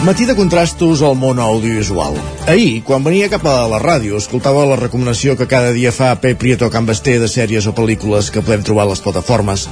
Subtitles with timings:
[0.00, 2.14] Matí de contrastos al món audiovisual.
[2.48, 6.38] Ahir, quan venia cap a la ràdio, escoltava la recomanació que cada dia fa Pep
[6.40, 9.66] Prieto Can Basté de sèries o pel·lícules que podem trobar a les plataformes.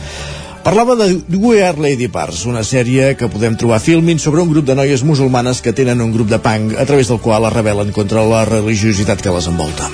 [0.67, 4.67] Parlava de We Are Lady Parts, una sèrie que podem trobar filming sobre un grup
[4.69, 7.95] de noies musulmanes que tenen un grup de punk a través del qual es rebel·len
[7.97, 9.89] contra la religiositat que les envolta.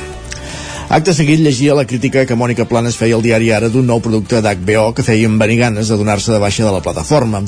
[0.88, 4.42] Acte seguit llegia la crítica que Mònica Planes feia al diari Ara d'un nou producte
[4.42, 7.44] d'HBO que feia venir ganes de donar-se de baixa de la plataforma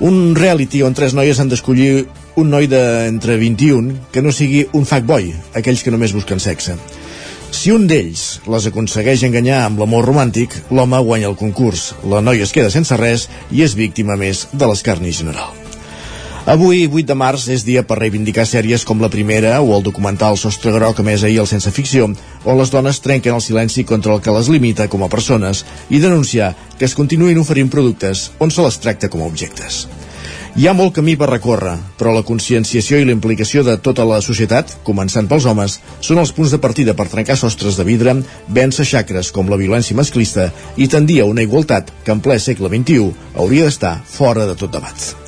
[0.00, 2.06] un reality on tres noies han d'escollir
[2.40, 6.76] un noi d'entre 21 que no sigui un fuckboy, aquells que només busquen sexe.
[7.54, 12.48] Si un d'ells les aconsegueix enganyar amb l'amor romàntic, l'home guanya el concurs, la noia
[12.48, 15.63] es queda sense res i és víctima més de l'escarni general.
[16.44, 20.36] Avui, 8 de març, és dia per reivindicar sèries com la primera o el documental
[20.36, 22.10] Sostre Groc, a més ahir el Sense Ficció,
[22.44, 26.02] on les dones trenquen el silenci contra el que les limita com a persones i
[26.02, 29.86] denunciar que es continuïn oferint productes on se les tracta com a objectes.
[30.60, 34.20] Hi ha molt camí per recórrer, però la conscienciació i la implicació de tota la
[34.20, 38.18] societat, començant pels homes, són els punts de partida per trencar sostres de vidre,
[38.52, 42.68] vèncer xacres com la violència masclista i tendir a una igualtat que en ple segle
[42.68, 45.23] XXI hauria d'estar fora de tot debat.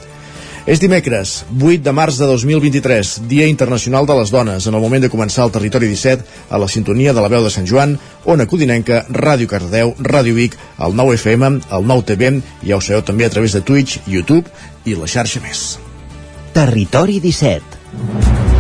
[0.67, 5.05] És dimecres, 8 de març de 2023, Dia Internacional de les Dones, en el moment
[5.05, 7.95] de començar el Territori 17, a la sintonia de la veu de Sant Joan,
[8.27, 12.33] Ona Codinenca, Ràdio Cardeu, Ràdio Vic, el 9 FM, el 9 TV,
[12.67, 14.51] ja ho sabeu també a través de Twitch, YouTube
[14.91, 15.65] i la xarxa més.
[16.59, 18.56] Territori 17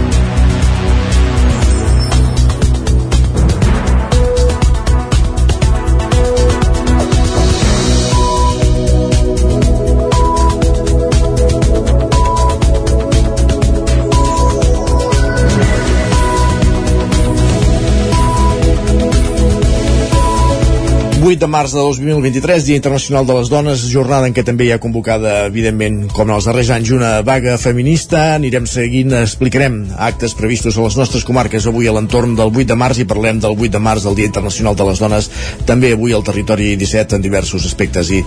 [21.26, 24.70] 8 de març de 2023, Dia Internacional de les Dones, jornada en què també hi
[24.70, 28.36] ha convocada, evidentment, com els darrers anys, una vaga feminista.
[28.36, 32.76] Anirem seguint, explicarem actes previstos a les nostres comarques avui a l'entorn del 8 de
[32.78, 35.28] març i parlem del 8 de març, del Dia Internacional de les Dones,
[35.66, 38.22] també avui al territori 17 en diversos aspectes i,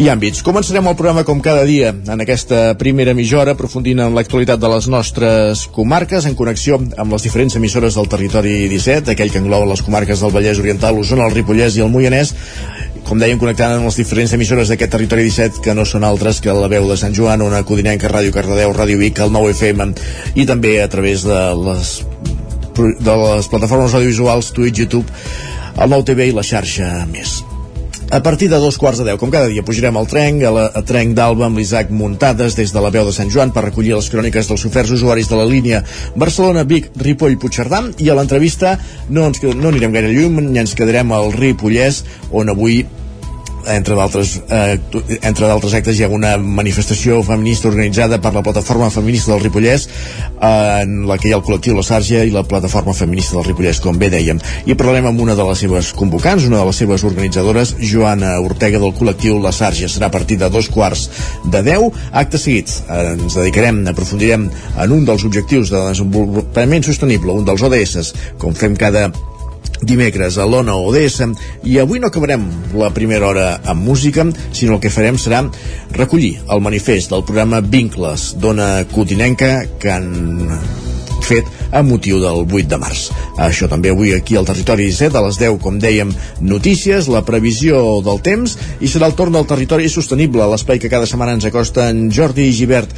[0.00, 0.40] i àmbits.
[0.46, 4.72] Començarem el programa com cada dia en aquesta primera mitja hora, aprofundint en l'actualitat de
[4.72, 9.68] les nostres comarques, en connexió amb les diferents emissores del territori 17, aquell que engloba
[9.68, 12.37] les comarques del Vallès Oriental, Osona, el Ripollès i el Moianès,
[13.08, 16.52] com dèiem, connectant amb les diferents emissores d'aquest territori 17, que no són altres que
[16.52, 19.88] la veu de Sant Joan, una Codinenca, Ràdio Cardedeu, Ràdio Vic, el 9 FM,
[20.36, 21.94] i també a través de les,
[22.76, 25.08] de les plataformes audiovisuals, Twitch, YouTube,
[25.78, 27.38] el 9 TV i la xarxa més.
[28.10, 30.62] A partir de dos quarts de deu, com cada dia, pujarem al tren, a la
[30.72, 33.92] a tren d'Alba amb l'Isaac Muntades des de la veu de Sant Joan per recollir
[33.92, 35.82] les cròniques dels oferts usuaris de la línia
[36.16, 37.82] Barcelona, Vic, Ripoll, Puigcerdà.
[38.00, 38.78] I a l'entrevista
[39.10, 42.00] no, ens, no anirem gaire lluny, ens quedarem al Ripollès
[42.32, 42.80] on avui
[43.74, 44.78] entre d'altres eh,
[45.22, 49.86] entre d'altres actes hi ha una manifestació feminista organitzada per la plataforma feminista del Ripollès
[49.88, 53.46] eh, en la que hi ha el col·lectiu La Sàrgia i la plataforma feminista del
[53.48, 54.40] Ripollès com bé dèiem.
[54.66, 58.80] I parlarem amb una de les seves convocants una de les seves organitzadores Joana Ortega
[58.82, 61.08] del col·lectiu La Sàrgia serà a partir de dos quarts
[61.44, 61.90] de deu.
[62.12, 67.64] Acte seguit eh, ens dedicarem, aprofundirem en un dels objectius de desenvolupament sostenible un dels
[67.64, 69.08] ODS com fem cada
[69.82, 71.22] dimecres a l'Ona ODS
[71.68, 72.44] i avui no acabarem
[72.78, 75.44] la primera hora amb música, sinó el que farem serà
[75.94, 80.10] recollir el manifest del programa Vincles d'Ona Cotinenca que han
[81.28, 83.08] fet a motiu del 8 de març.
[83.36, 88.00] Això també avui aquí al Territori 17, a les 10, com dèiem, notícies, la previsió
[88.04, 91.90] del temps, i serà el torn del Territori Sostenible, l'espai que cada setmana ens acosta
[91.92, 92.94] en Jordi Givert,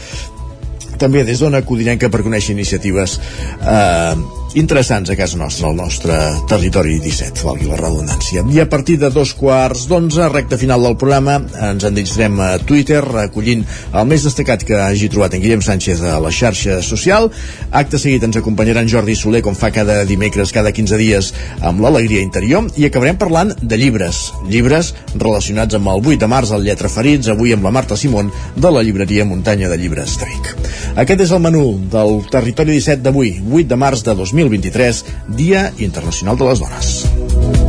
[1.00, 4.14] també des d'Ona Codinenca per conèixer iniciatives eh,
[4.54, 6.14] interessants a casa nostra, al nostre
[6.50, 8.42] territori 17, valgui la redundància.
[8.50, 11.36] I a partir de dos quarts d'onze, recta final del programa,
[11.68, 13.62] ens endinsarem a Twitter recollint
[13.92, 17.30] el més destacat que hagi trobat en Guillem Sánchez a la xarxa social.
[17.70, 21.30] Acte seguit ens acompanyarà en Jordi Soler, com fa cada dimecres, cada 15 dies,
[21.62, 24.32] amb l'alegria interior, i acabarem parlant de llibres.
[24.50, 28.32] Llibres relacionats amb el 8 de març, al Lletra Ferits, avui amb la Marta Simón,
[28.56, 30.52] de la llibreria Muntanya de Llibres de Vic.
[30.98, 36.36] Aquest és el menú del Territori 17 d'avui, 8 de març de 2023, Dia Internacional
[36.36, 37.59] de les Dones.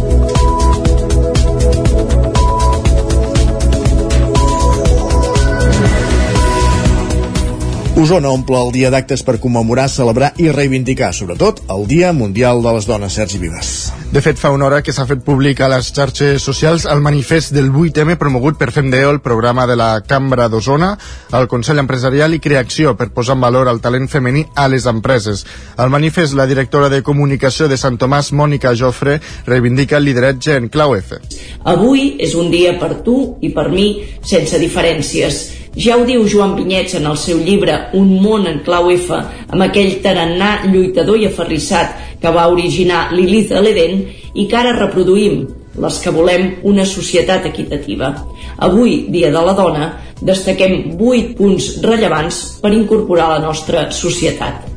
[8.01, 12.71] Osona omple el dia d'actes per commemorar, celebrar i reivindicar, sobretot, el Dia Mundial de
[12.74, 13.92] les Dones, Sergi Vives.
[14.09, 17.53] De fet, fa una hora que s'ha fet públic a les xarxes socials el manifest
[17.53, 20.95] del 8M promogut per FEMDEO, el programa de la Cambra d'Osona,
[21.38, 25.45] el Consell Empresarial i Creació per posar en valor el talent femení a les empreses.
[25.77, 30.74] Al manifest, la directora de comunicació de Sant Tomàs, Mònica Jofre, reivindica el lideratge en
[30.74, 31.21] clau F.
[31.69, 33.92] Avui és un dia per tu i per mi
[34.25, 38.90] sense diferències ja ho diu Joan Vinyets en el seu llibre Un món en clau
[38.92, 44.02] F, amb aquell tarannà lluitador i aferrissat que va originar Lilith de l'Eden
[44.34, 45.46] i que ara reproduïm,
[45.82, 48.12] les que volem una societat equitativa.
[48.58, 49.88] Avui, Dia de la Dona,
[50.22, 54.68] destaquem 8 punts rellevants per incorporar a la nostra societat.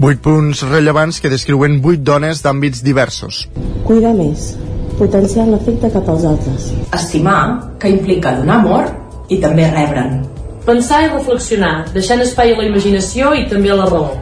[0.00, 3.46] 8 punts rellevants que descriuen 8 dones d'àmbits diversos.
[3.88, 4.52] Cuidar més,
[4.98, 6.70] potenciar l'efecte cap als altres.
[6.92, 8.92] Estimar, que implica donar amor
[9.30, 10.33] i també rebre'n.
[10.64, 14.14] Pensar i reflexionar, deixant espai a la imaginació i també a la raó.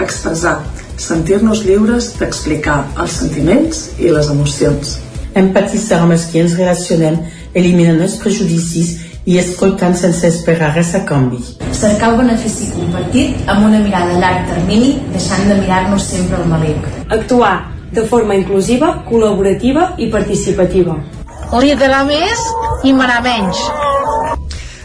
[0.00, 0.54] Expressar,
[0.96, 4.94] sentir-nos lliures d'explicar els sentiments i les emocions.
[5.36, 7.18] Empatitzar amb els que ens relacionem,
[7.52, 8.94] eliminant els prejudicis
[9.28, 11.42] i escoltant sense esperar res a canvi.
[11.76, 16.48] Cercar el benefici compartit amb una mirada a llarg termini, deixant de mirar-nos sempre al
[16.56, 16.88] malic.
[17.20, 17.54] Actuar
[17.92, 20.96] de forma inclusiva, col·laborativa i participativa.
[21.60, 22.50] Liderar més
[22.88, 23.60] i manar menys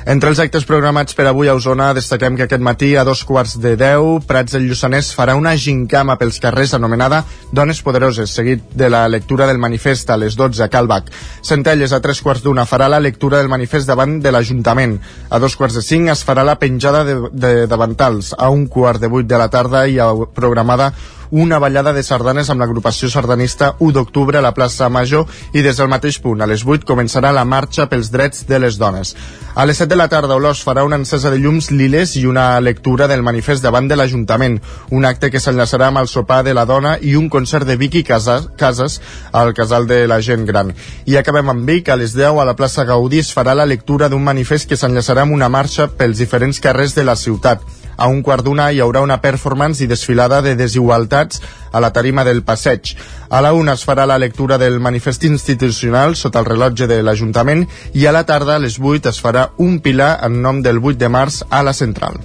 [0.08, 3.58] entre els actes programats per avui a Osona destaquem que aquest matí a dos quarts
[3.60, 8.88] de deu Prats del Lluçanès farà una gincama pels carrers anomenada Dones Poderoses, seguit de
[8.88, 11.12] la lectura del manifest a les 12 a Calbac.
[11.44, 14.96] Centelles a tres quarts d'una farà la lectura del manifest davant de l'Ajuntament.
[15.30, 18.32] A dos quarts de cinc es farà la penjada de, de davantals.
[18.38, 20.94] A un quart de vuit de la tarda hi ha programada
[21.32, 25.78] una ballada de sardanes amb l'agrupació sardanista 1 d'octubre a la plaça Major i des
[25.78, 29.16] del mateix punt, a les 8, començarà la marxa pels drets de les dones.
[29.56, 32.60] A les 7 de la tarda, Olós farà una encesa de llums liles i una
[32.62, 34.60] lectura del manifest davant de l'Ajuntament,
[34.92, 38.04] un acte que s'enllaçarà amb el sopar de la dona i un concert de Vicky
[38.04, 39.02] Casas, Casas
[39.32, 40.76] al casal de la gent gran.
[41.06, 44.10] I acabem amb Vic, a les 10 a la plaça Gaudí es farà la lectura
[44.10, 47.66] d'un manifest que s'enllaçarà amb una marxa pels diferents carrers de la ciutat.
[47.98, 51.42] A un quart d'una hi haurà una performance i desfilada de desigualtats
[51.72, 52.94] a la tarima del passeig.
[53.30, 57.66] A la una es farà la lectura del manifest institucional sota el rellotge de l'Ajuntament
[57.94, 61.02] i a la tarda a les 8 es farà un pilar en nom del 8
[61.02, 62.22] de març a la central.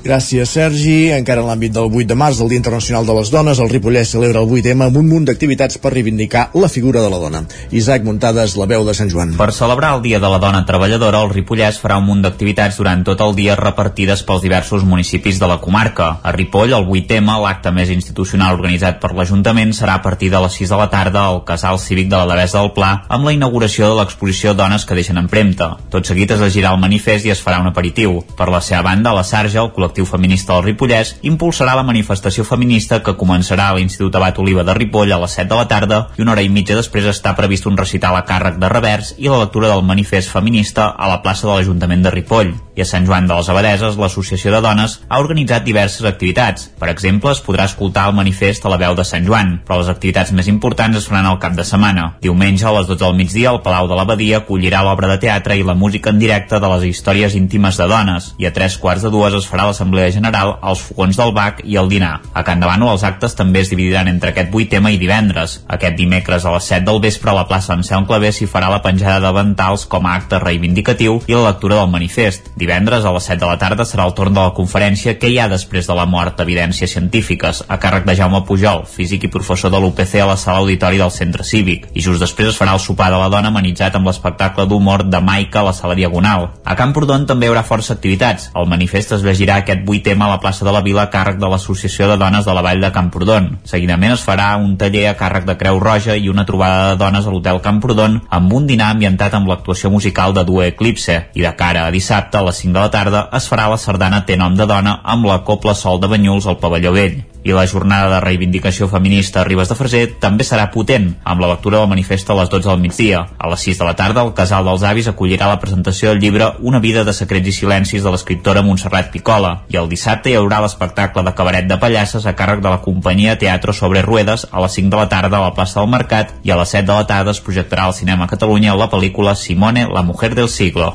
[0.00, 1.10] Gràcies, Sergi.
[1.12, 4.08] Encara en l'àmbit del 8 de març, del Dia Internacional de les Dones, el Ripollès
[4.14, 7.42] celebra el 8M amb un munt d'activitats per reivindicar la figura de la dona.
[7.70, 9.34] Isaac Muntades, la veu de Sant Joan.
[9.36, 13.02] Per celebrar el Dia de la Dona Treballadora, el Ripollès farà un munt d'activitats durant
[13.04, 16.08] tot el dia repartides pels diversos municipis de la comarca.
[16.24, 20.58] A Ripoll, el 8M, l'acte més institucional organitzat per l'Ajuntament, serà a partir de les
[20.62, 23.92] 6 de la tarda al Casal Cívic de la Devesa del Pla amb la inauguració
[23.92, 25.74] de l'exposició Dones que deixen empremta.
[25.92, 28.22] Tot seguit es llegirà el manifest i es farà un aperitiu.
[28.40, 32.44] Per la seva banda, la Sarja, el col·lectiu col·lectiu feminista del Ripollès impulsarà la manifestació
[32.46, 35.98] feminista que començarà a l'Institut Abat Oliva de Ripoll a les 7 de la tarda
[36.16, 39.26] i una hora i mitja després està previst un recital a càrrec de revers i
[39.28, 42.52] la lectura del manifest feminista a la plaça de l'Ajuntament de Ripoll.
[42.76, 46.70] I a Sant Joan de les Abadeses, l'Associació de Dones ha organitzat diverses activitats.
[46.78, 49.90] Per exemple, es podrà escoltar el manifest a la veu de Sant Joan, però les
[49.90, 52.06] activitats més importants es faran al cap de setmana.
[52.22, 55.66] Diumenge, a les 12 del migdia, el Palau de l'Abadia acollirà l'obra de teatre i
[55.66, 59.12] la música en directe de les històries íntimes de dones, i a tres quarts de
[59.12, 62.20] dues es farà l'Assemblea General, els fogons del BAC i el dinar.
[62.36, 65.60] A Can Davano els actes també es dividiran entre aquest 8 tema i divendres.
[65.72, 68.82] Aquest dimecres a les 7 del vespre a la plaça Anselm Clavé s'hi farà la
[68.84, 72.50] penjada de ventals com a acte reivindicatiu i la lectura del manifest.
[72.60, 75.38] Divendres a les 7 de la tarda serà el torn de la conferència que hi
[75.40, 79.72] ha després de la mort Evidències Científiques, a càrrec de Jaume Pujol, físic i professor
[79.72, 81.88] de l'UPC a la sala auditori del Centre Cívic.
[81.94, 85.22] I just després es farà el sopar de la dona amenitzat amb l'espectacle d'humor de
[85.24, 86.50] Maica a la sala Diagonal.
[86.64, 88.50] A Camprodon també hi haurà força activitats.
[88.58, 91.38] El manifest es llegirà aquest 8 tema a la plaça de la Vila a càrrec
[91.40, 93.48] de l'Associació de Dones de la Vall de Camprodon.
[93.64, 97.26] Seguidament es farà un taller a càrrec de Creu Roja i una trobada de dones
[97.26, 101.20] a l'Hotel Camprodon amb un dinar ambientat amb l'actuació musical de Due Eclipse.
[101.34, 104.24] I de cara a dissabte, a les 5 de la tarda, es farà la sardana
[104.26, 107.66] Té nom de dona amb la Copla Sol de Banyuls al Pavelló Vell i la
[107.66, 111.88] jornada de reivindicació feminista a Ribes de Freser també serà potent, amb la lectura del
[111.90, 113.22] manifest a les 12 del migdia.
[113.38, 116.52] A les 6 de la tarda, el Casal dels Avis acollirà la presentació del llibre
[116.60, 120.60] Una vida de secrets i silencis de l'escriptora Montserrat Picola, i el dissabte hi haurà
[120.64, 124.76] l'espectacle de cabaret de pallasses a càrrec de la companyia Teatro sobre Ruedes a les
[124.78, 127.06] 5 de la tarda a la plaça del Mercat i a les 7 de la
[127.08, 130.94] tarda es projectarà al cinema Catalunya la pel·lícula Simone, la mujer del siglo.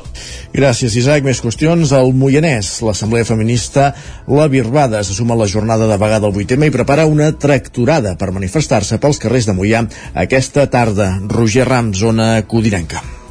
[0.54, 1.24] Gràcies, Isaac.
[1.26, 1.92] Més qüestions.
[1.96, 3.90] El Moianès, l'Assemblea Feminista
[4.28, 8.16] La Birbada, se suma a la jornada de vaga del 8M i prepara una tracturada
[8.16, 9.84] per manifestar-se pels carrers de Moià
[10.14, 11.16] aquesta tarda.
[11.28, 13.25] Roger Ram, zona codirenca.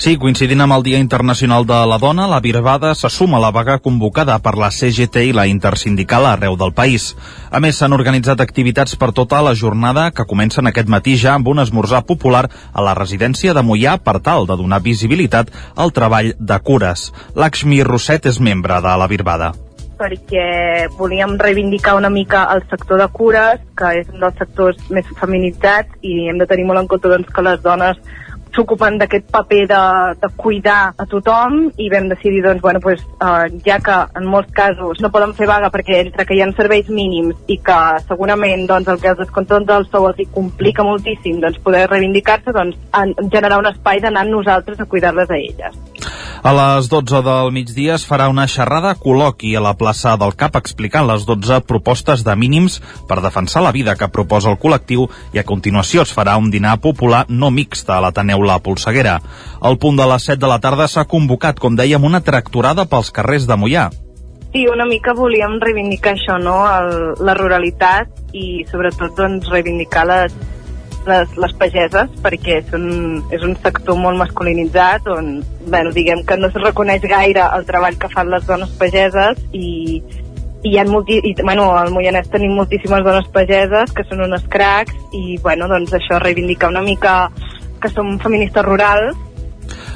[0.00, 3.50] Sí, coincidint amb el Dia Internacional de la Dona, la Birbada se suma a la
[3.52, 7.10] vaga convocada per la CGT i la Intersindical arreu del país.
[7.52, 11.50] A més, s'han organitzat activitats per tota la jornada que comencen aquest matí ja amb
[11.52, 16.32] un esmorzar popular a la residència de Mollà per tal de donar visibilitat al treball
[16.38, 17.10] de cures.
[17.36, 19.52] Lakshmi Rosset és membre de la Birbada
[20.00, 25.04] perquè volíem reivindicar una mica el sector de cures, que és un dels sectors més
[25.20, 28.00] feminitzats i hem de tenir molt en compte doncs, que les dones
[28.54, 29.82] s'ocupen d'aquest paper de,
[30.22, 34.52] de cuidar a tothom i vam decidir, doncs, bueno, pues, uh, ja que en molts
[34.56, 38.66] casos no poden fer vaga perquè entre que hi ha serveis mínims i que segurament
[38.70, 42.78] doncs, el que els descompten del sou els hi complica moltíssim doncs, poder reivindicar-se, doncs,
[42.96, 45.99] en, generar un espai d'anar nosaltres a cuidar-les a elles.
[46.42, 50.54] A les 12 del migdia es farà una xerrada col·loqui a la plaça del CAP
[50.56, 52.78] explicant les 12 propostes de mínims
[53.10, 55.04] per defensar la vida que proposa el col·lectiu
[55.36, 59.18] i a continuació es farà un dinar popular no mixta a l'Ateneu la Polseguera.
[59.60, 63.12] Al punt de les 7 de la tarda s'ha convocat, com dèiem, una tractorada pels
[63.12, 63.90] carrers de Mollà.
[64.54, 66.56] Sí, una mica volíem reivindicar això, no?
[66.64, 70.32] El, la ruralitat i sobretot doncs, reivindicar les,
[71.06, 72.88] les, les pageses perquè són,
[73.34, 77.98] és un sector molt masculinitzat on bueno, diguem que no es reconeix gaire el treball
[78.00, 80.02] que fan les dones pageses i,
[80.62, 84.44] i hi ha molti, i, bueno, al Moianès tenim moltíssimes dones pageses que són unes
[84.52, 87.16] cracs i bueno, doncs això reivindicar una mica
[87.80, 89.16] que som feministes rurals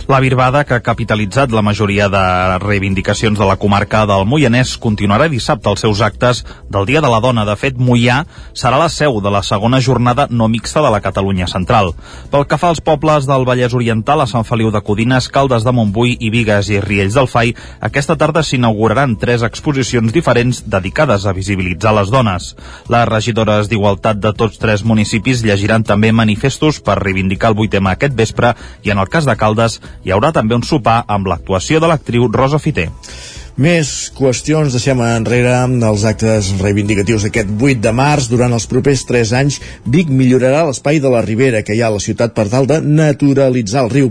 [0.07, 5.31] la Birbada, que ha capitalitzat la majoria de reivindicacions de la comarca del Moianès, continuarà
[5.33, 7.47] dissabte els seus actes del Dia de la Dona.
[7.49, 11.49] De fet, Moià serà la seu de la segona jornada no mixta de la Catalunya
[11.49, 11.95] Central.
[12.31, 15.73] Pel que fa als pobles del Vallès Oriental, a Sant Feliu de Codines, Caldes de
[15.73, 21.95] Montbui, Vigues i Riells del Fai, aquesta tarda s'inauguraran tres exposicions diferents dedicades a visibilitzar
[21.97, 22.51] les dones.
[22.93, 28.15] Les regidores d'Igualtat de tots tres municipis llegiran també manifestos per reivindicar el 8 aquest
[28.19, 31.89] vespre i, en el cas de Caldes, hi haurà també un sopar amb l'actuació de
[31.91, 32.91] l'actriu Rosa Fiter.
[33.55, 38.27] Més qüestions deixem enrere els actes reivindicatius d'aquest 8 de març.
[38.33, 41.95] Durant els propers 3 anys, Vic millorarà l'espai de la Ribera que hi ha a
[41.95, 44.11] la ciutat per tal de naturalitzar el riu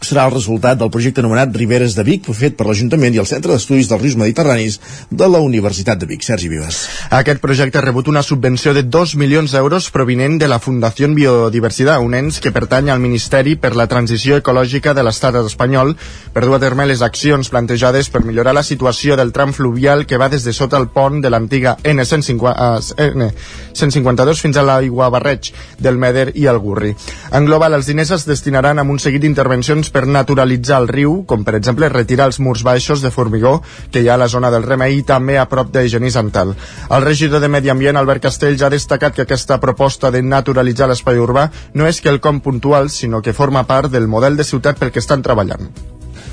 [0.00, 3.52] serà el resultat del projecte anomenat Riberes de Vic, fet per l'Ajuntament i el Centre
[3.52, 4.78] d'Estudis dels Rius Mediterranis
[5.10, 6.22] de la Universitat de Vic.
[6.22, 6.80] Sergi Vives.
[7.14, 12.02] Aquest projecte ha rebut una subvenció de 2 milions d'euros provinent de la Fundació Biodiversitat,
[12.02, 15.94] un ens que pertany al Ministeri per la Transició Ecològica de l'Estat espanyol
[16.34, 20.18] per dur a terme les accions plantejades per millorar la situació del tram fluvial que
[20.18, 25.98] va des de sota el pont de l'antiga N152 N152 fins a l'aigua barreig del
[25.98, 26.94] Meder i el Gurri.
[27.32, 31.44] En global, els diners es destinaran a un seguit d'intervencions per naturalitzar el riu, com
[31.44, 33.58] per exemple retirar els murs baixos de formigó
[33.92, 36.54] que hi ha a la zona del Remei i també a prop de Genís Antal.
[36.90, 41.18] El regidor de Medi Ambient, Albert Castells, ha destacat que aquesta proposta de naturalitzar l'espai
[41.18, 44.78] urbà no és que el com puntual, sinó que forma part del model de ciutat
[44.78, 45.72] pel que estan treballant.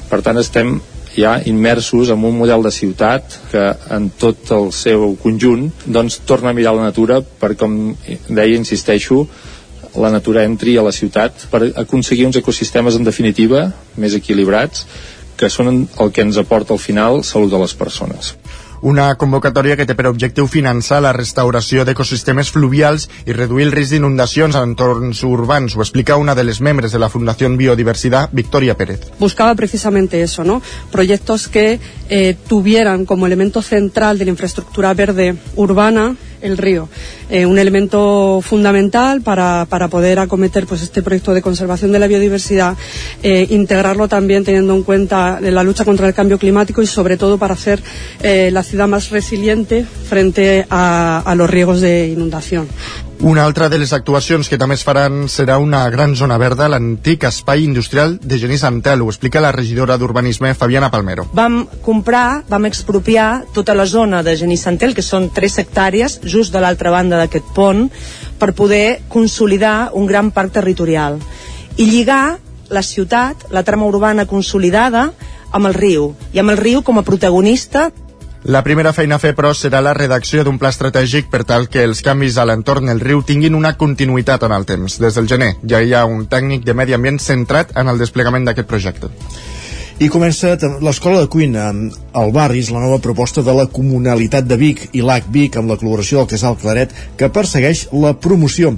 [0.10, 0.78] Per tant, estem
[1.16, 3.64] ja immersos en un model de ciutat que
[3.96, 7.96] en tot el seu conjunt doncs torna a mirar la natura per com
[8.28, 9.24] deia, insisteixo,
[10.02, 13.70] la natura entri a la ciutat per aconseguir uns ecosistemes en definitiva
[14.02, 14.86] més equilibrats
[15.36, 18.36] que són el que ens aporta al final salut de les persones
[18.86, 23.96] una convocatòria que té per objectiu finançar la restauració d'ecosistemes fluvials i reduir el risc
[23.96, 25.74] d'inundacions en entorns urbans.
[25.76, 29.12] Ho explica una de les membres de la Fundació Biodiversidad, Victoria Pérez.
[29.20, 30.62] Buscaba precisamente eso, ¿no?
[30.92, 36.90] Proyectos que eh, tuvieran como elemento central de la infraestructura verde urbana el río.
[37.30, 42.08] Eh, un elemento fundamental para, para, poder acometer pues, este proyecto de conservación de la
[42.08, 42.76] biodiversidad,
[43.24, 47.38] eh, integrarlo también teniendo en cuenta la lucha contra el cambio climático y sobre todo
[47.38, 47.82] para hacer
[48.22, 52.68] eh, la ciudad más resiliente frente a, a los riesgos de inundación.
[53.22, 57.24] Una altra de les actuacions que també es faran serà una gran zona verda, l'antic
[57.26, 59.02] espai industrial de Genís Antel.
[59.02, 61.26] Ho explica la regidora d'Urbanisme, Fabiana Palmero.
[61.34, 66.54] Vam comprar, vam expropiar tota la zona de Genís Antel, que són 3 hectàrees, just
[66.54, 67.88] de l'altra banda d'aquest pont,
[68.38, 71.18] per poder consolidar un gran parc territorial.
[71.78, 72.38] I lligar
[72.70, 75.14] la ciutat, la trama urbana consolidada,
[75.56, 77.90] amb el riu, i amb el riu com a protagonista
[78.46, 81.82] la primera feina a fer, però, serà la redacció d'un pla estratègic per tal que
[81.82, 85.00] els canvis a l'entorn del riu tinguin una continuïtat en el temps.
[85.02, 88.46] Des del gener ja hi ha un tècnic de medi ambient centrat en el desplegament
[88.46, 89.10] d'aquest projecte.
[89.98, 94.90] I comença l'Escola de Cuina al Barris, la nova proposta de la Comunalitat de Vic
[94.94, 98.76] i l'AC Vic amb la col·laboració del Casal Claret que persegueix la promoció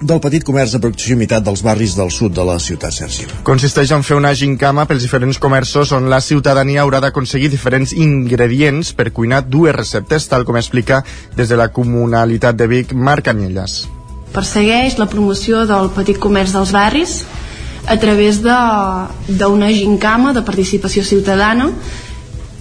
[0.00, 3.26] del petit comerç de proximitat dels barris del sud de la ciutat, Sergi.
[3.46, 8.92] Consisteix en fer una gincama pels diferents comerços on la ciutadania haurà d'aconseguir diferents ingredients
[8.92, 11.02] per cuinar dues receptes, tal com explica
[11.36, 13.86] des de la comunalitat de Vic, Marc Anyelles.
[14.34, 17.22] Persegueix la promoció del petit comerç dels barris
[17.86, 21.70] a través d'una gincama de participació ciutadana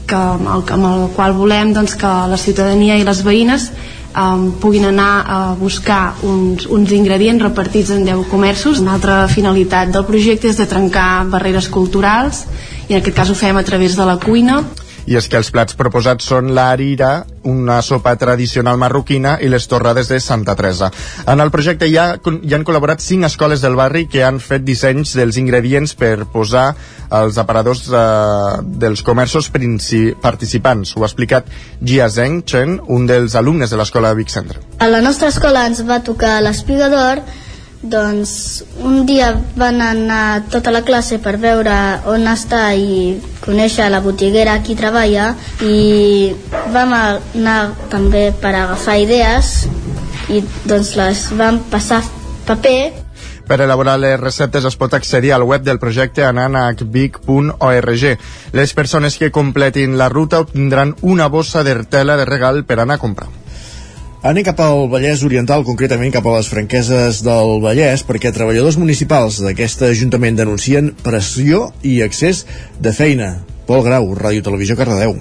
[0.07, 0.21] que,
[0.55, 3.69] el, amb el qual volem doncs, que la ciutadania i les veïnes
[4.15, 8.79] um, puguin anar a buscar uns, uns ingredients repartits en 10 comerços.
[8.83, 12.45] Una altra finalitat del projecte és de trencar barreres culturals
[12.87, 14.61] i en aquest cas ho fem a través de la cuina
[15.05, 20.09] i és que els plats proposats són l'arira, una sopa tradicional marroquina i les torrades
[20.09, 20.89] de Santa Teresa.
[21.29, 24.65] En el projecte hi, ha, hi han col·laborat cinc escoles del barri que han fet
[24.65, 26.71] dissenys dels ingredients per posar
[27.15, 30.95] els aparadors eh, dels comerços participants.
[30.97, 31.49] Ho ha explicat
[31.81, 34.61] Jia Zeng Chen, un dels alumnes de l'escola Vic Centre.
[34.79, 37.21] A la nostra escola ens va tocar l'espigador
[37.89, 41.75] doncs un dia van anar tota la classe per veure
[42.11, 43.15] on està i
[43.45, 46.33] conèixer la botiguera qui treballa i
[46.73, 47.59] vam anar
[47.93, 49.55] també per agafar idees
[50.33, 52.01] i doncs les vam passar
[52.45, 53.05] paper
[53.45, 58.05] per elaborar les receptes es pot accedir al web del projecte anant a acbic.org.
[58.57, 63.03] Les persones que completin la ruta obtindran una bossa d'ertela de regal per anar a
[63.05, 63.29] comprar.
[64.25, 69.37] Anem cap al Vallès Oriental, concretament cap a les franqueses del Vallès, perquè treballadors municipals
[69.45, 72.41] d'aquest Ajuntament denuncien pressió i accés
[72.81, 73.27] de feina.
[73.69, 75.13] Pol Grau, Ràdio Televisió Cardedeu.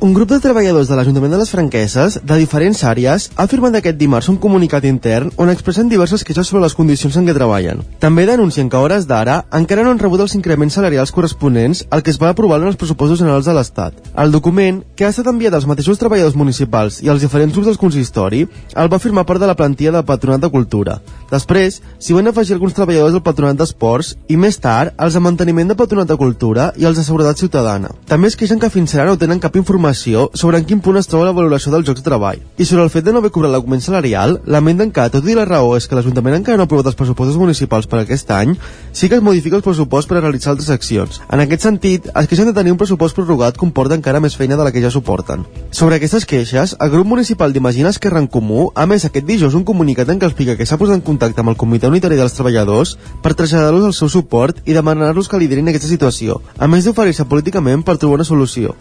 [0.00, 3.96] Un grup de treballadors de l'Ajuntament de les Franqueses, de diferents àrees, ha firmat aquest
[3.98, 7.80] dimarts un comunicat intern on expressen diverses queixes sobre les condicions en què treballen.
[7.98, 12.04] També denuncien que a hores d'ara encara no han rebut els increments salarials corresponents al
[12.06, 13.96] que es va aprovar en els pressupostos generals de l'Estat.
[14.14, 17.82] El document, que ha estat enviat als mateixos treballadors municipals i als diferents grups del
[17.82, 18.44] consistori,
[18.78, 21.00] el va firmar part de la plantilla del Patronat de Cultura.
[21.32, 25.74] Després, s'hi van afegir alguns treballadors del Patronat d'Esports i més tard els de manteniment
[25.74, 27.90] de Patronat de Cultura i els de Seguretat Ciutadana.
[28.06, 30.98] També es queixen que fins ara no tenen cap informació informació sobre en quin punt
[30.98, 32.40] es troba la valoració dels jocs de treball.
[32.58, 35.46] I sobre el fet de no haver cobrat l'augment salarial, lamenten que, tot i la
[35.48, 38.54] raó és que l'Ajuntament encara no ha aprovat els pressupostos municipals per aquest any,
[38.92, 41.20] sí que es modifica el pressupost per a realitzar altres accions.
[41.32, 44.66] En aquest sentit, es queixen de tenir un pressupost prorrogat comporta encara més feina de
[44.66, 45.46] la que ja suporten.
[45.70, 49.64] Sobre aquestes queixes, el grup municipal d'Imagina Esquerra en Comú ha més aquest dijous un
[49.64, 52.96] comunicat en què explica que s'ha posat en contacte amb el Comitè Unitari dels Treballadors
[53.22, 57.84] per traslladar-los el seu suport i demanar-los que liderin aquesta situació, a més d'oferir-se políticament
[57.84, 58.76] per trobar una solució.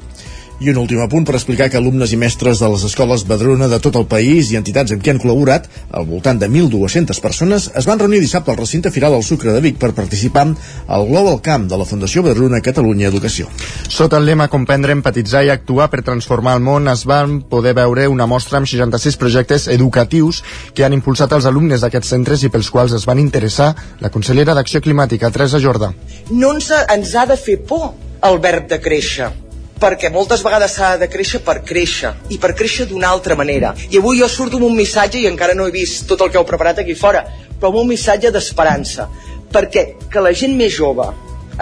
[0.57, 3.77] I un últim apunt per explicar que alumnes i mestres de les escoles Badruna de
[3.77, 7.85] tot el país i entitats amb qui han col·laborat, al voltant de 1.200 persones, es
[7.85, 10.47] van reunir dissabte al recinte Firal del Sucre de Vic per participar
[10.87, 13.51] al Global Camp de la Fundació Badruna Catalunya Educació.
[13.85, 18.09] Sota el lema Comprendre, empatitzar i actuar per transformar el món, es van poder veure
[18.09, 20.41] una mostra amb 66 projectes educatius
[20.73, 24.57] que han impulsat els alumnes d'aquests centres i pels quals es van interessar la consellera
[24.57, 25.93] d'Acció Climàtica, Teresa Jorda.
[26.31, 27.91] No ens, ens ha de fer por
[28.25, 29.35] el verb de créixer
[29.81, 33.73] perquè moltes vegades s'ha de créixer per créixer i per créixer d'una altra manera.
[33.91, 36.39] I avui jo surto amb un missatge i encara no he vist tot el que
[36.39, 37.23] heu preparat aquí fora
[37.59, 39.07] però amb un missatge d'esperança.
[39.53, 41.07] Perquè que la gent més jove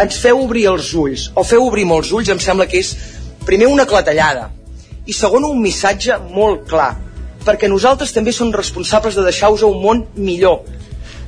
[0.02, 2.96] ens feu obrir els ulls o feu obrir molts ulls em sembla que és
[3.46, 4.50] primer una clatellada
[5.06, 6.96] i segon un missatge molt clar
[7.46, 10.66] perquè nosaltres també som responsables de deixar-vos un món millor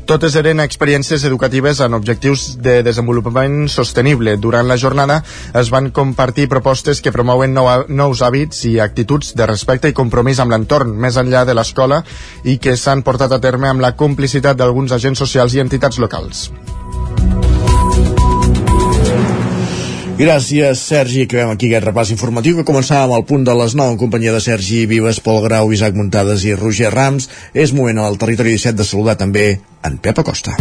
[0.08, 4.38] totes eren experiències educatives en objectius de desenvolupament sostenible.
[4.40, 5.20] Durant la jornada
[5.60, 10.40] es van compartir propostes que promouen nou, nous hàbits i actituds de respecte i compromís
[10.40, 12.04] amb l'entorn, més enllà de l'escola,
[12.48, 16.48] i que s'han portat a terme amb la complicitat d'alguns agents socials i entitats locals.
[20.18, 21.28] Gràcies, Sergi.
[21.28, 24.42] Acabem aquí aquest repàs informatiu que començàvem al punt de les 9 en companyia de
[24.42, 27.30] Sergi Vives, Pol Grau, Isaac Muntades i Roger Rams.
[27.54, 30.58] És moment al territori 17 de saludar també en Pep Acosta.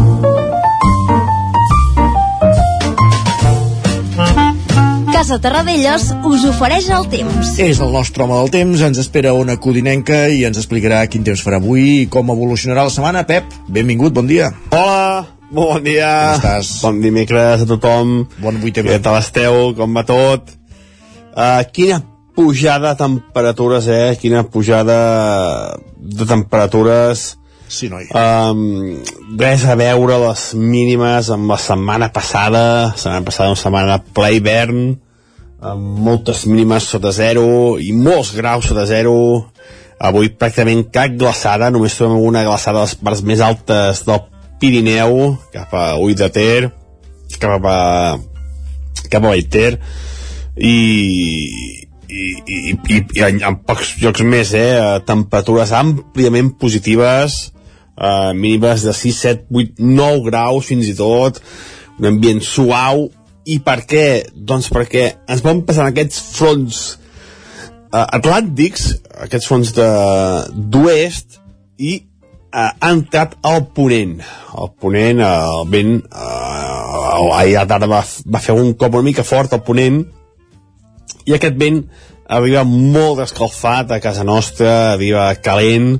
[5.08, 7.54] Casa Terradellos us ofereix el temps.
[7.56, 11.40] És el nostre home del temps, ens espera una codinenca i ens explicarà quin temps
[11.40, 13.24] farà avui i com evolucionarà la setmana.
[13.24, 14.52] Pep, benvingut, bon dia.
[14.76, 16.10] Hola, molt bon dia.
[16.10, 16.74] Com estàs?
[16.82, 18.18] Bon dimecres a tothom.
[18.42, 18.96] Bon avui també.
[18.96, 19.72] Què tal esteu?
[19.78, 20.52] Com va tot?
[21.36, 22.00] Uh, quina
[22.36, 24.14] pujada de temperatures, eh?
[24.20, 25.00] Quina pujada
[25.96, 27.34] de temperatures...
[27.66, 28.04] Sí, noi.
[28.14, 29.00] Um,
[29.40, 32.62] res a veure les mínimes amb la setmana passada.
[32.92, 34.84] La setmana passada una setmana ple hivern,
[35.66, 39.16] amb moltes mínimes sota zero i molts graus sota zero.
[39.98, 44.22] Avui pràcticament cap glaçada, només trobem una glaçada a les parts més altes del
[44.60, 46.70] Pirineu, cap a Ull de Ter,
[47.40, 47.80] cap a,
[49.10, 49.76] cap a Vallter,
[50.56, 50.76] i,
[52.08, 57.38] i, i, i, i en, en pocs llocs més, eh, temperatures àmpliament positives,
[57.96, 61.42] eh, mínimes de 6, 7, 8, 9 graus fins i tot,
[62.00, 63.08] un ambient suau,
[63.46, 64.06] i per què?
[64.34, 66.80] Doncs perquè ens van passant aquests fronts
[67.92, 68.88] eh, atlàntics,
[69.28, 71.42] aquests fronts d'oest,
[71.76, 71.98] i
[72.56, 74.18] ha entrat al ponent.
[74.56, 78.94] El ponent, eh, el vent, eh, ahir a la tarda va, va fer un cop
[78.94, 80.04] una mica fort al ponent
[81.26, 81.82] i aquest vent
[82.28, 85.96] arriba molt escalfat a casa nostra, arriba calent,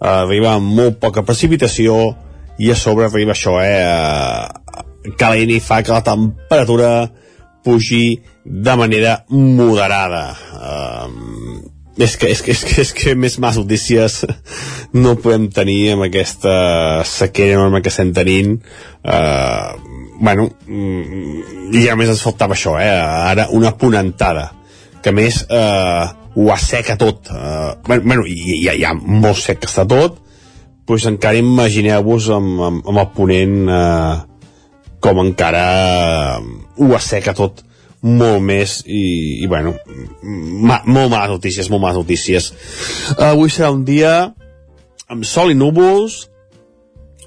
[0.00, 1.98] arriba amb molt poca precipitació
[2.58, 6.92] i a sobre arriba això, eh, calent i fa que la temperatura
[7.62, 10.24] pugi de manera moderada.
[10.52, 14.22] Uh, és que, és, que, és, que, és que més males notícies
[14.96, 16.54] no podem tenir amb aquesta
[17.08, 18.56] sequera enorme que estem tenint.
[19.04, 19.76] Uh,
[20.22, 20.46] bueno
[21.74, 22.88] i a més ens faltava això eh?
[22.88, 24.52] ara una ponentada
[25.02, 26.06] que més uh,
[26.38, 27.28] ho asseca tot.
[27.28, 30.20] Uh, bueno, i, i, hi ha molt sec que està tot
[30.88, 34.22] doncs encara imagineu-vos amb, amb, amb el ponent uh,
[35.02, 35.66] com encara
[36.40, 37.62] ho asseca tot
[38.02, 39.76] molt més i, i bueno
[40.22, 42.50] ma, molt males notícies, molt males notícies.
[43.14, 44.32] Uh, avui serà un dia
[45.12, 46.26] amb sol i núvols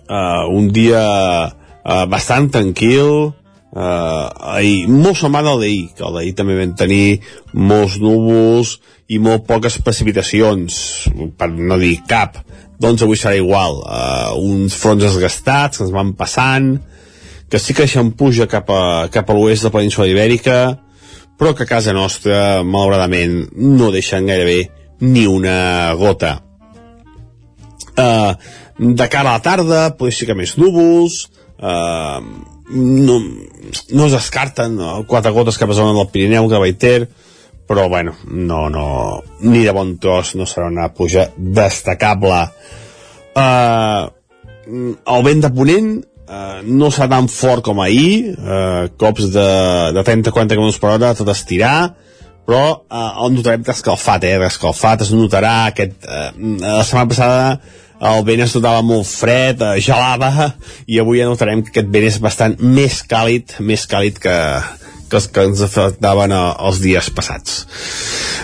[0.10, 1.06] uh, un dia
[1.50, 3.32] uh, bastant tranquil.
[3.76, 7.20] Uh, ahir, molt semblant al d'ahir que el d'ahir també vam tenir
[7.60, 8.78] molts núvols
[9.12, 10.78] i molt poques precipitacions
[11.36, 12.40] per no dir cap.
[12.80, 13.82] Doncs avui serà igual.
[13.84, 16.76] Uh, uns fronts desgastats que ens van passant
[17.50, 20.82] que sí que puja cap a, cap a l'oest de la península ibèrica,
[21.38, 26.42] però que a casa nostra, malauradament, no deixen gairebé ni una gota.
[27.96, 28.36] Uh,
[28.78, 31.30] de cara a la tarda, potser sí que més núvols,
[31.60, 32.20] uh,
[32.72, 35.04] no, no es descarten no?
[35.08, 37.08] quatre gotes cap a zona del Pirineu, que Baiter,
[37.68, 42.42] però bueno, no, no, ni de bon tros no serà una puja destacable.
[43.36, 44.12] Uh,
[44.66, 45.96] el vent de Ponent
[46.28, 49.48] eh, no serà tan fort com ahir, eh, cops de,
[49.96, 51.94] de 30-40 km per hora, tot estirar,
[52.46, 55.98] però eh, el notarem descalfat, eh, descalfat, es notarà aquest...
[56.06, 56.30] Eh,
[56.62, 60.52] la setmana passada el vent es notava molt fred, eh, gelava,
[60.88, 64.36] i avui ja notarem que aquest vent és bastant més càlid, més càlid que,
[65.18, 67.64] els que ens afectaven a, els dies passats.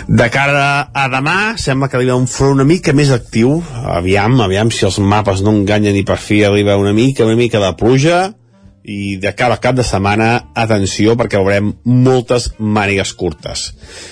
[0.08, 3.60] De cara a demà, sembla que arriba un front una mica més actiu.
[3.94, 7.62] Aviam, aviam si els mapes no enganyen i per fi arriba una mica, una mica
[7.62, 8.22] de pluja
[8.82, 13.68] i de cara al cap de setmana, atenció, perquè veurem moltes mànigues curtes.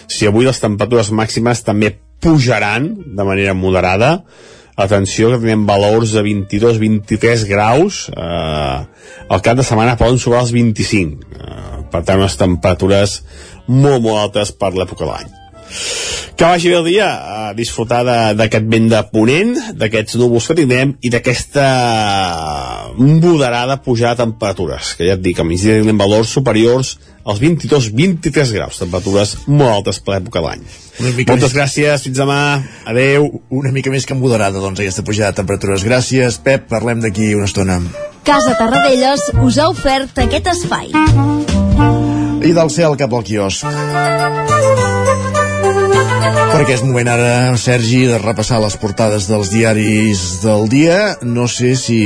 [0.07, 4.21] Si avui les temperatures màximes també pujaran de manera moderada,
[4.87, 8.79] atenció que tenim valors de 22-23 graus eh,
[9.29, 13.21] al cap de setmana poden sobrar els 25 eh, per tant unes temperatures
[13.69, 15.37] molt molt altes per l'època de l'any
[16.41, 18.01] que vagi bé el dia a disfrutar
[18.33, 21.65] d'aquest vent de ponent d'aquests núvols que tindrem i d'aquesta
[22.97, 26.95] moderada pujada de temperatures que ja et dic, a migdia tindrem valors superiors
[27.29, 30.63] als 22-23 graus temperatures molt altes per l'època de l'any
[31.29, 31.57] moltes més...
[31.59, 32.39] gràcies, fins demà
[32.89, 33.29] adeu.
[33.53, 37.49] Una mica més que moderada doncs aquesta pujada de temperatures, gràcies Pep parlem d'aquí una
[37.49, 37.77] estona.
[38.25, 40.89] Casa Tarradellas us ha ofert aquest espai.
[42.41, 44.90] I del cel cap al quiosc
[46.31, 50.99] perquè és moment ara, Sergi, de repassar les portades dels diaris del dia.
[51.23, 52.01] No sé si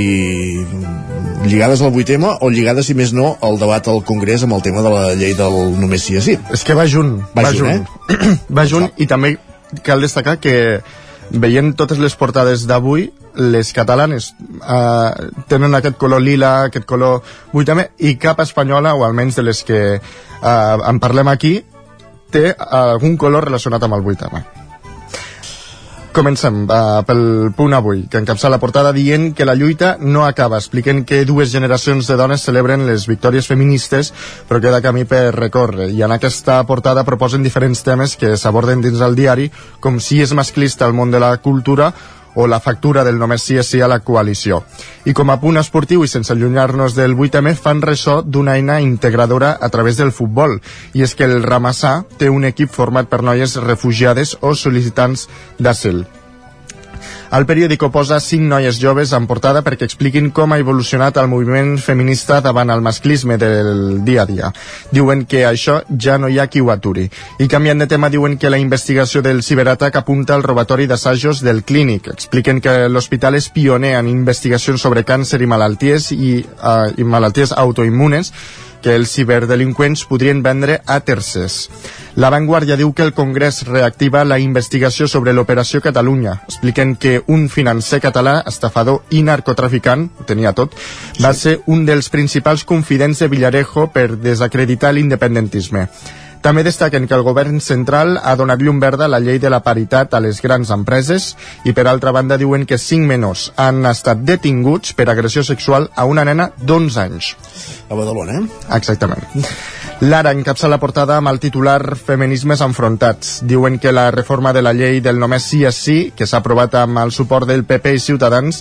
[1.45, 4.63] lligades al vuit tema o lligades, si més no, al debat al Congrés amb el
[4.65, 6.39] tema de la llei del només sí a sí.
[6.55, 7.19] És que va junt.
[7.35, 8.37] Va, va junt, junt, eh?
[8.59, 9.35] va junt i també
[9.85, 10.57] cal destacar que
[11.31, 14.31] veient totes les portades d'avui, les catalanes
[14.63, 19.65] eh, tenen aquest color lila, aquest color vuitame, i cap espanyola, o almenys de les
[19.67, 20.01] que eh,
[20.45, 21.57] en parlem aquí,
[22.35, 24.45] té algun color relacionat amb el 8M.
[26.15, 30.61] Comencem uh, pel punt avui, que encapça la portada dient que la lluita no acaba,
[30.63, 34.13] expliquen que dues generacions de dones celebren les victòries feministes,
[34.47, 35.89] però queda camí per recórrer.
[35.91, 39.51] I en aquesta portada proposen diferents temes que s'aborden dins el diari,
[39.83, 41.91] com si és masclista el món de la cultura
[42.35, 44.63] o la factura del només sí és sí a la coalició.
[45.05, 49.57] I com a punt esportiu i sense allunyar-nos del 8M fan ressò d'una eina integradora
[49.61, 50.61] a través del futbol.
[50.95, 56.05] I és que el Ramassà té un equip format per noies refugiades o sol·licitants d'asil.
[57.33, 61.77] El periòdico posa cinc noies joves en portada perquè expliquin com ha evolucionat el moviment
[61.83, 64.51] feminista davant el masclisme del dia a dia.
[64.93, 67.09] Diuen que això ja no hi ha qui ho aturi.
[67.39, 71.65] I canviant de tema diuen que la investigació del ciberatac apunta al robatori d'assajos del
[71.65, 72.11] clínic.
[72.13, 77.55] Expliquen que l'hospital és pioner en investigacions sobre càncer i malalties i, uh, i malalties
[77.57, 78.33] autoimmunes
[78.85, 81.71] que els ciberdelinqüents podrien vendre a tercers.
[82.21, 86.37] La Vanguardia diu que el Congrés reactiva la investigació sobre l'Operació Catalunya.
[86.45, 90.77] Expliquen que un financer català, estafador i narcotraficant, ho tenia tot,
[91.25, 95.89] va ser un dels principals confidents de Villarejo per desacreditar l'independentisme.
[96.45, 99.63] També destaquen que el govern central ha donat llum verda a la llei de la
[99.65, 101.31] paritat a les grans empreses
[101.65, 106.05] i per altra banda diuen que cinc menors han estat detinguts per agressió sexual a
[106.05, 107.33] una nena d'11 anys.
[107.89, 108.61] A Badalona, eh?
[108.77, 109.25] Exactament.
[110.05, 113.39] Lara encapça la portada amb el titular Feminismes enfrontats.
[113.49, 116.77] Diuen que la reforma de la llei del només sí és sí, que s'ha aprovat
[116.77, 118.61] amb el suport del PP i Ciutadans,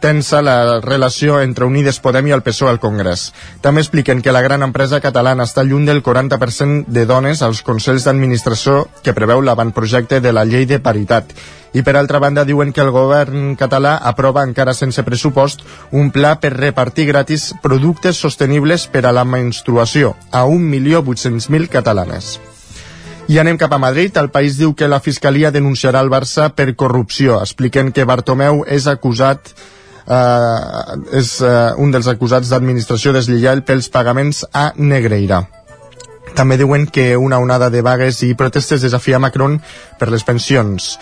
[0.00, 3.28] tensa la relació entre Unides Podem i el PSOE al Congrés.
[3.60, 8.08] També expliquen que la gran empresa catalana està lluny del 40% de dones als consells
[8.08, 11.32] d'administració que preveu l'avantprojecte de la llei de paritat.
[11.76, 16.38] I per altra banda diuen que el govern català aprova encara sense pressupost un pla
[16.40, 22.38] per repartir gratis productes sostenibles per a la menstruació a 1.800.000 catalanes.
[23.28, 24.16] I anem cap a Madrid.
[24.16, 27.42] El país diu que la Fiscalia denunciarà el Barça per corrupció.
[27.44, 29.52] Expliquen que Bartomeu és acusat
[30.08, 35.44] eh, és eh, un dels acusats d'administració deslleial pels pagaments a Negreira.
[36.36, 39.58] També diuen que una onada de vagues i protestes desafia Macron
[39.98, 40.96] per les pensions.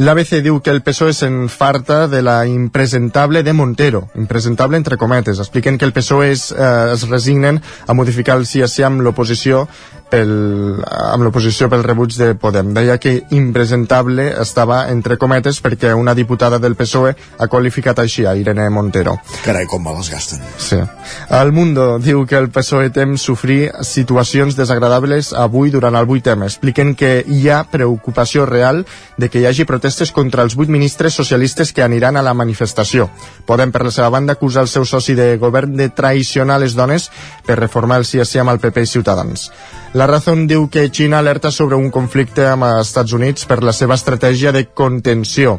[0.00, 5.38] L'ABC diu que el PSOE s'enfarta de la impresentable de Montero, impresentable entre cometes.
[5.38, 9.02] Expliquen que el PSOE es, eh, es resignen a modificar el sí a sí amb
[9.04, 9.66] l'oposició
[10.10, 12.72] pel, amb l'oposició pel rebuig de Podem.
[12.72, 18.34] Deia que impresentable estava entre cometes perquè una diputada del PSOE ha qualificat així a
[18.34, 19.18] Irene Montero.
[19.44, 20.40] Carai, com me les gasten.
[20.56, 20.80] Sí.
[21.28, 26.48] El Mundo diu que el PSOE tem sofrir situacions desagradables avui durant el 8M.
[26.48, 28.86] Expliquen que hi ha preocupació real
[29.20, 33.08] de que hi hagi protestes contra els vuit ministres socialistes que aniran a la manifestació.
[33.46, 37.10] Podem, per la seva banda, acusar el seu soci de govern de traicionar les dones
[37.46, 39.50] per reformar el CSI amb el PP i Ciutadans.
[39.92, 43.74] La Razón diu que Xina alerta sobre un conflicte amb els Estats Units per la
[43.74, 45.58] seva estratègia de contenció.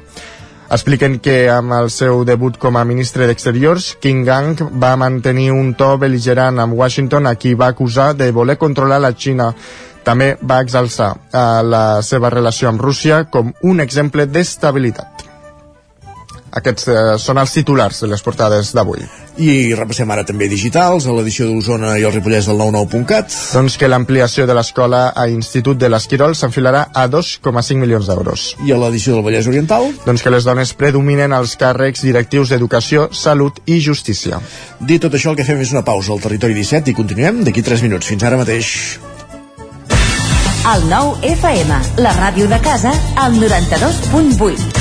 [0.72, 5.74] Expliquen que amb el seu debut com a ministre d'Exteriors, King Gang va mantenir un
[5.76, 9.50] to beligerant amb Washington a qui va acusar de voler controlar la Xina.
[10.08, 15.31] També va exalçar eh, la seva relació amb Rússia com un exemple d'estabilitat.
[16.52, 19.06] Aquests eh, són els titulars de les portades d'avui.
[19.42, 23.32] I repassem ara també digitals, a l'edició d'Osona i el Ripollès del 99.cat.
[23.56, 28.50] Doncs que l'ampliació de l'escola a Institut de l'Esquirol s'enfilarà a 2,5 milions d'euros.
[28.68, 29.88] I a l'edició del Vallès Oriental?
[30.04, 34.42] Doncs que les dones predominen als càrrecs directius d'educació, salut i justícia.
[34.80, 37.64] Dit tot això, el que fem és una pausa al Territori 17 i continuem d'aquí
[37.64, 38.12] 3 minuts.
[38.12, 38.76] Fins ara mateix.
[40.62, 44.81] El nou FM, la ràdio de casa, al 92.8.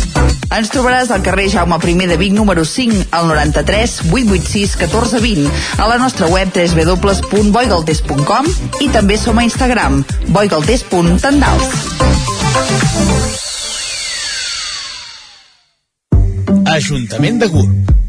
[0.51, 5.87] Ens trobaràs al carrer Jaume I de Vic número 5 al 93 886 1420 a
[5.87, 8.45] la nostra web www.boigaltes.com
[8.81, 11.71] i també som a Instagram boigaltes.tendals
[16.75, 18.00] Ajuntament de Gurb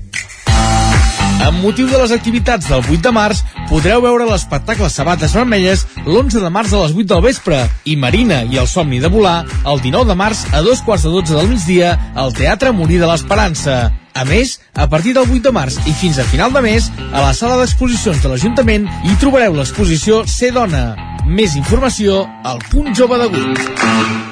[1.42, 6.42] amb motiu de les activitats del 8 de març, podreu veure l'espectacle Sabates Vermelles l'11
[6.42, 9.82] de març a les 8 del vespre i Marina i el somni de volar el
[9.82, 13.90] 19 de març a dos quarts de 12 del migdia al Teatre Morí de l'Esperança.
[14.14, 17.24] A més, a partir del 8 de març i fins a final de mes, a
[17.24, 20.92] la sala d'exposicions de l'Ajuntament hi trobareu l'exposició Ser Dona.
[21.26, 24.31] Més informació al punt jove de Gurb.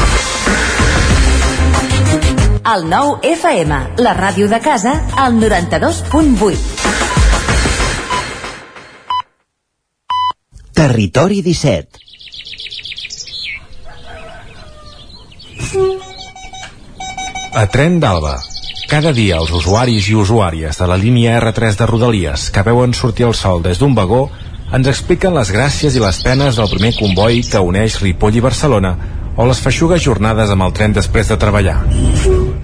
[2.71, 6.55] El 9 FM, la ràdio de casa, al 92.8.
[10.71, 11.99] Territori 17
[17.51, 18.37] A Tren d'Alba.
[18.87, 23.27] Cada dia els usuaris i usuàries de la línia R3 de Rodalies que veuen sortir
[23.27, 24.29] el sol des d'un vagó
[24.71, 28.95] ens expliquen les gràcies i les penes del primer comboi que uneix Ripoll i Barcelona
[29.35, 31.77] o les feixugues jornades amb el tren després de treballar.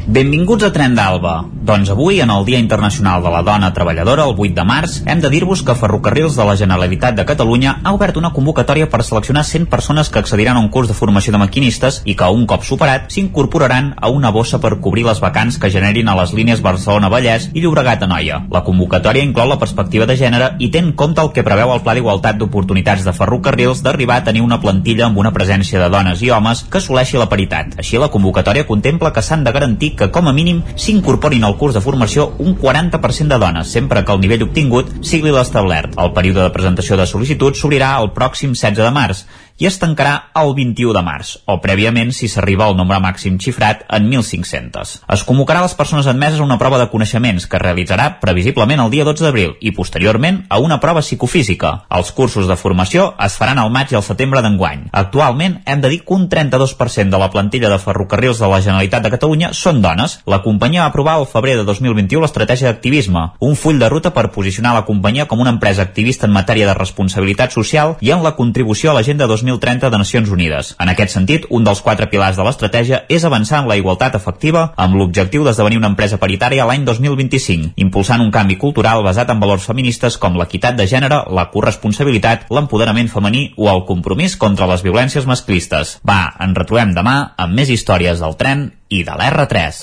[0.08, 1.42] Benvinguts a Tren d'Alba.
[1.68, 5.20] Doncs avui, en el Dia Internacional de la Dona Treballadora, el 8 de març, hem
[5.20, 9.44] de dir-vos que Ferrocarrils de la Generalitat de Catalunya ha obert una convocatòria per seleccionar
[9.44, 12.64] 100 persones que accediran a un curs de formació de maquinistes i que, un cop
[12.64, 17.50] superat, s'incorporaran a una bossa per cobrir les vacants que generin a les línies Barcelona-Vallès
[17.52, 18.40] i Llobregat-Anoia.
[18.56, 21.84] La convocatòria inclou la perspectiva de gènere i té en compte el que preveu el
[21.84, 26.24] Pla d'Igualtat d'Oportunitats de Ferrocarrils d'arribar a tenir una plantilla amb una presència de dones
[26.24, 27.76] i homes que assoleixi la paritat.
[27.84, 31.76] Així, la convocatòria contempla que s'han de garantir que, com a mínim, s'incorporin al curs
[31.76, 35.98] de formació un 40% de dones, sempre que el nivell obtingut sigui l'establert.
[36.00, 39.26] El període de presentació de sol·licituds s'obrirà el pròxim 16 de març
[39.58, 43.84] i es tancarà el 21 de març, o prèviament si s'arriba al nombre màxim xifrat
[43.94, 44.94] en 1.500.
[45.14, 48.92] Es convocarà les persones admeses a una prova de coneixements que es realitzarà previsiblement el
[48.94, 51.88] dia 12 d'abril i posteriorment a una prova psicofísica.
[51.90, 54.88] Els cursos de formació es faran al maig i al setembre d'enguany.
[54.92, 59.04] Actualment hem de dir que un 32% de la plantilla de ferrocarrils de la Generalitat
[59.04, 60.20] de Catalunya són dones.
[60.30, 64.30] La companyia va aprovar al febrer de 2021 l'estratègia d'activisme, un full de ruta per
[64.30, 68.36] posicionar la companyia com una empresa activista en matèria de responsabilitat social i en la
[68.38, 70.76] contribució a l'agenda 2030 de Nacions Unides.
[70.80, 74.74] En aquest sentit, un dels quatre pilars de l'estratègia és avançar en la igualtat efectiva
[74.76, 79.66] amb l'objectiu d'esdevenir una empresa paritària l'any 2025, impulsant un canvi cultural basat en valors
[79.66, 85.26] feministes com l'equitat de gènere, la corresponsabilitat, l'empoderament femení o el compromís contra les violències
[85.26, 85.98] masclistes.
[86.04, 89.82] Va, en retrobem demà amb més històries del tren i de l'R3.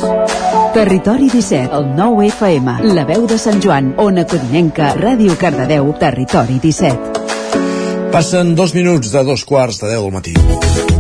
[0.75, 6.59] Territori 17, el 9 FM, la veu de Sant Joan, Ona Codinenca, Ràdio Cardedeu, Territori
[6.63, 7.24] 17.
[8.15, 10.94] Passen dos minuts de dos quarts de deu del matí.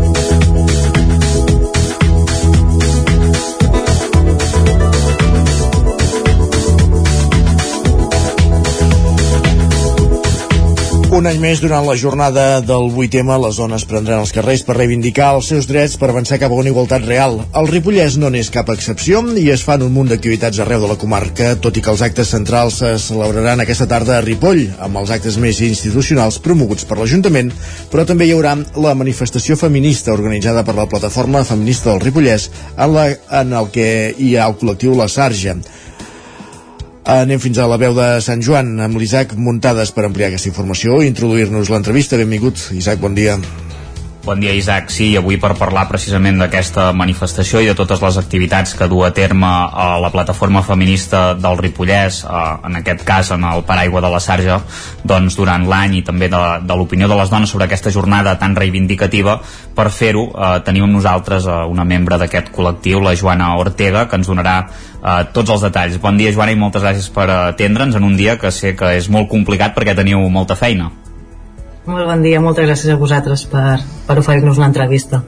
[11.14, 15.28] Un any més, durant la jornada del 8M, les zones prendran els carrers per reivindicar
[15.36, 17.36] els seus drets per avançar cap a una igualtat real.
[17.54, 20.98] El Ripollès no n'és cap excepció i es fan un munt d'activitats arreu de la
[20.98, 25.14] comarca, tot i que els actes centrals se celebraran aquesta tarda a Ripoll, amb els
[25.14, 27.54] actes més institucionals promoguts per l'Ajuntament,
[27.94, 32.90] però també hi haurà la manifestació feminista organitzada per la Plataforma Feminista del Ripollès, en,
[32.98, 33.06] la,
[33.38, 35.60] en el que hi ha el col·lectiu La Sarja.
[37.04, 41.02] Anem fins a la veu de Sant Joan amb l'Isaac Muntades per ampliar aquesta informació
[41.02, 42.16] i introduir-nos l'entrevista.
[42.16, 43.36] Benvingut, Isaac, bon dia.
[44.24, 44.88] Bon dia, Isaac.
[44.88, 49.10] Sí, avui per parlar precisament d'aquesta manifestació i de totes les activitats que du a
[49.12, 54.22] terme a la plataforma feminista del Ripollès, en aquest cas en el paraigua de la
[54.24, 54.56] Sarja,
[55.04, 58.56] doncs durant l'any i també de, de l'opinió de les dones sobre aquesta jornada tan
[58.56, 59.36] reivindicativa,
[59.76, 64.16] per fer-ho eh, tenim amb nosaltres eh, una membre d'aquest col·lectiu, la Joana Ortega, que
[64.16, 66.00] ens donarà eh, tots els detalls.
[66.00, 69.12] Bon dia, Joana, i moltes gràcies per atendre'ns en un dia que sé que és
[69.12, 70.94] molt complicat perquè teniu molta feina.
[71.84, 75.20] Molt bon dia, moltes gràcies a vosaltres per, per oferir-nos una entrevista.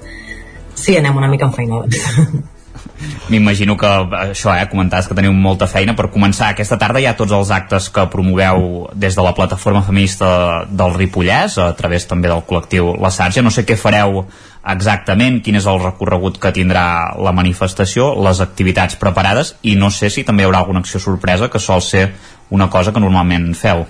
[0.74, 1.82] Sí, anem una mica en feina.
[3.28, 5.92] M'imagino que això, eh, comentaves que teniu molta feina.
[5.98, 9.82] Per començar, aquesta tarda hi ha tots els actes que promoveu des de la plataforma
[9.84, 13.44] feminista del Ripollès, a través també del col·lectiu La Sarja.
[13.44, 14.22] No sé què fareu
[14.66, 16.86] exactament, quin és el recorregut que tindrà
[17.20, 21.50] la manifestació, les activitats preparades, i no sé si també hi haurà alguna acció sorpresa,
[21.52, 22.08] que sol ser
[22.50, 23.84] una cosa que normalment feu.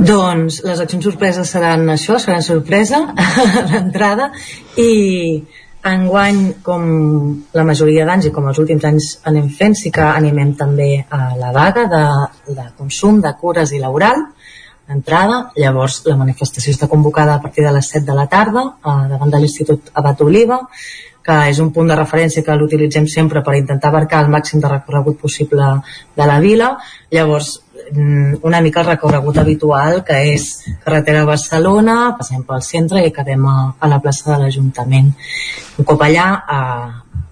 [0.00, 3.02] Doncs les accions sorpreses seran això, seran sorpresa
[3.70, 4.30] l'entrada
[4.80, 5.42] i
[5.86, 6.82] enguany, com
[7.56, 11.34] la majoria d'anys i com els últims anys anem fent, sí que animem també a
[11.40, 12.04] la vaga de,
[12.52, 14.26] de consum de cures i laboral.
[14.90, 18.94] Entrada, llavors la manifestació està convocada a partir de les 7 de la tarda eh,
[19.12, 20.58] davant de l'Institut Abat Oliva
[21.30, 24.74] que és un punt de referència que l'utilitzem sempre per intentar abarcar el màxim de
[24.74, 25.72] recorregut possible
[26.18, 26.74] de la vila
[27.14, 27.60] llavors
[27.92, 30.44] Mm, una mica el recorregut habitual que és
[30.84, 35.10] carretera a Barcelona, passem pel centre i acabem a, a la plaça de l'Ajuntament.
[35.78, 36.26] Un cop allà
[36.56, 37.24] eh,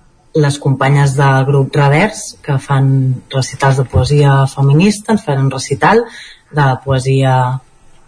[0.42, 2.90] les companyes del grup Revers que fan
[3.34, 6.04] recitals de poesia feminista ens faran un recital
[6.50, 7.38] de poesia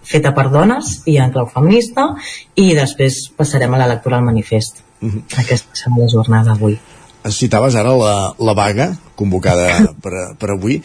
[0.03, 2.09] feta per dones i en clau feminista
[2.59, 5.41] i després passarem a la lectura al manifest Mm -hmm.
[5.41, 6.79] aquesta serà la jornada d'avui.
[7.29, 9.69] Citaves ara la, la vaga convocada
[10.03, 10.83] per, per avui.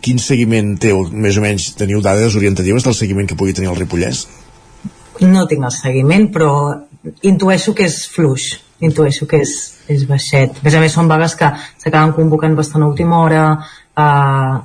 [0.00, 3.76] Quin seguiment té, més o menys teniu dades orientatives del seguiment que pugui tenir el
[3.76, 4.26] Ripollès?
[5.20, 6.50] no tinc el seguiment però
[7.22, 8.60] intueixo que és fluix.
[8.80, 9.52] Intueixo que és,
[9.88, 10.58] és baixet.
[10.58, 11.48] A més a més són vagues que
[11.80, 13.44] s'acaben convocant bastant a última hora
[13.96, 14.56] eh,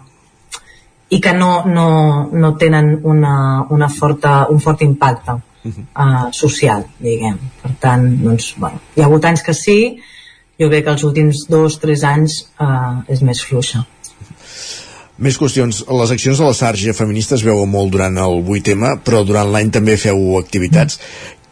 [1.15, 1.87] i que no, no,
[2.33, 3.35] no tenen una,
[3.69, 7.37] una forta, un fort impacte uh, social, diguem.
[7.61, 9.79] Per tant, doncs, bueno, hi ha hagut anys que sí,
[10.59, 13.83] jo crec que els últims dos, tres anys uh, és més fluixa.
[15.21, 15.83] Més qüestions.
[15.85, 19.69] Les accions de la Sarge feminista es veuen molt durant el 8M, però durant l'any
[19.73, 20.97] també feu activitats.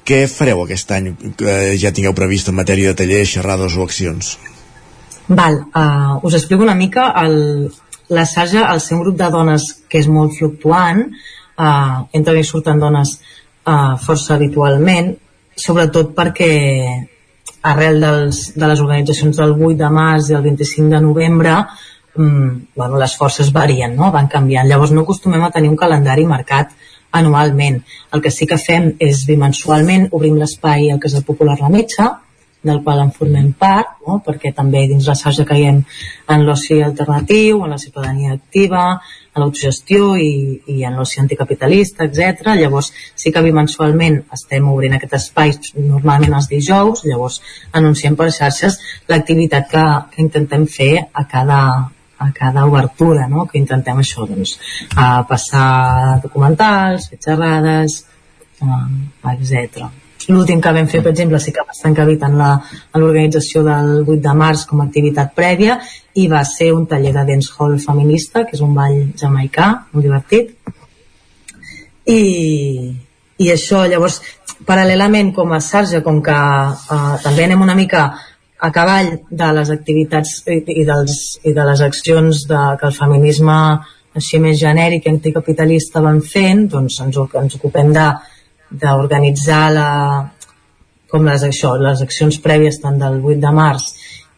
[0.09, 4.37] Què fareu aquest any que ja tingueu previst en matèria de tallers, xerrades o accions?
[5.29, 7.69] Val, uh, us explico una mica el,
[8.09, 11.05] la Sarja, al ser un grup de dones que és molt fluctuant,
[11.59, 13.19] eh, entren i surten dones
[13.69, 15.13] eh, força habitualment,
[15.55, 16.51] sobretot perquè
[17.69, 21.55] arrel dels, de les organitzacions del 8 de març i el 25 de novembre
[22.15, 24.11] mm, bueno, les forces varien, no?
[24.11, 24.67] van canviant.
[24.67, 26.71] Llavors no acostumem a tenir un calendari marcat
[27.11, 27.81] anualment.
[28.13, 32.09] El que sí que fem és bimensualment obrim l'espai al Casal Popular La Metxa,
[32.61, 34.19] del qual en formem part, no?
[34.25, 35.79] perquè també dins la Sarja caiem
[36.33, 38.83] en l'oci alternatiu, en la ciutadania activa,
[39.33, 42.55] en l'autogestió i, i en l'oci anticapitalista, etc.
[42.59, 47.39] Llavors sí que bimensualment estem obrint aquest espai normalment els dijous, llavors
[47.79, 51.61] anunciem per xarxes l'activitat que, que intentem fer a cada,
[52.19, 53.47] a cada obertura, no?
[53.47, 54.57] que intentem això, doncs,
[54.95, 58.03] a passar documentals, fer xerrades,
[58.59, 58.85] uh,
[59.31, 59.87] etc.
[60.29, 64.19] L'últim que vam fer, per exemple, sí que va estar encabit en l'organització del 8
[64.27, 65.79] de març com a activitat prèvia
[66.21, 70.53] i va ser un taller de dancehall feminista, que és un ball jamaicà, molt divertit.
[72.05, 72.21] I,
[73.41, 74.21] i això, llavors,
[74.69, 78.05] paral·lelament com a Sarja, com que eh, també anem una mica
[78.59, 82.97] a cavall de les activitats i, i, dels, i de les accions de, que el
[82.97, 83.55] feminisme
[84.19, 88.11] així més genèric i anticapitalista van fent, doncs ens, ens ocupem de,
[88.69, 89.89] d'organitzar la,
[91.09, 93.87] com les, això, les accions prèvies tant del 8 de març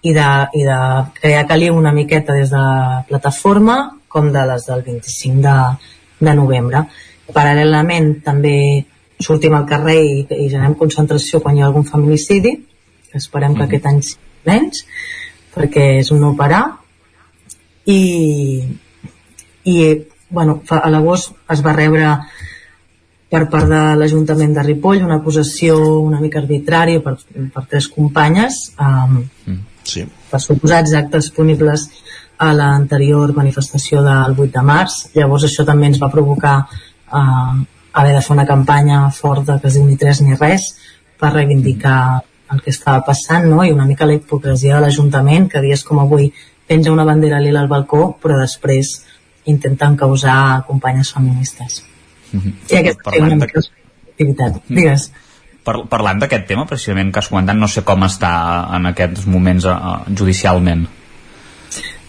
[0.08, 0.28] i de,
[0.58, 0.78] i de
[1.20, 2.66] crear caliu una miqueta des de
[3.10, 3.78] plataforma
[4.12, 5.58] com de les del 25 de,
[6.26, 6.86] de novembre.
[7.32, 8.56] Paral·lelament també
[9.22, 12.56] sortim al carrer i, i generem concentració quan hi ha algun feminicidi,
[13.12, 14.02] que esperem que aquest any
[14.48, 14.86] menys,
[15.54, 16.64] perquè és un no parar,
[17.86, 18.64] i,
[19.68, 19.76] i
[20.30, 22.16] bueno, a l'agost es va rebre
[23.32, 27.16] per part de l'Ajuntament de Ripoll una acusació una mica arbitrària per,
[27.54, 29.22] per tres companyes um,
[29.88, 30.04] sí.
[30.04, 31.88] per suposats actes punibles
[32.42, 37.54] a l'anterior manifestació del 8 de març llavors això també ens va provocar uh,
[37.94, 40.74] haver de fer una campanya forta que es diu ni tres ni res
[41.22, 42.02] per reivindicar
[42.52, 43.62] el que estava passant no?
[43.64, 46.34] i una mica la hipocresia de l'Ajuntament que dies com avui
[46.68, 48.92] penja una bandera lila al balcó però després
[49.48, 51.80] intenten causar companyes feministes
[52.32, 52.54] Mm -hmm.
[52.72, 54.62] I aquesta Parlant una activitat.
[54.68, 55.12] Digues.
[55.64, 58.32] Par parlant d'aquest tema, precisament, que has comentat, no sé com està
[58.76, 60.88] en aquests moments uh, judicialment.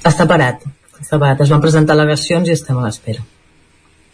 [0.04, 0.64] Està parat.
[1.00, 1.40] Està parat.
[1.40, 3.20] Es van presentar al·legacions i estem a l'espera.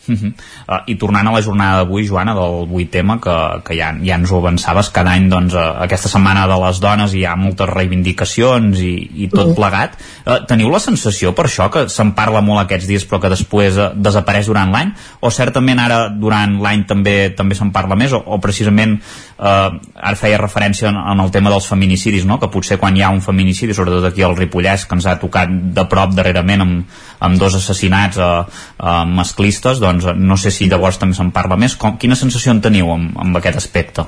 [0.08, 0.32] Uh -huh.
[0.68, 4.30] uh, I tornant a la jornada d'avui, Joana, del 8M, que, que ja, ja ens
[4.32, 8.78] ho avançaves, cada any, doncs, uh, aquesta setmana de les dones hi ha moltes reivindicacions
[8.80, 9.54] i, i tot Mhm.
[9.54, 9.90] plegat.
[10.24, 13.76] Uh, teniu la sensació, per això, que se'n parla molt aquests dies però que després
[13.76, 14.92] uh, desapareix durant l'any?
[15.20, 18.12] O certament ara, durant l'any, també també se'n parla més?
[18.12, 19.00] O, o precisament,
[19.38, 22.38] uh, ara feia referència en, en el tema dels feminicidis, no?
[22.38, 25.48] que potser quan hi ha un feminicidi, sobretot aquí al Ripollès, que ens ha tocat
[25.48, 26.84] de prop darrerament amb,
[27.20, 28.44] amb dos assassinats uh,
[28.78, 31.76] uh, masclistes, doncs no sé si llavors també se'n parla més.
[31.76, 34.04] Com, quina sensació en teniu amb, amb aquest aspecte?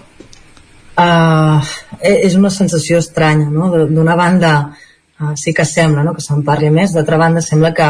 [1.01, 1.61] Uh,
[2.03, 3.71] és una sensació estranya, no?
[3.89, 4.55] D'una banda
[5.21, 6.15] uh, sí que sembla no?
[6.15, 7.89] que se'n parli més, d'altra banda sembla que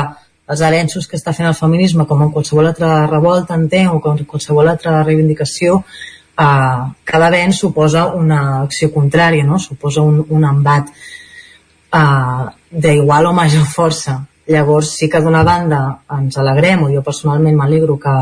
[0.51, 4.19] els avenços que està fent el feminisme com en qualsevol altra revolta entenc, o com
[4.19, 9.59] en qualsevol altra reivindicació uh, cada avenç suposa una acció contrària no?
[9.59, 10.91] suposa un, un embat
[11.95, 14.21] uh, d'igual o major força
[14.51, 15.81] llavors sí que d'una banda
[16.19, 18.17] ens alegrem o jo personalment m'alegro que,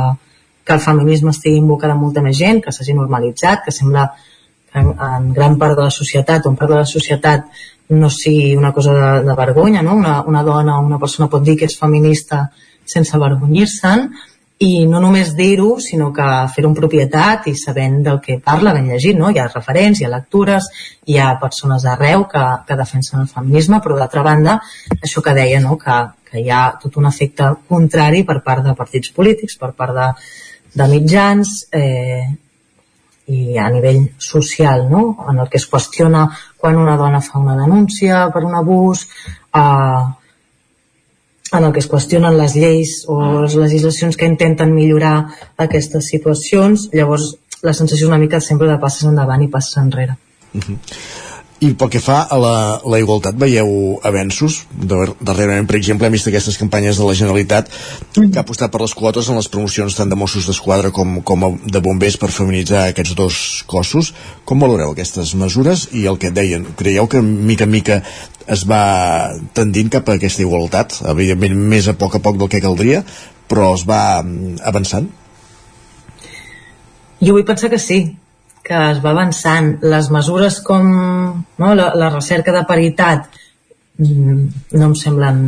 [0.65, 4.11] que el feminisme estigui en boca de molta més gent que s'hagi normalitzat, que sembla
[4.69, 7.49] que en, en gran part de la societat o en part de la societat
[7.89, 9.95] no sigui una cosa de, de vergonya, no?
[9.97, 12.51] Una, una dona o una persona pot dir que és feminista
[12.85, 14.09] sense avergonyir-se'n
[14.59, 18.89] i no només dir-ho, sinó que fer-ho en propietat i sabent del que parla, ben
[18.91, 19.31] llegit, no?
[19.31, 20.67] Hi ha referents, hi ha lectures,
[21.07, 24.59] hi ha persones arreu que, que defensen el feminisme, però d'altra banda,
[24.99, 25.79] això que deia, no?
[25.79, 29.95] que, que hi ha tot un efecte contrari per part de partits polítics, per part
[29.95, 30.11] de,
[30.75, 32.27] de mitjans, eh,
[33.29, 35.19] i a nivell social, no?
[35.31, 36.25] en el que es qüestiona
[36.59, 39.07] quan una dona fa una denúncia per un abús,
[39.55, 40.07] eh,
[41.53, 46.89] en el que es qüestionen les lleis o les legislacions que intenten millorar aquestes situacions,
[46.93, 50.17] llavors la sensació és una mica sempre de passes endavant i passes enrere.
[50.55, 50.79] Uh -huh.
[51.59, 52.57] I pel que fa a la,
[52.87, 54.61] la igualtat, veieu avenços?
[54.79, 57.73] Darrerament, per exemple, hem vist aquestes campanyes de la Generalitat
[58.15, 61.49] que ha apostat per les quotes en les promocions tant de Mossos d'Esquadra com, com
[61.67, 64.13] de bombers per feminitzar aquests dos cossos.
[64.47, 66.69] Com valoreu aquestes mesures i el que deien?
[66.79, 67.99] Creieu que mica en mica
[68.47, 71.01] es va tendint cap a aquesta igualtat?
[71.11, 73.03] Evidentment, més a poc a poc del que caldria,
[73.51, 75.11] però es va mm, avançant?
[77.19, 78.03] Jo vull pensar que sí,
[78.69, 79.73] que es va avançant.
[79.95, 83.27] Les mesures com no, la, la recerca de paritat
[83.97, 84.39] mm,
[84.77, 85.43] no em semblen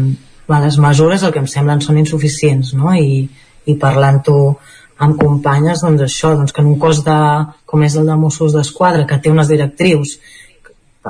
[0.51, 2.91] les mesures, el que em semblen són insuficients, no?
[2.97, 3.23] I,
[3.71, 4.41] i parlant-ho
[5.05, 7.18] amb companyes, doncs això, doncs que en un cos de,
[7.71, 10.18] com és el de Mossos d'Esquadra, que té unes directrius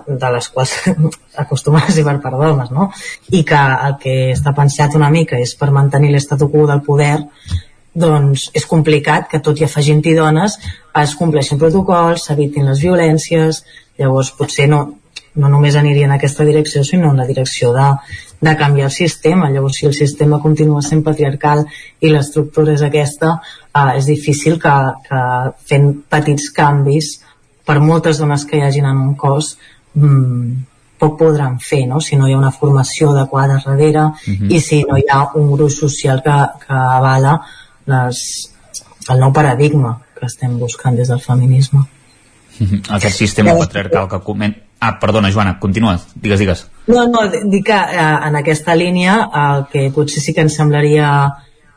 [0.07, 0.77] de les quals
[1.43, 2.91] acostumen a ser per part d'homes, no?
[3.35, 7.17] I que el que està pensat una mica és per mantenir l'estat quo del poder,
[7.95, 10.57] doncs és complicat que tot i afegint-hi dones
[11.01, 13.65] es compleixin protocols, s'evitin les violències,
[13.99, 14.81] llavors potser no,
[15.35, 17.89] no només aniria en aquesta direcció, sinó en la direcció de,
[18.41, 19.51] de canviar el sistema.
[19.51, 21.65] Llavors, si el sistema continua sent patriarcal
[22.01, 23.41] i l'estructura és aquesta,
[23.75, 24.77] eh, és difícil que,
[25.09, 25.21] que
[25.67, 27.21] fent petits canvis,
[27.67, 29.57] per moltes dones que hi hagin en un cos,
[29.95, 30.67] mmm,
[31.01, 32.01] poc podran fer, no?
[32.01, 34.37] si no hi ha una formació adequada darrere uh Mhm.
[34.49, 34.55] -huh.
[34.57, 36.35] i si no hi ha un gruix social que,
[36.67, 37.41] que avala
[37.87, 38.23] les,
[39.09, 41.85] el nou paradigma que estem buscant des del feminisme.
[42.97, 44.57] Aquest sistema patriarcal que coment...
[44.81, 45.99] Ah, perdona, Joana, continua.
[46.15, 46.65] Digues, digues.
[46.89, 51.11] No, no, dic que eh, en aquesta línia el que potser sí que ens semblaria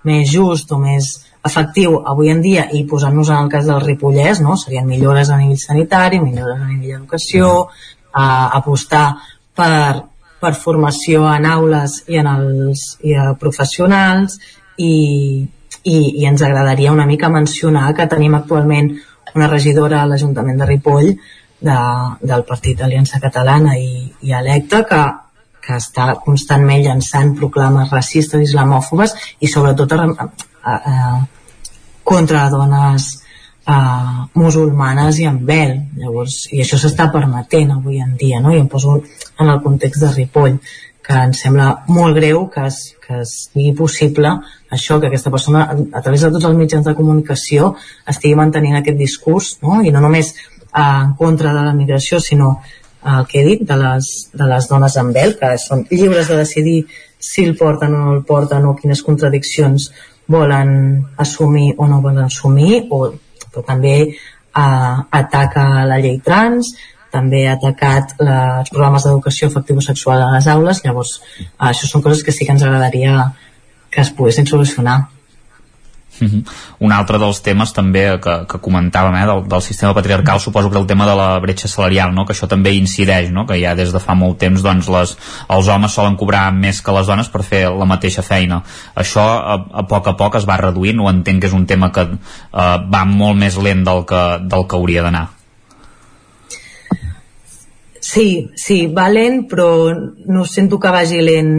[0.08, 1.10] més just o més
[1.44, 4.56] efectiu avui en dia i posant-nos en el cas del Ripollès, no?
[4.60, 9.10] serien millores a nivell sanitari, millores a nivell d'educació, eh, apostar
[9.56, 10.06] per,
[10.40, 14.40] per formació en aules i en els i a professionals
[14.78, 14.94] i,
[15.84, 18.94] i, i ens agradaria una mica mencionar que tenim actualment
[19.36, 21.10] una regidora a l'Ajuntament de Ripoll
[21.64, 21.78] de,
[22.22, 25.02] del Partit Aliança Catalana i, i electa que,
[25.64, 30.96] que està constantment llançant proclames racistes i islamòfobes i sobretot a, a, a,
[32.04, 33.10] contra dones
[33.66, 38.54] uh, musulmanes i amb vel Llavors, i això s'està permetent avui en dia no?
[38.54, 40.60] i em poso en el context de Ripoll
[41.04, 44.32] que em sembla molt greu que, es, que sigui possible
[44.72, 47.74] això, que aquesta persona a través de tots els mitjans de comunicació
[48.10, 49.82] estigui mantenint aquest discurs no?
[49.84, 53.66] i no només eh, en contra de la migració sinó eh, el que he dit
[53.68, 56.80] de les, de les dones amb vel que són lliures de decidir
[57.20, 59.92] si el porten o no el porten o quines contradiccions
[60.32, 63.10] volen assumir o no volen assumir o,
[63.52, 66.72] però també eh, ataca la llei trans
[67.14, 72.24] també ha atacat els programes d'educació afectivo-sexual a les aules llavors eh, això són coses
[72.26, 73.32] que sí que ens agradaria
[73.94, 75.04] que es poguessin solucionar
[76.20, 76.44] Mhm.
[76.80, 80.78] Un altre dels temes també que, que comentàvem eh, del, del sistema patriarcal suposo que
[80.78, 82.26] el tema de la bretxa salarial no?
[82.26, 83.48] que això també incideix, no?
[83.50, 85.16] que ja des de fa molt temps doncs, les,
[85.58, 88.62] els homes solen cobrar més que les dones per fer la mateixa feina
[88.96, 91.92] això a, a poc a poc es va reduint o entenc que és un tema
[91.92, 95.32] que eh, va molt més lent del que, del que hauria d'anar
[98.04, 99.68] Sí, sí, va lent, però
[100.28, 101.54] no sento que vagi lent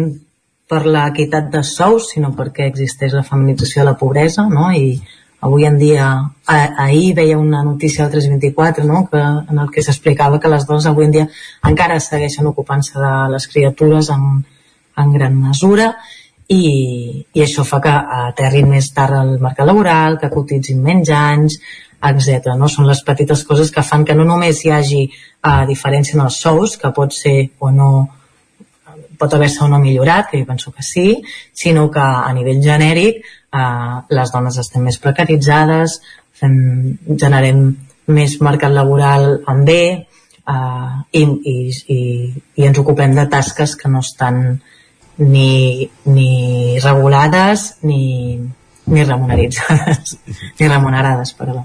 [0.69, 4.67] per l'equitat de sous, sinó perquè existeix la feminització de la pobresa, no?
[4.73, 4.99] I
[5.45, 6.09] avui en dia,
[6.47, 9.07] a, ahir veia una notícia del 324, no?
[9.09, 11.25] que, en el que s'explicava que les dones avui en dia
[11.69, 14.45] encara segueixen ocupant-se de les criatures en,
[15.01, 15.91] en gran mesura
[16.53, 17.93] i, i això fa que
[18.29, 21.59] aterrin més tard al mercat laboral, que cotitzin menys anys,
[22.05, 22.53] etc.
[22.59, 22.69] No?
[22.69, 26.41] Són les petites coses que fan que no només hi hagi uh, diferència en els
[26.41, 27.91] sous, que pot ser o no
[29.19, 31.23] pot haver-se o no millorat, que jo penso que sí,
[31.53, 36.01] sinó que a nivell genèric eh, les dones estem més precaritzades,
[36.35, 36.57] fem,
[37.09, 37.63] generem
[38.11, 41.57] més mercat laboral amb bé eh, i, i,
[41.95, 42.01] i,
[42.59, 44.61] i ens ocupem de tasques que no estan
[45.19, 48.41] ni, ni regulades ni,
[48.87, 50.19] ni remuneritzades
[50.59, 51.65] ni remunerades, perdó.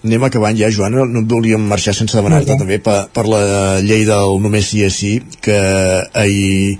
[0.00, 3.42] Anem acabant ja, Joana, no volíem marxar sense demanar-te també per, per la
[3.84, 5.10] llei del només sí és sí,
[5.44, 5.58] que
[6.16, 6.78] ahir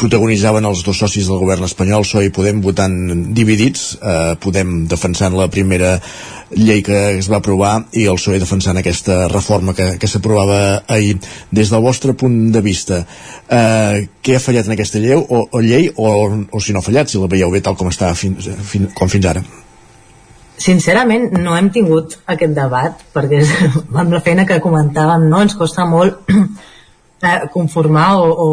[0.00, 2.94] protagonitzaven els dos socis del govern espanyol, PSOE i Podem, votant
[3.36, 5.98] dividits, eh, Podem defensant la primera
[6.56, 11.18] llei que es va aprovar i el PSOE defensant aquesta reforma que, que s'aprovava ahir.
[11.52, 13.02] Des del vostre punt de vista,
[13.48, 16.12] eh, què ha fallat en aquesta llei o, o llei o,
[16.50, 19.10] o si no ha fallat, si la veieu bé tal com està fins, fins, com
[19.12, 19.44] fins ara?
[20.60, 23.40] Sincerament, no hem tingut aquest debat, perquè
[24.02, 26.26] amb la feina que comentàvem, no, ens costa molt
[27.28, 28.50] eh, conformar o, o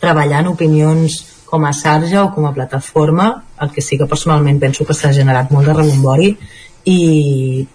[0.00, 1.20] treballar en opinions
[1.50, 5.12] com a sarja o com a plataforma, el que sí que personalment penso que s'ha
[5.12, 6.30] generat molt de rebombori
[6.88, 7.66] i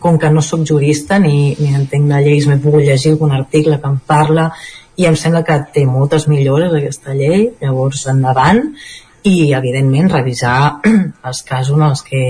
[0.00, 3.78] com que no sóc jurista ni, ni entenc de lleis, m'he pogut llegir algun article
[3.80, 4.50] que en parla
[4.96, 8.62] i em sembla que té moltes millores aquesta llei, llavors endavant
[9.24, 10.80] i evidentment revisar
[11.28, 12.24] els casos en els que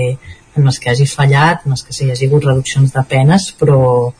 [0.55, 4.13] en els que hagi fallat, en els que s'hi hagi hagut reduccions de penes, però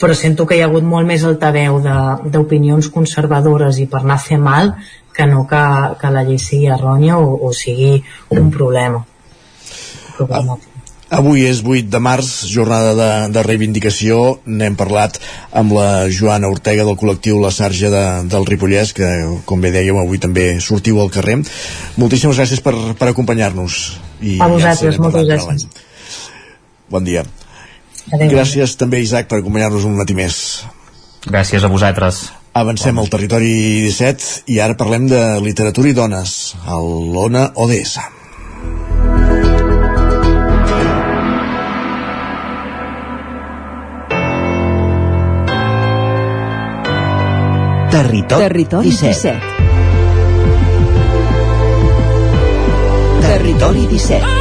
[0.00, 4.26] però sento que hi ha hagut molt més altaveu d'opinions conservadores i per anar a
[4.28, 4.74] fer mal
[5.16, 5.64] que no que,
[6.00, 8.02] que la llei sigui errònia o, o sigui
[8.36, 9.04] un problema.
[10.16, 10.72] problemàtic.
[11.06, 14.40] Avui és 8 de març, jornada de, de reivindicació.
[14.44, 15.20] N'hem parlat
[15.54, 19.12] amb la Joana Ortega del col·lectiu La Sarja de, del Ripollès, que,
[19.46, 21.38] com bé dèiem, avui també sortiu al carrer.
[21.96, 23.80] Moltíssimes gràcies per, per acompanyar-nos.
[24.18, 25.68] I a vosaltres, ja moltes gràcies.
[26.90, 27.22] Bon dia.
[28.12, 28.30] Adéu.
[28.30, 30.64] Gràcies també, Isaac, per acompanyar-nos un matí més.
[31.26, 32.28] Gràcies a vosaltres.
[32.56, 37.98] Avancem al territori 17 i ara parlem de literatura i dones, a l'ONA ODS.
[47.90, 49.34] Territori, Territori 17.
[49.34, 49.56] 17.
[53.26, 54.35] Territori 17.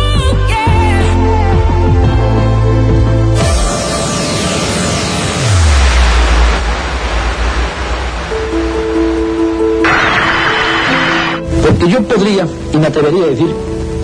[11.65, 13.47] Porque yo podría, y me atrevería a decir,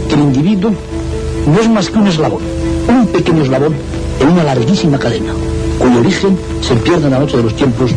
[0.07, 0.71] que el individuo
[1.47, 2.41] no es más que un eslabón,
[2.89, 3.75] un pequeño eslabón
[4.19, 5.33] en una larguísima cadena,
[5.79, 7.91] cuyo origen se pierde en la noche de los tiempos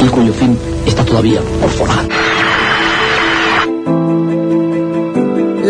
[0.00, 0.56] i cuyo fin
[0.88, 2.04] està todavía por forar.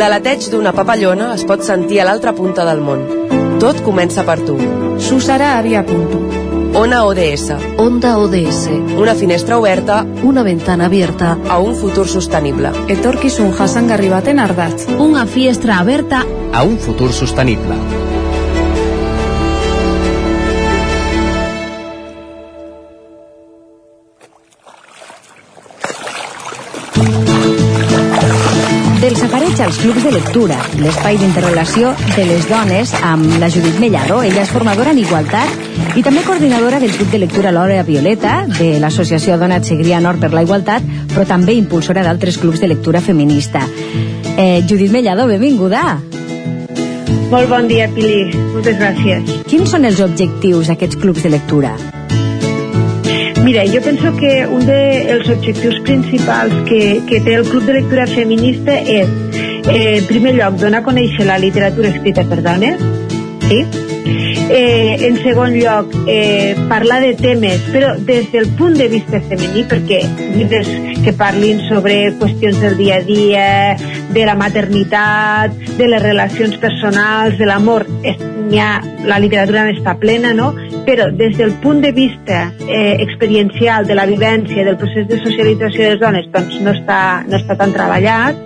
[0.01, 3.03] L'aleteig d'una papallona es pot sentir a l'altra punta del món.
[3.61, 4.57] Tot comença per tu.
[5.11, 6.39] Susara Avia Punto.
[6.75, 7.51] Ona ODS.
[7.79, 8.68] Onda ODS.
[8.97, 12.71] Una finestra oberta Una ventana abierta a un futur sostenible.
[12.89, 14.87] Etorkizun jasangarri baten ardatz.
[14.99, 18.00] Una fiestra aberta a un futur sostenible.
[29.61, 34.23] Als clubs de lectura, l'espai d'interrelació de les dones amb la Judit Mellado.
[34.25, 38.71] Ella és formadora en igualtat i també coordinadora del club de lectura L'Hora Violeta, de
[38.81, 43.67] l'associació Dona Segria Nord per la Igualtat, però també impulsora d'altres clubs de lectura feminista.
[44.37, 46.01] Eh, Judit Mellado, benvinguda.
[47.31, 48.31] Molt bon dia, Pili.
[48.57, 49.41] Moltes gràcies.
[49.47, 51.77] Quins són els objectius d'aquests clubs de lectura?
[53.45, 57.79] Mira, jo penso que un dels de objectius principals que, que té el Club de
[57.79, 59.09] Lectura Feminista és,
[59.75, 62.83] eh, en primer lloc, donar a conèixer la literatura escrita per dones,
[63.49, 63.62] sí?
[64.51, 69.64] Eh, en segon lloc, eh, parlar de temes, però des del punt de vista femení,
[69.71, 70.03] perquè
[70.35, 70.68] llibres
[71.05, 73.47] que parlin sobre qüestions del dia a dia,
[74.13, 77.87] de la maternitat, de les relacions personals, de l'amor,
[78.59, 80.51] ha, la literatura n'està plena, no?
[80.87, 85.85] però des del punt de vista eh, experiencial de la vivència del procés de socialització
[85.85, 88.39] de les dones doncs no està, no està tan treballat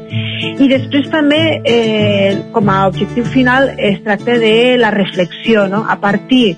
[0.60, 5.84] i després també eh, com a objectiu final es tracta de la reflexió no?
[5.88, 6.56] a partir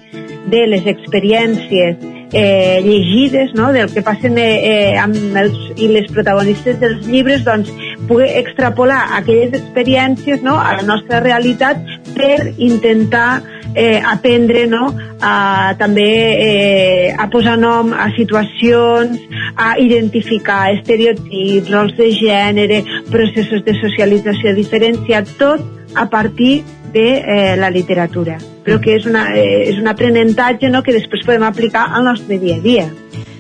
[0.50, 3.72] de les experiències eh, llegides no?
[3.72, 7.70] del que passen eh, eh, amb els, i les protagonistes dels llibres doncs
[8.10, 10.58] poder extrapolar aquelles experiències no?
[10.60, 11.80] a la nostra realitat
[12.12, 13.40] per intentar
[13.72, 14.90] eh, aprendre no?
[15.20, 16.10] a, també
[16.44, 19.16] eh, a posar nom a situacions,
[19.56, 25.64] a identificar estereotips, rols de gènere, processos de socialització diferenciat, tot
[25.96, 26.60] a partir
[26.96, 28.40] de eh, la literatura.
[28.64, 30.82] Però que és, una, eh, és un aprenentatge no?
[30.82, 32.88] que després podem aplicar al nostre dia a dia.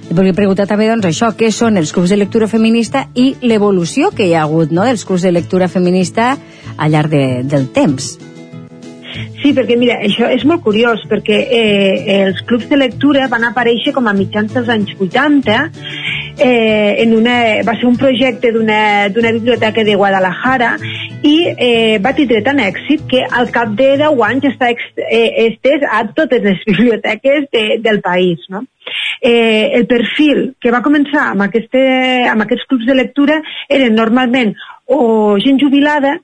[0.06, 4.28] Volia preguntar també doncs, això, què són els clubs de lectura feminista i l'evolució que
[4.28, 6.36] hi ha hagut no, dels clubs de lectura feminista
[6.76, 8.14] al llarg de, del temps.
[9.42, 13.92] Sí, perquè mira, això és molt curiós, perquè eh, els clubs de lectura van aparèixer
[13.96, 15.58] com a mitjans dels anys 80,
[16.38, 20.76] eh, en una, va ser un projecte d'una biblioteca de Guadalajara
[21.22, 25.86] i eh, va tindre tant èxit que al cap de 10 anys està eh, estès
[25.90, 28.44] a totes les biblioteques de, del país.
[28.48, 28.64] No?
[29.20, 31.74] Eh, el perfil que va començar amb, aquest,
[32.30, 34.54] amb aquests clubs de lectura eren normalment
[34.86, 36.18] o gent jubilada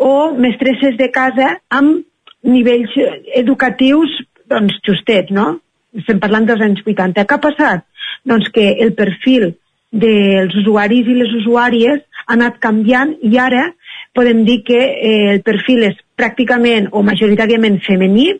[0.00, 2.06] o mestresses de casa amb
[2.46, 2.94] nivells
[3.36, 4.14] educatius
[4.50, 5.58] doncs, justets, no?
[5.96, 7.26] Estem parlant dels anys 80.
[7.26, 7.84] Què ha passat?
[8.28, 9.54] Doncs que el perfil
[9.90, 13.70] dels usuaris i les usuàries ha anat canviant i ara
[14.14, 18.32] podem dir que eh, el perfil és pràcticament o majoritàriament femení,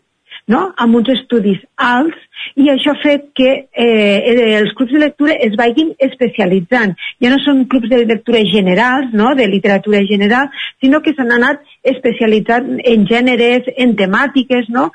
[0.50, 0.66] no?
[0.76, 2.26] amb uns estudis alts
[2.56, 6.94] i això ha fet que eh, els clubs de lectura es vagin especialitzant.
[7.22, 9.34] Ja no són clubs de lectura generals, no?
[9.38, 10.48] de literatura general,
[10.82, 11.62] sinó que s'han anat
[11.94, 14.90] especialitzant en gèneres, en temàtiques, no?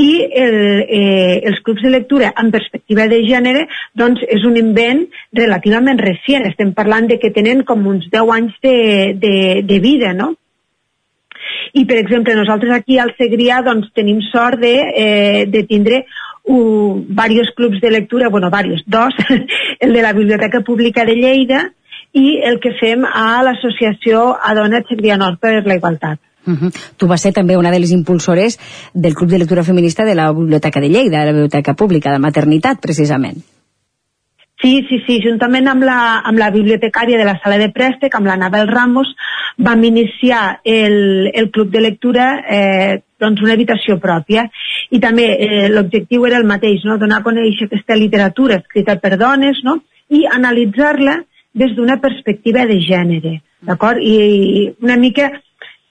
[0.00, 3.66] i el, eh, els clubs de lectura en perspectiva de gènere
[3.98, 5.02] doncs és un invent
[5.36, 6.46] relativament recent.
[6.48, 8.76] Estem parlant de que tenen com uns 10 anys de,
[9.20, 9.34] de,
[9.66, 10.34] de vida, no?
[11.72, 16.04] I, per exemple, nosaltres aquí al Segrià doncs, tenim sort de, eh, de tindre
[16.44, 19.14] varios clubs de lectura, bueno, varios, dos,
[19.80, 21.72] el de la Biblioteca Pública de Lleida
[22.12, 26.18] i el que fem a l'Associació Adona Segrià Nord per la Igualtat.
[26.46, 26.72] Uh -huh.
[26.96, 28.58] Tu vas ser també una de les impulsores
[28.94, 32.18] del Club de Lectura Feminista de la Biblioteca de Lleida, de la Biblioteca Pública de
[32.18, 33.44] Maternitat, precisament.
[34.60, 38.28] Sí, sí, sí, juntament amb la, amb la bibliotecària de la sala de préstec, amb
[38.28, 39.08] l'Anabel Ramos,
[39.56, 44.46] vam iniciar el, el club de lectura eh, doncs una habitació pròpia
[44.90, 46.98] i també eh, l'objectiu era el mateix, no?
[47.00, 49.78] donar a conèixer aquesta literatura escrita per dones no?
[50.12, 51.18] i analitzar-la
[51.56, 54.00] des d'una perspectiva de gènere, d'acord?
[54.00, 54.16] I,
[54.60, 55.30] I una mica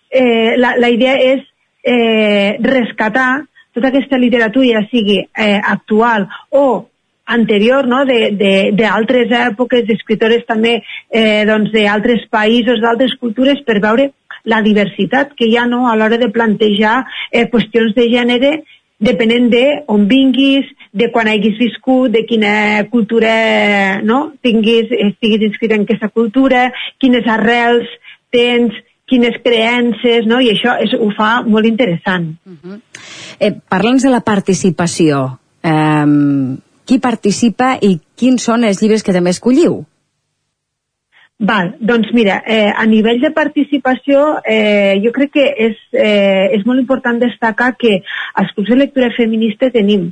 [0.09, 1.41] eh, la, la idea és
[1.83, 3.31] eh, rescatar
[3.73, 6.89] tota aquesta literatura, ja sigui eh, actual o
[7.29, 8.03] anterior no?
[8.05, 14.09] d'altres èpoques, d'escritores també eh, doncs d'altres països, d'altres cultures, per veure
[14.49, 15.87] la diversitat que hi ha no?
[15.89, 18.51] a l'hora de plantejar eh, qüestions de gènere
[18.99, 24.33] depenent de on vinguis, de quan hagis viscut, de quina cultura no?
[24.43, 26.67] tinguis, estiguis inscrit en aquesta cultura,
[26.99, 27.87] quines arrels
[28.33, 28.75] tens,
[29.09, 30.41] quines creences, no?
[30.43, 32.33] i això és, ho fa molt interessant.
[32.45, 32.81] Uh -huh.
[33.39, 35.39] eh, Parla'ns de la participació.
[35.63, 36.05] Eh,
[36.89, 39.83] qui participa i quins són els llibres que també escolliu?
[41.39, 46.65] Val, doncs mira, eh, a nivell de participació eh, jo crec que és, eh, és
[46.67, 48.01] molt important destacar que
[48.33, 50.09] als clubs de lectura feminista tenim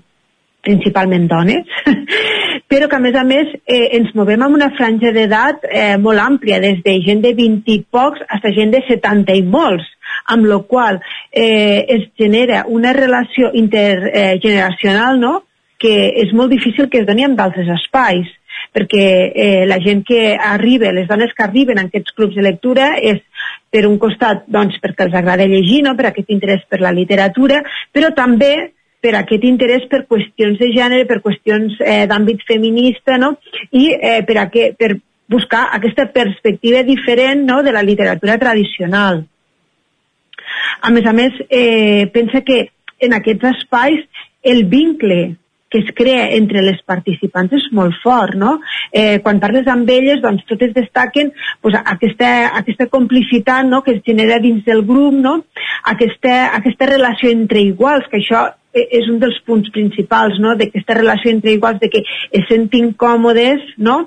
[0.64, 1.68] principalment dones,
[2.72, 6.24] però que a més a més eh, ens movem amb una franja d'edat eh, molt
[6.24, 9.90] àmplia, des de gent de 20 i pocs fins a gent de 70 i molts,
[10.32, 11.02] amb la qual
[11.32, 15.36] eh, es genera una relació intergeneracional no?
[15.82, 18.30] Que és molt difícil que es doni en d'altres espais
[18.74, 22.96] perquè eh, la gent que arriba, les dones que arriben en aquests clubs de lectura
[22.98, 23.22] és
[23.72, 25.96] per un costat doncs, perquè els agrada llegir, no?
[25.98, 27.64] per aquest interès per la literatura,
[27.94, 33.36] però també per aquest interès per qüestions de gènere, per qüestions eh, d'àmbit feminista, no?
[33.72, 34.96] i eh, per, a que, per
[35.30, 37.62] buscar aquesta perspectiva diferent no?
[37.64, 39.26] de la literatura tradicional.
[40.82, 42.68] A més a més, eh, pensa que
[43.04, 45.36] en aquests espais el vincle
[45.70, 48.58] que es crea entre les participants és molt fort, no?
[48.92, 53.82] Eh, quan parles amb elles, doncs totes destaquen pues, aquesta, aquesta complicitat no?
[53.84, 55.42] que es genera dins del grup, no?
[55.92, 60.56] aquesta, aquesta relació entre iguals, que això e, és un dels punts principals no?
[60.60, 64.00] d'aquesta relació entre iguals, de que es sentin còmodes no?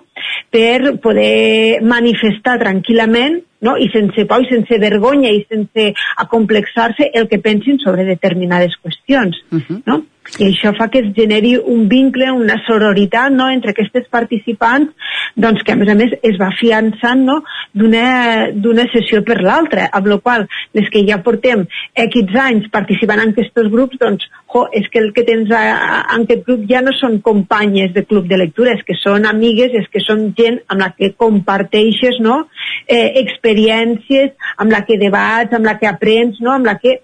[0.53, 3.77] per poder manifestar tranquil·lament no?
[3.77, 5.91] i sense por i sense vergonya i sense
[6.25, 9.37] acomplexar-se el que pensin sobre determinades qüestions.
[9.53, 9.83] Uh -huh.
[9.87, 10.05] no?
[10.39, 13.49] I això fa que es generi un vincle, una sororitat no?
[13.51, 14.93] entre aquestes participants
[15.35, 17.41] doncs, que a més a més es va fiançant no?
[17.75, 21.67] d'una sessió per l'altra, amb la qual les que ja portem
[22.07, 26.01] equips anys participant en aquests grups, doncs, jo, és que el que tens a, a,
[26.17, 29.75] en aquest grup ja no són companyes de club de lectura, és que són amigues,
[29.75, 32.45] és que són gent amb la que comparteixes no?
[32.87, 36.55] eh, experiències, amb la que debats, amb la que aprens, no?
[36.55, 37.01] amb la que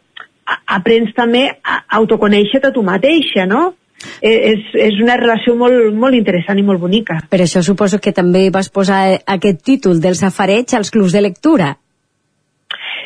[0.47, 3.75] aprens també a autoconèixer-te tu mateixa, no?
[4.21, 7.19] Eh, és, és una relació molt, molt interessant i molt bonica.
[7.31, 9.01] Per això suposo que també vas posar
[9.37, 11.73] aquest títol del safareig als clubs de lectura.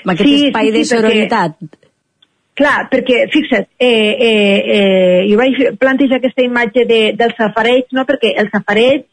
[0.00, 1.56] Amb aquest sí, espai sí, sí, de sororitat.
[1.60, 1.92] Perquè,
[2.60, 3.88] clar, perquè, fixa't, eh,
[4.28, 8.04] eh, eh, jo vaig plantejar aquesta imatge de, del safareig, no?
[8.08, 9.06] perquè el safareig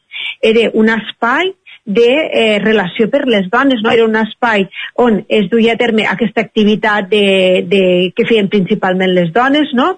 [0.44, 1.54] era un espai
[1.88, 3.94] de eh, relació per les dones, no?
[3.96, 4.68] Era un espai
[5.00, 7.86] on es duia a terme aquesta activitat de, de,
[8.16, 9.96] que feien principalment les dones, no?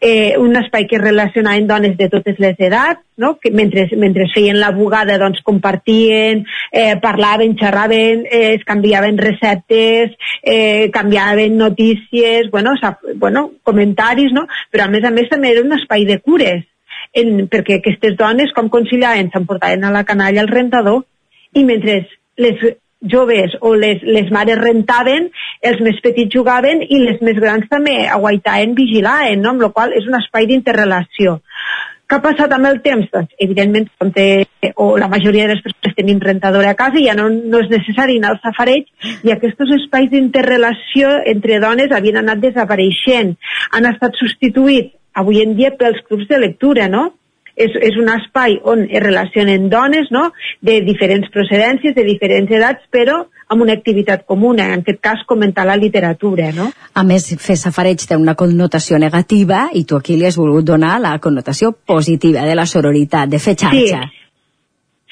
[0.00, 3.36] eh, un espai que relacionaven dones de totes les edats, no?
[3.38, 10.16] que mentre, mentre feien la bugada doncs compartien, eh, parlaven, xerraven, eh, es canviaven receptes,
[10.42, 14.46] eh, canviaven notícies, bueno, o sea, bueno, comentaris, no?
[14.70, 16.64] però a més a més també era un espai de cures,
[17.14, 21.06] en, perquè aquestes dones com conciliaven s'emportaven a la canalla al rentador
[21.58, 22.00] i mentre
[22.38, 22.62] les
[23.00, 25.28] joves o les, les mares rentaven,
[25.62, 29.54] els més petits jugaven i les més grans també aguaitaven, vigilaven, no?
[29.54, 31.38] amb la qual és un espai d'interrelació.
[32.08, 33.04] Què ha passat amb el temps?
[33.12, 34.46] Doncs, evidentment, com té,
[34.80, 37.68] o la majoria de les persones tenim rentadora a casa i ja no, no és
[37.68, 38.88] necessari anar al safareig
[39.28, 43.34] i aquests espais d'interrelació entre dones havien anat desapareixent.
[43.76, 47.10] Han estat substituïts avui en dia pels clubs de lectura, no?
[47.58, 50.28] És, és un espai on es relacionen dones no?
[50.64, 55.64] de diferents procedències, de diferents edats, però amb una activitat comuna, en aquest cas comentar
[55.66, 56.50] la literatura.
[56.56, 56.68] No?
[56.94, 60.98] A més, fer safareig té una connotació negativa i tu aquí li has volgut donar
[61.00, 64.04] la connotació positiva de la sororitat, de fer xarxa.
[64.04, 64.17] Sí.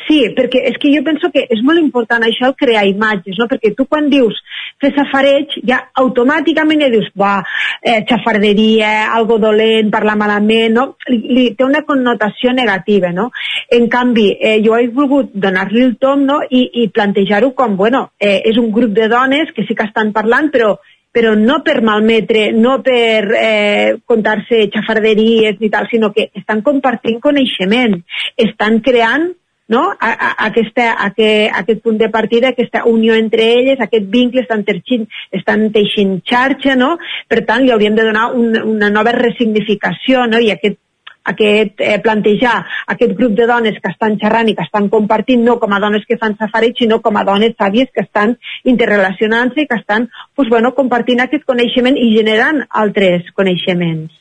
[0.07, 3.49] Sí, perquè és que jo penso que és molt important això crear imatges, no?
[3.51, 4.39] perquè tu quan dius
[4.83, 7.41] fer safareig, ja automàticament ja dius, va,
[7.81, 10.85] eh, xafarderia, algo dolent, parlar malament, no?
[11.11, 13.31] Li, li té una connotació negativa, no?
[13.73, 16.43] En canvi, eh, jo he volgut donar-li el tom no?
[16.45, 20.13] i, i plantejar-ho com, bueno, eh, és un grup de dones que sí que estan
[20.15, 20.77] parlant, però
[21.17, 27.23] però no per malmetre, no per eh, contar-se xafarderies ni tal, sinó que estan compartint
[27.25, 27.97] coneixement,
[28.37, 29.31] estan creant
[29.69, 29.91] no?
[29.91, 34.09] A, a, aquesta, a, que, a aquest punt de partida, aquesta unió entre elles, aquest
[34.11, 36.97] vincle, estan teixint, estan teixint xarxa, no?
[37.29, 40.43] Per tant, li hauríem de donar un, una nova resignificació, no?
[40.43, 40.83] I aquest
[41.27, 45.59] aquest, eh, plantejar aquest grup de dones que estan xerrant i que estan compartint no
[45.59, 49.67] com a dones que fan safareig, sinó com a dones sàvies que estan interrelacionant-se i
[49.67, 54.15] que estan pues, bueno, compartint aquest coneixement i generant altres coneixements.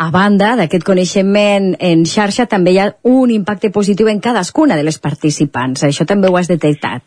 [0.00, 4.86] A banda d'aquest coneixement en xarxa, també hi ha un impacte positiu en cadascuna de
[4.86, 5.84] les participants.
[5.84, 7.04] Això també ho has detectat.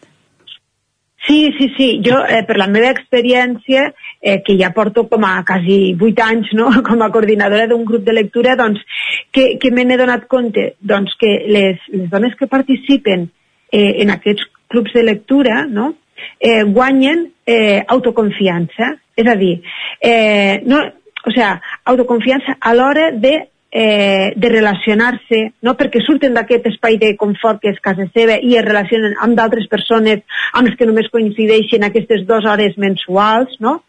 [1.26, 1.88] Sí, sí, sí.
[2.06, 3.88] Jo, eh, per la meva experiència,
[4.22, 6.70] eh, que ja porto com a quasi vuit anys no?
[6.88, 8.84] com a coordinadora d'un grup de lectura, doncs,
[9.32, 10.74] que, que me n'he donat compte?
[10.80, 13.30] Doncs que les, les dones que participen
[13.72, 15.94] eh, en aquests clubs de lectura no?
[16.40, 19.00] eh, guanyen eh, autoconfiança.
[19.18, 19.62] És a dir,
[20.02, 20.82] eh, no,
[21.26, 25.74] o sea, autoconfiança a l'hora de eh, de relacionar-se, no?
[25.74, 29.66] perquè surten d'aquest espai de confort que és casa seva i es relacionen amb d'altres
[29.72, 30.22] persones
[30.54, 33.80] amb les que només coincideixen aquestes dues hores mensuals, no?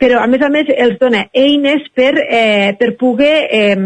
[0.00, 3.76] però a més a més els dona eines per, eh, per poder eh,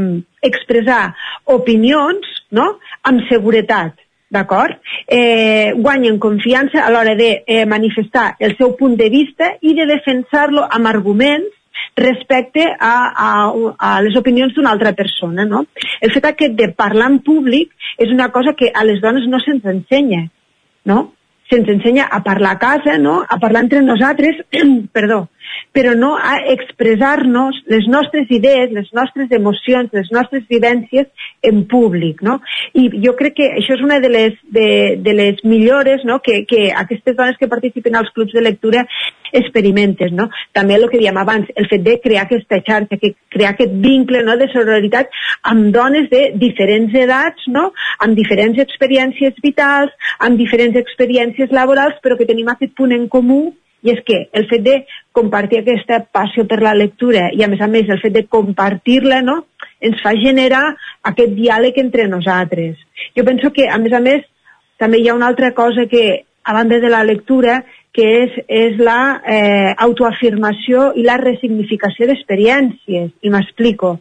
[0.46, 1.16] expressar
[1.50, 2.76] opinions no?
[3.02, 3.98] amb seguretat,
[4.30, 4.78] d'acord?
[5.10, 9.90] Eh, guanyen confiança a l'hora de eh, manifestar el seu punt de vista i de
[9.90, 11.56] defensar-lo amb arguments
[11.96, 12.94] respecte a,
[13.26, 13.30] a,
[13.78, 15.44] a les opinions d'una altra persona.
[15.44, 15.64] No?
[16.00, 19.40] El fet aquest de parlar en públic és una cosa que a les dones no
[19.44, 20.26] se'ns ensenya.
[20.84, 21.10] No?
[21.50, 23.20] Se'ns ensenya a parlar a casa, no?
[23.26, 24.38] a parlar entre nosaltres,
[24.96, 25.24] perdó,
[25.74, 31.08] però no a expressar-nos les nostres idees, les nostres emocions, les nostres vivències
[31.42, 32.22] en públic.
[32.22, 32.38] No?
[32.74, 34.68] I jo crec que això és una de les, de,
[35.02, 36.20] de les millores no?
[36.22, 38.86] que, que aquestes dones que participen als clubs de lectura
[39.32, 40.12] experimentes.
[40.12, 40.28] No?
[40.56, 44.24] També el que dèiem abans, el fet de crear aquesta xarxa, que crear aquest vincle
[44.26, 44.36] no?
[44.40, 45.10] de sororitat
[45.52, 47.70] amb dones de diferents edats, no?
[47.98, 53.42] amb diferents experiències vitals, amb diferents experiències laborals, però que tenim aquest punt en comú
[53.82, 54.74] i és que el fet de
[55.16, 59.22] compartir aquesta passió per la lectura i a més a més el fet de compartir-la
[59.24, 59.38] no,
[59.80, 60.66] ens fa generar
[61.10, 62.76] aquest diàleg entre nosaltres.
[63.16, 64.26] Jo penso que a més a més
[64.80, 67.60] també hi ha una altra cosa que a banda de la lectura
[67.96, 73.10] que és, és la eh, autoafirmació i la resignificació d'experiències.
[73.22, 73.96] I m'explico.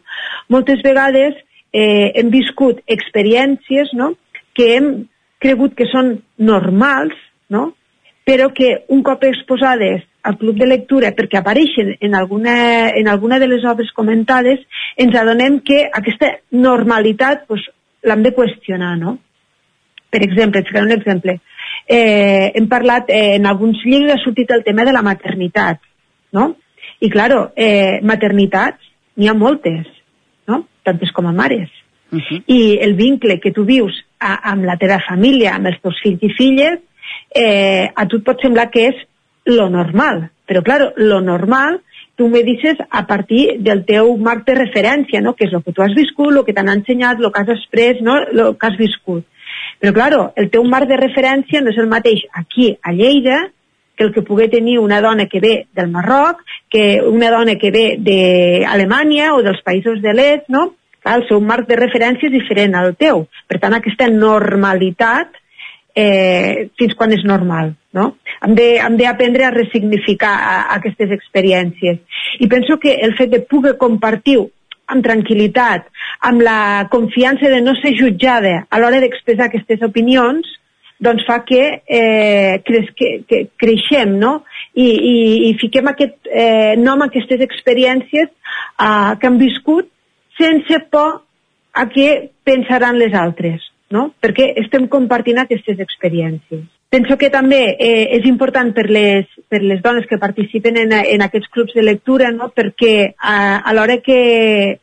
[0.52, 1.34] Moltes vegades
[1.72, 4.12] eh, hem viscut experiències no,
[4.54, 4.92] que hem
[5.40, 7.16] cregut que són normals,
[7.50, 7.72] no?
[8.28, 13.38] però que un cop exposades al club de lectura perquè apareixen en alguna, en alguna
[13.40, 14.60] de les obres comentades,
[15.00, 17.64] ens adonem que aquesta normalitat pues,
[18.04, 19.16] l'hem de qüestionar, no?
[20.10, 21.38] Per exemple, et un exemple.
[21.86, 25.80] Eh, hem parlat, eh, en alguns llibres ha sortit el tema de la maternitat,
[26.32, 26.56] no?
[27.00, 29.86] I, claro, eh, maternitats n'hi ha moltes,
[30.46, 30.66] no?
[30.84, 31.70] Tantes com a mares.
[32.12, 32.42] Uh -huh.
[32.46, 36.22] I el vincle que tu vius a, amb la teva família, amb els teus fills
[36.22, 36.78] i filles,
[37.34, 38.96] eh, a tu et pot semblar que és
[39.44, 41.80] lo normal, però claro, lo normal
[42.20, 45.32] tu me dices a partir del teu marc de referència, no?
[45.32, 48.02] que és el que tu has viscut, el que t'han ensenyat, el que has exprès,
[48.04, 48.18] no?
[48.20, 49.24] el que has viscut.
[49.80, 53.46] Però, claro, el teu marc de referència no és el mateix aquí, a Lleida,
[53.96, 57.70] que el que pugui tenir una dona que ve del Marroc, que una dona que
[57.72, 60.70] ve d'Alemanya o dels països de l'est, no?
[61.00, 63.26] Clar, el seu marc de referència és diferent al teu.
[63.48, 65.36] Per tant, aquesta normalitat
[65.96, 67.74] eh, fins quan és normal.
[67.96, 68.14] No?
[68.46, 72.00] Hem d'aprendre a ressignificar a, a aquestes experiències.
[72.38, 74.38] I penso que el fet de poder compartir
[74.90, 75.86] amb tranquil·litat,
[76.28, 80.48] amb la confiança de no ser jutjada a l'hora d'expressar aquestes opinions,
[81.00, 84.42] doncs fa que, eh, cre que, que creixem no?
[84.74, 85.16] I, i,
[85.48, 89.88] i fiquem aquest eh, nom a aquestes experiències eh, que han viscut
[90.40, 91.22] sense por
[91.72, 92.10] a què
[92.44, 93.64] pensaran les altres,
[93.94, 94.10] no?
[94.20, 96.66] perquè estem compartint aquestes experiències.
[96.90, 101.22] Penso que també eh, és important per les, per les dones que participen en, en
[101.22, 102.48] aquests clubs de lectura, no?
[102.50, 104.16] perquè a, a l'hora que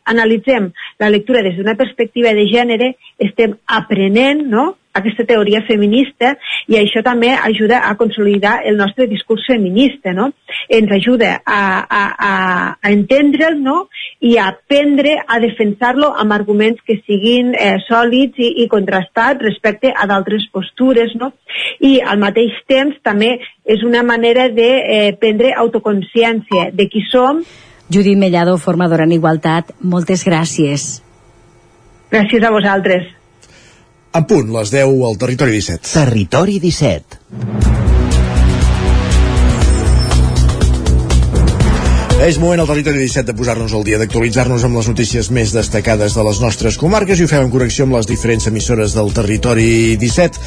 [0.08, 0.70] analitzem
[1.04, 4.70] la lectura des d'una perspectiva de gènere estem aprenent no?
[4.98, 6.34] Aquesta teoria feminista
[6.68, 10.32] i això també ajuda a consolidar el nostre discurs feminista, no?
[10.70, 12.34] Ens ajuda a, a, a,
[12.82, 13.88] a entendre'l, no?
[14.20, 19.94] I a aprendre a defensar-lo amb arguments que siguin eh, sòlids i, i contrastats respecte
[19.94, 21.34] a d'altres postures, no?
[21.80, 27.44] I al mateix temps també és una manera de eh, prendre autoconsciència de qui som.
[27.94, 30.90] Judit Mellado, formadora en Igualtat, moltes gràcies.
[32.12, 33.17] Gràcies a vosaltres.
[34.18, 35.92] En punt, les 10 al Territori 17.
[35.94, 37.77] Territori 17.
[42.28, 46.12] És moment al territori 17 de posar-nos al dia, d'actualitzar-nos amb les notícies més destacades
[46.18, 49.96] de les nostres comarques i ho fem en connexió amb les diferents emissores del territori
[49.96, 50.42] 17,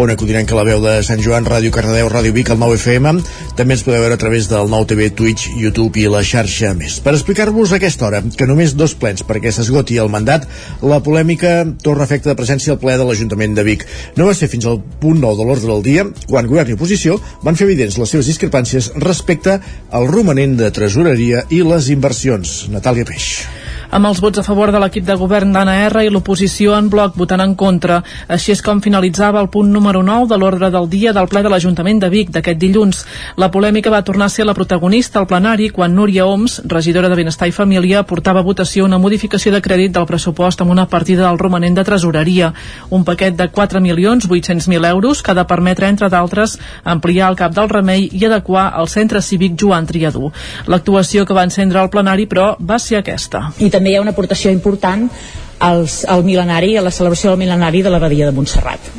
[0.00, 3.20] on acudirem que la veu de Sant Joan, Ràdio Cardedeu, Ràdio Vic, el 9FM,
[3.58, 6.96] també ens podeu veure a través del 9TV, Twitch, YouTube i la xarxa més.
[7.04, 10.48] Per explicar-vos aquesta hora que només dos plens perquè s'esgoti el mandat,
[10.80, 13.84] la polèmica torna efecte de presència al ple de l'Ajuntament de Vic.
[14.16, 17.20] No va ser fins al punt 9 de l'ordre del dia, quan govern i oposició
[17.44, 19.60] van fer evidents les seves discrepàncies respecte
[19.92, 22.68] al romanent de tresoreria l'emprenedoria i les inversions.
[22.70, 26.74] Natàlia Peix amb els vots a favor de l'equip de govern d'Anna R i l'oposició
[26.76, 28.02] en bloc votant en contra.
[28.28, 31.52] Així és com finalitzava el punt número 9 de l'ordre del dia del ple de
[31.52, 33.04] l'Ajuntament de Vic d'aquest dilluns.
[33.36, 37.18] La polèmica va tornar a ser la protagonista al plenari quan Núria Oms, regidora de
[37.18, 41.26] Benestar i Família, portava a votació una modificació de crèdit del pressupost amb una partida
[41.26, 42.52] del romanent de tresoreria.
[42.90, 47.68] Un paquet de 4.800.000 euros que ha de permetre, entre d'altres, ampliar el cap del
[47.68, 50.32] remei i adequar el centre cívic Joan Triadú.
[50.66, 53.46] L'actuació que va encendre el plenari, però, va ser aquesta.
[53.58, 55.10] I també hi ha una aportació important
[55.58, 58.90] als, al mil·lenari, a la celebració del mil·lenari de l'abadia de Montserrat.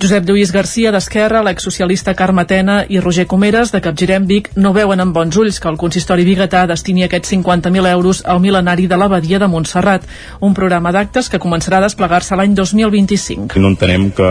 [0.00, 5.02] Josep Lluís Garcia d'Esquerra, l'exsocialista Carme Tena i Roger Comeres de Capgirem Vic no veuen
[5.02, 9.38] amb bons ulls que el consistori biguetà destini aquests 50.000 euros al mil·lenari de l'abadia
[9.42, 10.06] de Montserrat,
[10.40, 13.60] un programa d'actes que començarà a desplegar-se l'any 2025.
[13.60, 14.30] No entenem que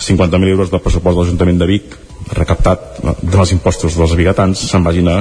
[0.00, 1.98] 50.000 euros del pressupost de l'Ajuntament de Vic
[2.32, 5.18] recaptat dels impostos dels biguetans se'n vagin a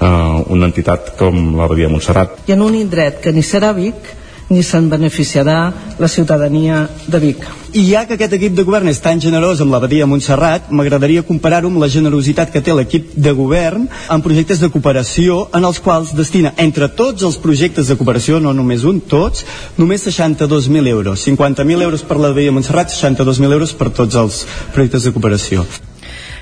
[0.00, 2.40] eh, una entitat com l'Abadia de Montserrat.
[2.48, 4.16] I en un indret que ni serà Vic
[4.50, 7.44] ni se'n beneficiarà la ciutadania de Vic.
[7.70, 11.70] I ja que aquest equip de govern és tan generós amb l'abadia Montserrat, m'agradaria comparar-ho
[11.70, 16.10] amb la generositat que té l'equip de govern en projectes de cooperació en els quals
[16.18, 19.46] destina entre tots els projectes de cooperació, no només un, tots,
[19.78, 21.22] només 62.000 euros.
[21.28, 24.42] 50.000 euros per l'abadia Montserrat, 62.000 euros per tots els
[24.74, 25.64] projectes de cooperació.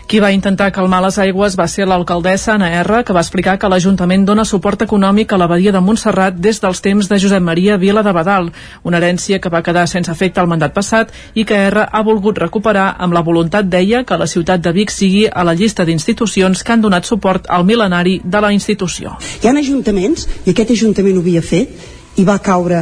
[0.09, 3.69] Qui va intentar calmar les aigües va ser l'alcaldessa Anna R, que va explicar que
[3.69, 8.01] l'Ajuntament dona suport econòmic a l'abadia de Montserrat des dels temps de Josep Maria Vila
[8.07, 8.49] de Badal,
[8.89, 12.41] una herència que va quedar sense efecte el mandat passat i que R ha volgut
[12.41, 16.65] recuperar amb la voluntat, deia, que la ciutat de Vic sigui a la llista d'institucions
[16.65, 19.13] que han donat suport al mil·lenari de la institució.
[19.43, 21.77] Hi ha ajuntaments, i aquest ajuntament ho havia fet,
[22.17, 22.81] i va caure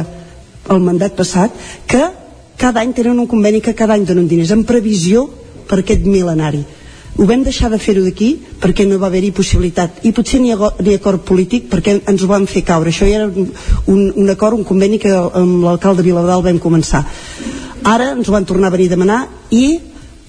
[0.71, 1.51] el mandat passat,
[1.91, 2.07] que
[2.55, 5.27] cada any tenen un conveni que cada any donen diners en previsió
[5.67, 6.63] per aquest mil·lenari
[7.17, 8.29] ho vam deixar de fer-ho d'aquí
[8.61, 10.03] perquè no va haver-hi possibilitat.
[10.05, 12.93] I potser ni, ni acord polític perquè ens ho van fer caure.
[12.93, 17.03] Això ja era un, un acord, un conveni que amb l'alcalde Viladal vam començar.
[17.83, 19.79] Ara ens ho van tornar a venir a demanar i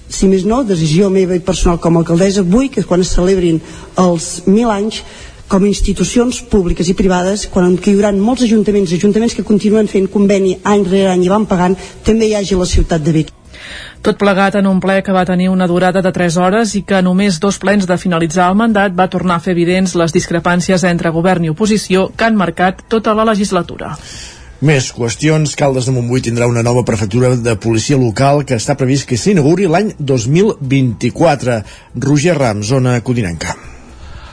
[0.09, 3.61] si més no, decisió meva i personal com a alcaldessa vull que quan es celebrin
[4.01, 5.03] els mil anys
[5.49, 10.09] com a institucions públiques i privades, quan hi haurà molts ajuntaments, ajuntaments que continuen fent
[10.13, 13.38] conveni any rere any i van pagant, també hi hagi la ciutat de Vic.
[14.01, 17.01] Tot plegat en un ple que va tenir una durada de 3 hores i que
[17.03, 21.13] només dos plens de finalitzar el mandat va tornar a fer evidents les discrepàncies entre
[21.15, 23.95] govern i oposició que han marcat tota la legislatura.
[24.59, 25.55] Més qüestions.
[25.55, 29.71] Caldes de Montbui tindrà una nova prefectura de policia local que està previst que s'inauguri
[29.71, 31.59] l'any 2024.
[31.95, 33.55] Roger Ram, zona Codinenca.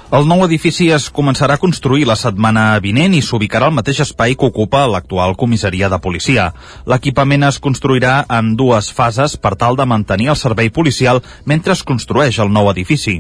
[0.07, 4.37] El nou edifici es començarà a construir la setmana vinent i s'ubicarà al mateix espai
[4.39, 6.45] que ocupa l'actual comissaria de policia.
[6.87, 11.83] L'equipament es construirà en dues fases per tal de mantenir el servei policial mentre es
[11.83, 13.17] construeix el nou edifici.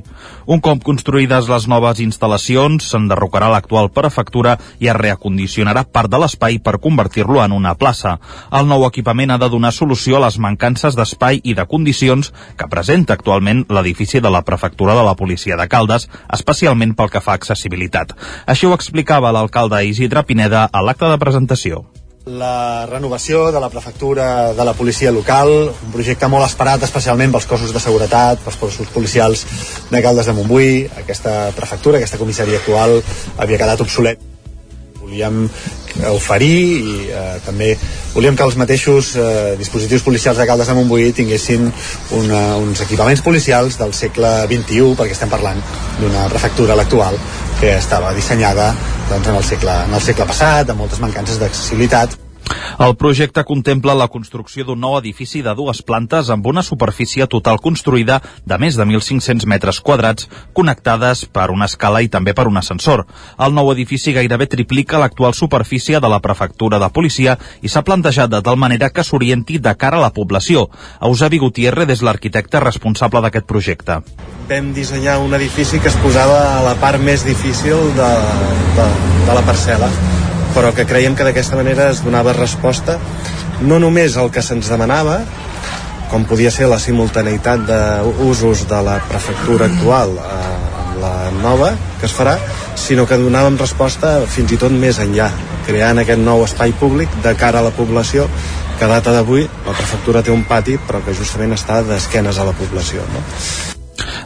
[0.46, 6.60] Un cop construïdes les noves instal·lacions, s'enderrocarà l'actual prefectura i es reacondicionarà part de l'espai
[6.62, 8.20] per convertir-lo en una plaça.
[8.52, 12.70] El nou equipament ha de donar solució a les mancances d'espai i de condicions que
[12.70, 17.20] presenta actualment l'edifici de la prefectura de la policia de Caldes, especialment especialment pel que
[17.20, 18.14] fa a accessibilitat.
[18.46, 21.86] Així ho explicava l'alcalde Isidre Pineda a l'acte de presentació
[22.26, 27.46] la renovació de la prefectura de la policia local, un projecte molt esperat especialment pels
[27.46, 29.46] cossos de seguretat, pels cossos policials
[29.92, 30.88] de Caldes de Montbui.
[31.06, 32.98] Aquesta prefectura, aquesta comissaria actual
[33.38, 34.35] havia quedat obsolet.
[35.06, 35.44] Volíem
[36.10, 37.68] oferir i eh, també
[38.12, 41.70] volíem que els mateixos eh, dispositius policials de Caldes de Montbui tinguessin
[42.18, 45.62] una, uns equipaments policials del segle XXI perquè estem parlant
[46.00, 47.14] d'una prefectura l'actual
[47.60, 48.72] que estava dissenyada
[49.08, 52.25] doncs, en, el segle, en el segle passat amb moltes mancances d'accessibilitat
[52.78, 57.56] el projecte contempla la construcció d'un nou edifici de dues plantes amb una superfície total
[57.64, 62.60] construïda de més de 1.500 metres quadrats, connectades per una escala i també per un
[62.60, 63.06] ascensor.
[63.40, 68.30] El nou edifici gairebé triplica l'actual superfície de la prefectura de policia i s'ha plantejat
[68.30, 70.68] de tal manera que s'orienti de cara a la població.
[71.00, 74.02] Eusebi Gutiérrez és l'arquitecte responsable d'aquest projecte.
[74.50, 78.12] Vam dissenyar un edifici que es posava a la part més difícil de,
[78.76, 78.88] de,
[79.26, 79.90] de la parcel·la
[80.56, 82.96] però que creiem que d'aquesta manera es donava resposta
[83.68, 85.18] no només al que se'ns demanava,
[86.08, 90.40] com podia ser la simultaneïtat d'usos de la prefectura actual a
[91.02, 92.38] la nova que es farà,
[92.80, 95.28] sinó que donàvem resposta fins i tot més enllà,
[95.68, 98.28] creant aquest nou espai públic de cara a la població
[98.78, 102.48] que a data d'avui la prefectura té un pati però que justament està d'esquenes a
[102.48, 103.04] la població.
[103.12, 103.24] No?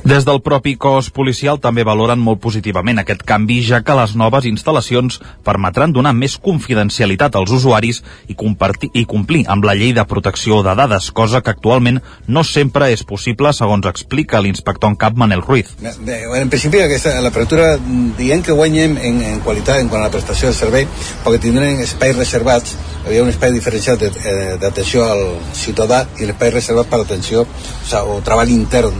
[0.04, 4.46] Des del propi cos policial també valoren molt positivament aquest canvi, ja que les noves
[4.48, 10.62] instal·lacions permetran donar més confidencialitat als usuaris i, i complir amb la llei de protecció
[10.66, 15.44] de dades, cosa que actualment no sempre és possible, segons explica l'inspector en cap Manel
[15.44, 15.74] Ruiz.
[15.80, 17.74] En principi, aquesta, l'apertura
[18.18, 20.88] dient que guanyem en, en qualitat en quant a la prestació de servei,
[21.24, 25.22] perquè tindrem espais reservats, hi havia un espai diferenciat eh, d'atenció al
[25.56, 27.46] ciutadà i l'espai reservat per atenció o,
[27.86, 28.96] sigui, o treball intern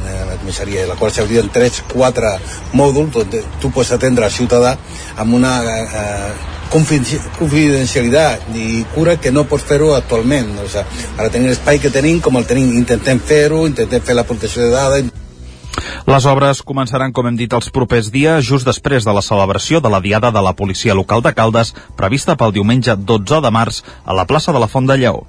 [0.61, 2.39] a la comissaria la qual s'haurien tres, quatre
[2.77, 3.29] mòduls on
[3.61, 4.77] tu pots atendre al ciutadà
[5.17, 6.33] amb una eh,
[6.71, 10.53] confidencialitat i cura que no pots fer-ho actualment.
[10.63, 10.85] O sigui,
[11.17, 14.71] ara tenim l'espai que tenim, com el tenim, intentem fer-ho, intentem fer la protecció de
[14.71, 15.11] dades,
[16.07, 19.91] les obres començaran, com hem dit, els propers dies, just després de la celebració de
[19.93, 24.17] la Diada de la Policia Local de Caldes, prevista pel diumenge 12 de març a
[24.17, 25.23] la plaça de la Font de Lleó.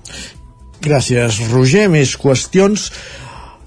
[0.82, 1.86] Gràcies, Roger.
[1.93, 2.89] Més qüestions.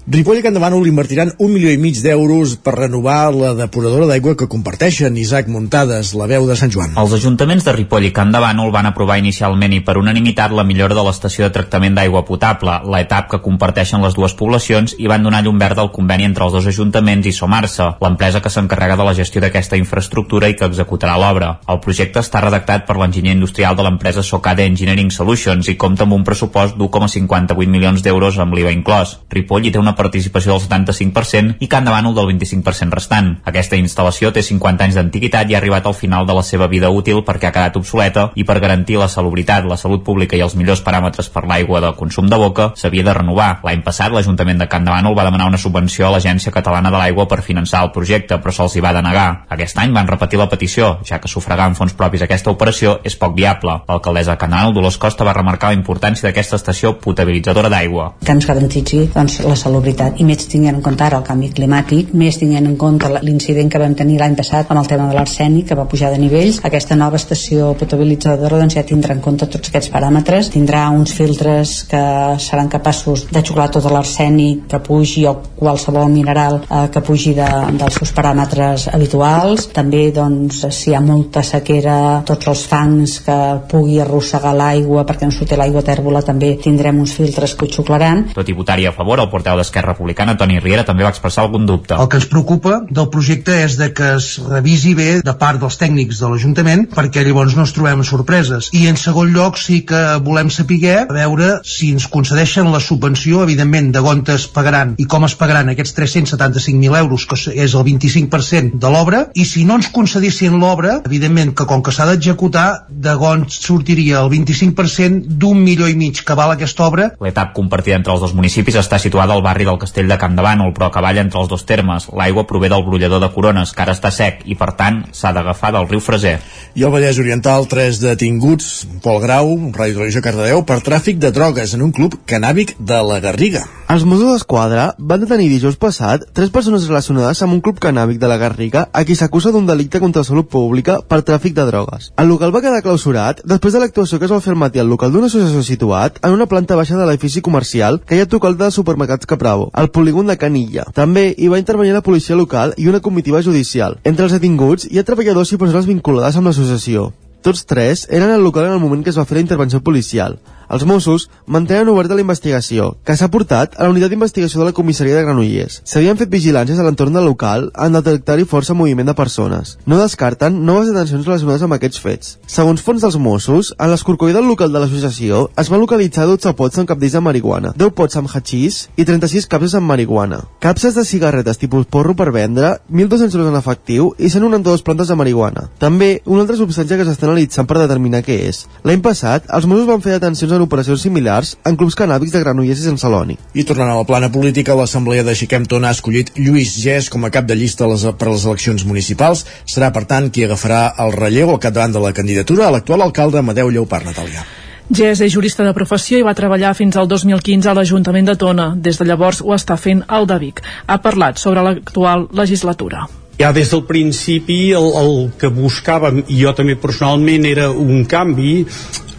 [0.05, 4.45] Ripoll i Campdevànol invertiran un milió i mig d'euros per renovar la depuradora d'aigua que
[4.45, 6.91] comparteixen Isaac Muntades, la veu de Sant Joan.
[7.01, 11.05] Els ajuntaments de Ripoll i Campdevànol van aprovar inicialment i per unanimitat la millora de
[11.07, 15.57] l'estació de tractament d'aigua potable, l'etap que comparteixen les dues poblacions i van donar llum
[15.57, 19.41] verda al conveni entre els dos ajuntaments i Somarsa, l'empresa que s'encarrega de la gestió
[19.41, 21.55] d'aquesta infraestructura i que executarà l'obra.
[21.65, 26.13] El projecte està redactat per l'enginyer industrial de l'empresa Socade Engineering Solutions i compta amb
[26.13, 29.17] un pressupost d'1,58 milions d'euros amb l'IVA inclòs.
[29.33, 33.31] Ripoll hi té una participació del 75% i Can de Bànol del 25% restant.
[33.45, 36.89] Aquesta instal·lació té 50 anys d'antiguitat i ha arribat al final de la seva vida
[36.89, 40.55] útil perquè ha quedat obsoleta i per garantir la salubritat, la salut pública i els
[40.59, 43.59] millors paràmetres per l'aigua de consum de boca s'havia de renovar.
[43.63, 46.99] L'any passat l'Ajuntament de Can de Bànol va demanar una subvenció a l'Agència Catalana de
[47.01, 49.45] l'Aigua per finançar el projecte, però se'ls hi va denegar.
[49.55, 53.15] Aquest any van repetir la petició, ja que sufragar amb fons propis aquesta operació és
[53.15, 53.79] poc viable.
[53.87, 58.11] L'alcaldessa de Can de Bànol, Dolors Costa, va remarcar la importància d'aquesta estació potabilitzadora d'aigua.
[58.25, 61.51] Que ens garantitzi doncs, la salubritat salubritat i més tinguent en compte ara el canvi
[61.53, 65.15] climàtic, més tinguent en compte l'incident que vam tenir l'any passat amb el tema de
[65.15, 69.45] l'arsènic que va pujar de nivells, aquesta nova estació potabilitzadora doncs ja tindrà en compte
[69.45, 72.01] tots aquests paràmetres, tindrà uns filtres que
[72.41, 77.49] seran capaços de xuclar tot l'arsènic que pugi o qualsevol mineral eh, que pugi de,
[77.77, 83.37] dels seus paràmetres habituals, també doncs si hi ha molta sequera tots els fangs que
[83.69, 88.25] pugui arrossegar l'aigua perquè no surti l'aigua tèrbola també tindrem uns filtres que ho xuclaran.
[88.33, 91.43] Tot i votar-hi a favor, el porteu d'Esquerra d'Esquerra Republicana, Toni Riera, també va expressar
[91.43, 91.95] algun dubte.
[91.99, 95.75] El que ens preocupa del projecte és de que es revisi bé de part dels
[95.81, 98.69] tècnics de l'Ajuntament perquè llavors no ens trobem sorpreses.
[98.71, 103.43] I en segon lloc sí que volem saber a veure si ens concedeixen la subvenció,
[103.43, 107.83] evidentment, de on es pagaran i com es pagaran aquests 375.000 euros, que és el
[107.85, 112.85] 25% de l'obra, i si no ens concedissin l'obra, evidentment que com que s'ha d'executar,
[112.89, 117.11] de on sortiria el 25% d'un milió i mig que val aquesta obra.
[117.21, 120.73] L'etap compartida entre els dos municipis està situada al barri barri del Castell de Campdevànol,
[120.73, 122.07] però que balla entre els dos termes.
[122.13, 125.73] L'aigua prové del brollador de Corones, que ara està sec, i per tant s'ha d'agafar
[125.73, 126.37] del riu Freser.
[126.75, 131.73] I al Vallès Oriental, tres detinguts, Pol Grau, Ràdio Televisió Cardedeu, per tràfic de drogues
[131.73, 133.65] en un club canàbic de la Garriga.
[133.85, 138.29] Els Mossos d'Esquadra van detenir dijous passat tres persones relacionades amb un club canàbic de
[138.31, 142.09] la Garriga a qui s'acusa d'un delicte contra la salut pública per tràfic de drogues.
[142.17, 144.89] El local va quedar clausurat després de l'actuació que es va fer al matí al
[144.89, 148.57] local d'una associació situat en una planta baixa de l'edifici comercial que hi ha tocat
[148.57, 150.85] de supermercats Capravo, al polígon de Canilla.
[150.93, 153.97] També hi va intervenir la policia local i una comitiva judicial.
[154.03, 157.11] Entre els detinguts hi ha treballadors i persones vinculades amb l'associació.
[157.45, 160.39] Tots tres eren al local en el moment que es va fer la intervenció policial.
[160.69, 164.75] Els Mossos mantenen oberta la investigació, que s'ha portat a la unitat d'investigació de la
[164.77, 165.81] comissaria de Granollers.
[165.85, 169.75] S'havien fet vigilàncies a l'entorn del local en detectar-hi força moviment de persones.
[169.85, 172.35] No descarten noves detencions relacionades amb aquests fets.
[172.47, 176.81] Segons fons dels Mossos, a l'escorcoll del local de l'associació es van localitzar 12 pots
[176.81, 180.41] amb capdells de marihuana, 10 pots amb hachís i 36 capses amb marihuana.
[180.63, 185.19] Capses de cigarretes tipus porro per vendre, 1.200 euros en efectiu i 192 plantes de
[185.19, 185.69] marihuana.
[185.79, 188.65] També una altra substància que s'està analitzant per determinar què és.
[188.83, 192.81] L'any passat, els Mossos van fer detencions en operacions similars en clubs canàbics de Granollers
[192.81, 193.37] i Sant Celoni.
[193.53, 197.25] I tornant a la plana política, l'Assemblea de Xiquem Tona ha escollit Lluís Gès com
[197.25, 199.45] a cap de llista les, per a les eleccions municipals.
[199.65, 203.41] Serà, per tant, qui agafarà el relleu al capdavant de la candidatura a l'actual alcalde
[203.43, 204.45] Amadeu Lleupart Natàlia.
[204.85, 208.71] Gés és jurista de professió i va treballar fins al 2015 a l'Ajuntament de Tona.
[208.77, 210.61] Des de llavors ho està fent al de Vic.
[210.85, 213.07] Ha parlat sobre l'actual legislatura
[213.39, 218.65] ja des del principi el, el que buscàvem i jo també personalment era un canvi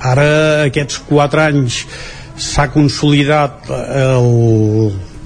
[0.01, 1.85] ara aquests quatre anys
[2.37, 3.71] s'ha consolidat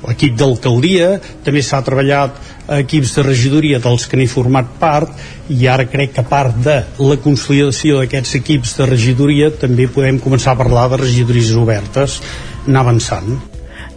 [0.06, 2.38] l'equip d'alcaldia també s'ha treballat
[2.78, 5.10] equips de regidoria dels que n'he format part
[5.50, 10.20] i ara crec que a part de la consolidació d'aquests equips de regidoria també podem
[10.22, 12.20] començar a parlar de regidories obertes
[12.66, 13.40] anar avançant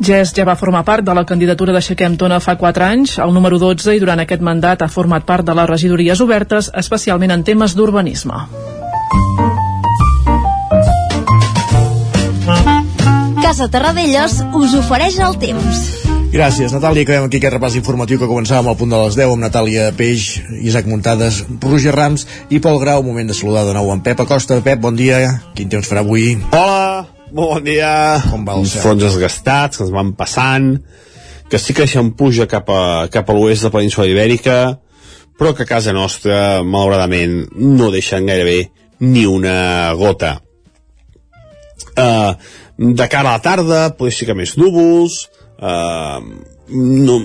[0.04, 3.34] Gés ja va formar part de la candidatura de Xequem Tona fa 4 anys, el
[3.34, 7.46] número 12, i durant aquest mandat ha format part de les regidories obertes, especialment en
[7.46, 8.48] temes d'urbanisme.
[13.54, 15.82] Casa Terradellos us ofereix el temps.
[16.34, 17.04] Gràcies, Natàlia.
[17.06, 20.24] Acabem aquí aquest repàs informatiu que començàvem al punt de les 10 amb Natàlia Peix,
[20.66, 23.04] Isaac Muntades, Roger Rams i Pol Grau.
[23.06, 24.58] Moment de saludar de nou en Pep Acosta.
[24.66, 25.20] Pep, bon dia.
[25.54, 26.32] Quin temps farà avui?
[26.50, 27.92] Hola, bon dia.
[28.32, 28.82] Com va el Uns cel?
[28.88, 30.72] fronts desgastats que ens van passant,
[31.46, 32.82] que sí que deixen puja cap a,
[33.14, 34.58] cap a l'oest de la península ibèrica,
[35.38, 38.64] però que a casa nostra, malauradament, no deixen gairebé
[39.06, 40.40] ni una gota.
[41.94, 42.34] Uh,
[42.92, 45.20] de cara a la tarda, potser sí que més núvols,
[45.64, 46.20] uh,
[46.74, 47.20] no,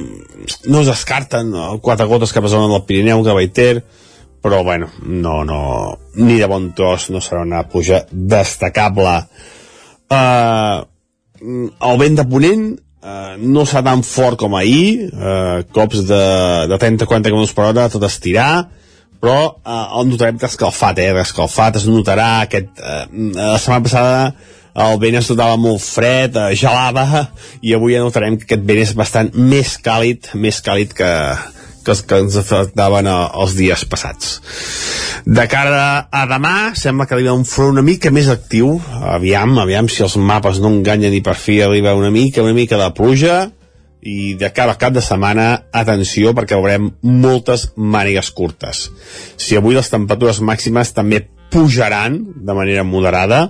[0.71, 3.73] no es descarten uh, quatre gotes cap a zona del Pirineu, de Baiter,
[4.43, 5.61] però bueno, no, no,
[6.15, 9.17] ni de bon tros no serà una puja destacable.
[10.09, 10.85] Uh,
[11.43, 12.69] el vent de ponent
[13.03, 16.25] uh, no serà tan fort com ahir, uh, cops de,
[16.71, 18.69] de 30-40 km per hora, tot estirar,
[19.19, 22.79] però uh, el notarem escalfat, eh, escalfat, es notarà aquest...
[22.79, 24.21] Uh, la setmana passada
[24.79, 27.29] el vent es notava molt fred, eh, gelava,
[27.63, 31.13] i avui ja notarem que aquest vent és bastant més càlid, més càlid que,
[31.85, 34.39] que que ens afectaven a, els dies passats.
[35.25, 38.77] De cara a demà, sembla que arriba un front una mica més actiu.
[39.15, 42.79] Aviam, aviam si els mapes no enganyen i per fi arriba una mica, una mica
[42.81, 43.39] de pluja,
[44.01, 48.87] i de cara al cap de setmana, atenció, perquè veurem moltes mànigues curtes.
[49.37, 53.49] Si avui les temperatures màximes també pujaran de manera moderada,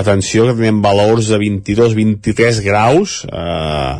[0.00, 3.94] atenció que tenim valors de 22-23 graus eh,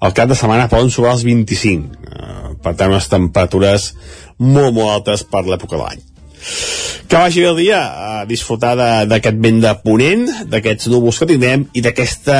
[0.00, 3.90] al cap de setmana poden sobrar els 25 eh, per tant unes temperatures
[4.38, 6.06] molt molt altes per l'època de l'any.
[7.10, 11.26] Que vagi bé el dia a disfrutar de- d'aquest vent de ponent d'aquests núvols que
[11.28, 12.36] tindrem i d'aquesta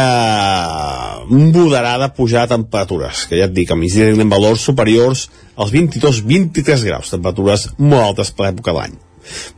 [1.28, 5.26] moderada pujada de temperatures que ja et dic, a migdia tindrem valors superiors
[5.56, 8.94] als 22-23 graus temperatures molt altes per l'època de l'any.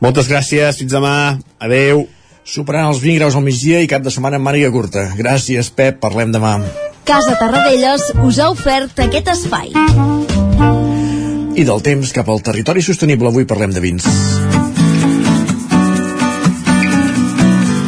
[0.03, 2.03] Moltes gràcies, fins demà adeu
[2.43, 5.05] Superant els 20 graus al migdia i cap de setmana amb màniga curta.
[5.15, 6.01] Gràcies, Pep.
[6.03, 6.57] Parlem demà.
[7.07, 9.71] Casa Tarradellas us ha ofert aquest espai.
[11.53, 13.31] I del temps cap al territori sostenible.
[13.31, 14.07] Avui parlem de vins.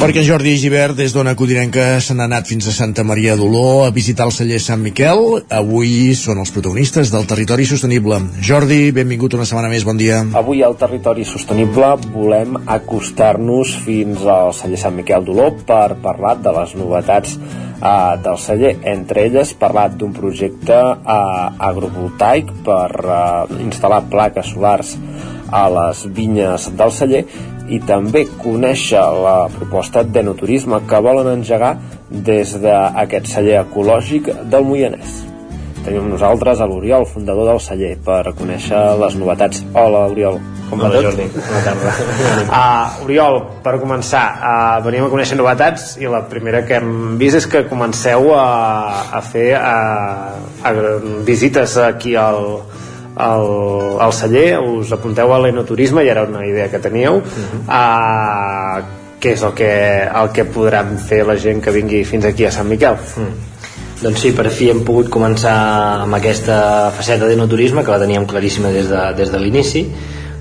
[0.06, 3.88] Perquè en Jordi Givert, des d'Ona Codirenca, se n'ha anat fins a Santa Maria d'Oló
[3.88, 5.40] a visitar el celler Sant Miquel.
[5.50, 8.20] Avui són els protagonistes del territori sostenible.
[8.38, 10.20] Jordi, benvingut una setmana més, bon dia.
[10.38, 16.54] Avui al Territori Sostenible volem acostar-nos fins al celler Sant Miquel d'Oló per parlar de
[16.60, 18.76] les novetats uh, del celler.
[18.94, 24.94] Entre elles, parlar d'un projecte uh, agrovoltaic per uh, instal·lar plaques solars
[25.50, 27.26] a les vinyes del celler
[27.70, 31.76] i també conèixer la proposta d'enoturisme que volen engegar
[32.10, 35.24] des d'aquest celler ecològic del Moianès.
[35.86, 39.60] tenim amb nosaltres a l'Oriol, fundador del celler, per conèixer les novetats.
[39.78, 40.40] Hola, Oriol.
[40.70, 41.04] Com va Hola, tot?
[41.04, 41.28] Jordi.
[41.36, 41.92] Bona tarda.
[42.50, 47.38] uh, Oriol, per començar, uh, venim a conèixer novetats i la primera que hem vist
[47.38, 48.48] és que comenceu a,
[49.14, 49.76] a fer a,
[50.66, 50.74] a
[51.28, 52.64] visites aquí al,
[53.16, 57.22] al, al celler, us apunteu a l'enoturisme i era una idea que teníeu.
[57.66, 58.84] Uh,
[59.22, 59.72] què és el que,
[60.06, 63.00] el que podran fer la gent que vingui fins aquí a Sant Miquel?
[64.02, 65.56] Doncs sí, per fi hem pogut començar
[66.04, 69.88] amb aquesta faceta d'enoturisme que la teníem claríssima des de, des de l'inici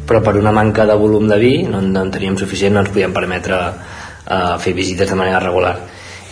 [0.04, 2.92] però per una manca de volum de vi no, no en teníem suficient, no ens
[2.92, 5.78] podíem permetre uh, fer visites de manera regular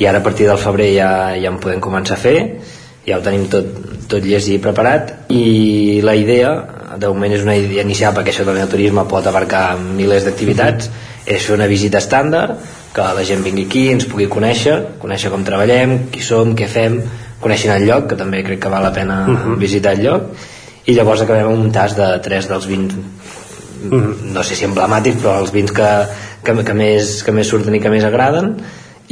[0.01, 2.37] i ara a partir del febrer ja, ja en podem començar a fer
[3.07, 3.67] ja ho tenim tot,
[4.11, 5.15] tot llest i preparat.
[5.35, 6.53] I la idea
[6.99, 10.91] de moment és una idea inicial perquè això del turisme pot abarcar milers d'activitats
[11.25, 12.59] és fer una visita estàndard
[12.93, 16.99] que la gent vingui aquí, ens pugui conèixer conèixer com treballem, qui som, què fem
[17.43, 19.57] coneixen el lloc, que també crec que val la pena uh -huh.
[19.59, 20.23] visitar el lloc.
[20.87, 22.95] I llavors acabem amb un tas de tres dels vins
[23.91, 25.91] no sé si emblemàtics però els vins que,
[26.45, 28.57] que, que, més, que més surten i que més agraden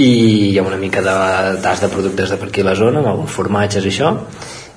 [0.01, 1.17] i amb una mica de
[1.65, 4.15] tas de productes de per aquí a la zona amb alguns formatges i això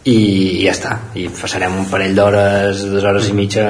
[0.03, 0.17] i
[0.65, 3.63] ja està i passarem un parell d'hores dues hores i mitja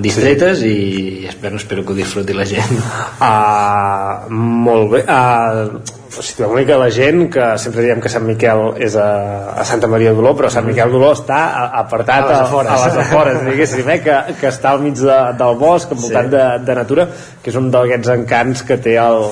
[0.00, 2.78] distretes i espero, espero que ho disfruti la gent
[3.20, 5.66] uh, molt bé uh,
[6.16, 9.08] situem una mica la gent que sempre diem que Sant Miquel és a,
[9.60, 11.42] a Santa Maria d'Oló però Sant Miquel d'Oló està
[11.82, 12.70] apartat A les afores.
[12.72, 13.98] a, a les afores diguéssim, eh?
[14.06, 16.32] que, que està al mig de, del bosc envoltant Sí.
[16.38, 17.04] de, de natura
[17.42, 19.28] que és un d'aquests encants que té el,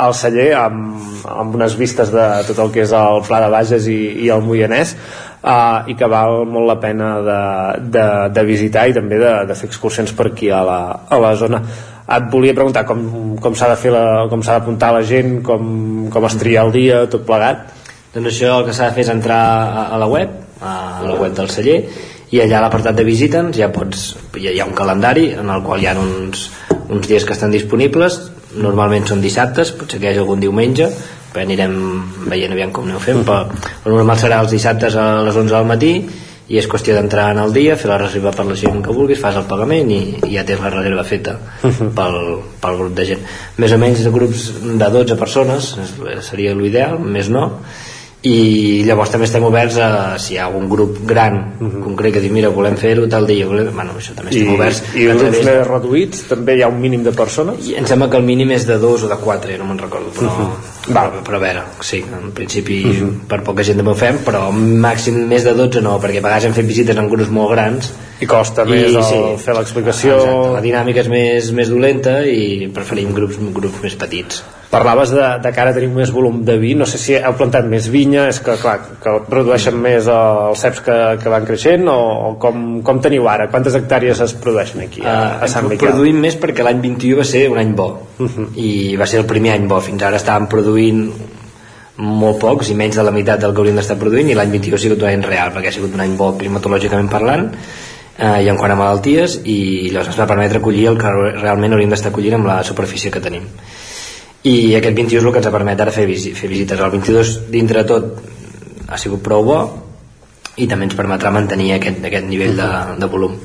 [0.00, 0.96] el celler amb,
[1.28, 4.44] amb unes vistes de tot el que és el Pla de Bages i, i el
[4.44, 7.40] Moianès uh, i que val molt la pena de,
[7.92, 10.80] de, de visitar i també de, de fer excursions per aquí a la,
[11.12, 11.60] a la zona.
[12.12, 16.08] Et volia preguntar com, com s'ha de fer la, com s'ha d'apuntar la gent com,
[16.12, 17.68] com es tria el dia, tot plegat?
[18.16, 21.16] Doncs això el que s'ha de fer és entrar a, a la web a la
[21.18, 21.80] web del celler
[22.32, 25.64] i allà a l'apartat de visita'ns ja pots, ha, hi ha un calendari en el
[25.66, 26.46] qual hi ha uns,
[26.88, 28.20] uns dies que estan disponibles
[28.56, 30.90] normalment són dissabtes, potser que hi hagi algun diumenge
[31.32, 31.74] però anirem
[32.28, 35.70] veient aviam com aneu fent però el normal serà els dissabtes a les 11 del
[35.70, 35.92] matí
[36.52, 39.20] i és qüestió d'entrar en el dia fer la reserva per la gent que vulguis
[39.22, 41.38] fas el pagament i, i ja tens la reserva feta
[41.96, 42.18] pel,
[42.60, 43.22] pel grup de gent.
[43.62, 45.72] Més o menys de grups de 12 persones
[46.26, 47.46] seria l'ideal, més no
[48.22, 49.86] i llavors també estem oberts a
[50.22, 51.40] si hi ha algun grup gran
[51.82, 53.72] concret que diu mira volem fer-ho tal dia volem...
[53.74, 54.82] bueno, això també estem I, oberts.
[54.94, 57.66] i grups través- més reduïts també hi ha un mínim de persones?
[57.66, 60.12] I em sembla que el mínim és de dos o de quatre no me'n recordo
[60.14, 60.94] però, Mhm.
[60.94, 62.78] però, però a veure sí, en principi
[63.26, 66.44] per poca gent també ho fem però màxim més de 12 no perquè a vegades
[66.46, 67.90] hem fet visites en grups molt grans.
[68.22, 70.52] I costa més el fer l'explicació.
[70.54, 75.50] La dinàmica és més, més dolenta i preferim grups, grups més petits Parlaves de, de
[75.52, 78.38] que ara tenim més volum de vi, no sé si heu plantat més vinya, és
[78.40, 83.02] que clar, que redueixen més els ceps que, que van creixent o, o com, com
[83.04, 83.50] teniu ara?
[83.52, 85.92] Quantes hectàrees es produeixen aquí a, a Sant Uh, Miquel?
[85.92, 87.90] produïm més perquè l'any 21 va ser un any bo.
[88.56, 89.82] I va ser el primer any bo.
[89.84, 91.04] Fins ara estàvem produint
[92.00, 94.78] molt pocs i menys de la meitat del que hauríem d'estar produint i l'any 21
[94.78, 98.48] ha sigut un any real perquè ha sigut un any bo climatològicament parlant eh, i
[98.48, 99.58] en quant a malalties i
[99.92, 103.20] llavors ens va permetre collir el que realment hauríem d'estar collint amb la superfície que
[103.20, 103.44] tenim
[104.42, 106.80] i aquest 21 és el que ens ha permet ara fer, visi fer visites.
[106.80, 109.60] El 22 dintre de tot ha sigut prou bo
[110.58, 113.38] i també ens permetrà mantenir aquest, aquest nivell de, de volum.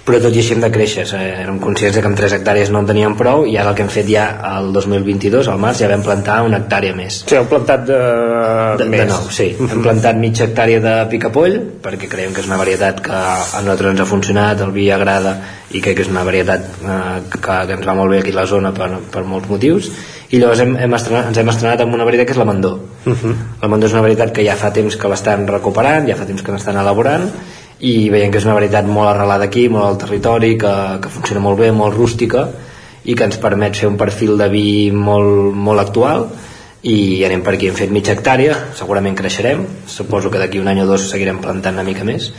[0.00, 2.70] Però tot i així hem de créixer eh, érem conscients de que amb 3 hectàrees
[2.72, 5.82] no en teníem prou i ara el que hem fet ja el 2022 al març
[5.84, 7.20] ja vam plantar una hectàrea més.
[7.28, 7.98] Sí, heu plantat de,
[8.80, 9.04] de, més.
[9.04, 9.50] de nou, sí.
[9.60, 13.92] Hem plantat mitja hectàrea de picapoll perquè creiem que és una varietat que a nosaltres
[13.92, 15.36] ens ha funcionat, el vi agrada
[15.70, 18.40] i crec que és una varietat eh, que, que ens va molt bé aquí a
[18.40, 19.92] la zona per, per molts motius
[20.30, 22.76] i llavors hem, hem estrenat, ens hem estrenat amb una varietat que és la Mandó.
[23.62, 26.44] La Mandó és una varietat que ja fa temps que l'estan recuperant, ja fa temps
[26.46, 27.26] que l'estan elaborant
[27.80, 31.42] i veiem que és una varietat molt arrelada aquí, molt al territori, que, que funciona
[31.42, 32.46] molt bé, molt rústica
[33.04, 36.28] i que ens permet fer un perfil de vi molt, molt actual
[36.86, 40.84] i anem per aquí, hem fet mitja hectàrea segurament creixerem, suposo que d'aquí un any
[40.84, 42.30] o dos seguirem plantant una mica més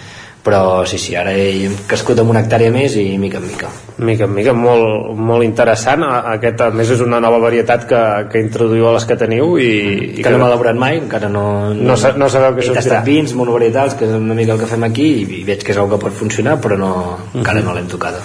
[0.42, 3.70] però sí, sí, ara hem crescut amb una hectàrea més i mica en mica.
[4.02, 6.02] Mica en mica, molt, molt interessant.
[6.34, 8.02] Aquest a més és una nova varietat que,
[8.34, 9.70] que introduïu a les que teniu i,
[10.18, 11.46] i que no hem elaborat mai, encara no,
[11.78, 12.82] No sa- no sabeu què he sortirà.
[12.82, 15.76] tastat vins monovarietals, que és una mica el que fem aquí i, i veig que
[15.76, 16.94] és una que pot funcionar però no,
[17.36, 18.24] encara no l'hem tocada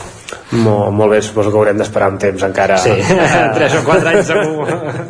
[0.51, 2.95] Molt, molt bé, suposo que haurem d'esperar un temps encara Sí.
[3.59, 4.67] 3 o 4 anys segur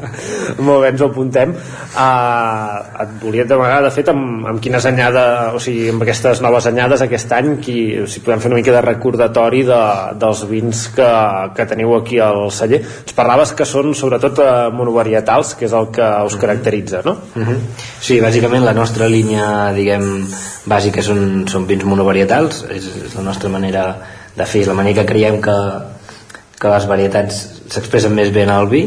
[0.67, 5.57] molt bé, ens ho apuntem uh, et volia demanar de fet amb, amb quines anyades
[5.57, 7.79] o sigui, amb aquestes noves anyades aquest any qui,
[8.09, 9.81] si podem fer una mica de recordatori de,
[10.21, 11.09] dels vins que,
[11.57, 15.91] que teniu aquí al celler ens parlaves que són sobretot uh, monovarietals que és el
[15.97, 17.17] que us caracteritza no?
[17.35, 17.65] Mm -hmm.
[18.01, 20.27] Sí, bàsicament la nostra línia, diguem,
[20.67, 23.85] bàsica són, són vins monovarietals, és, és la nostra manera
[24.37, 25.57] de fer, la manera que creiem que,
[26.61, 27.41] que les varietats
[27.73, 28.83] s'expressen més bé en el vi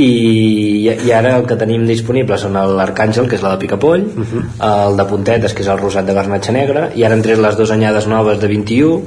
[0.00, 4.22] i, i ara el que tenim disponible són l'Arcàngel, que és la de Picapoll uh
[4.22, 4.44] -huh.
[4.68, 7.56] el de Puntetes, que és el rosat de garnatxa negra i ara han tret les
[7.56, 9.02] dues anyades noves de 21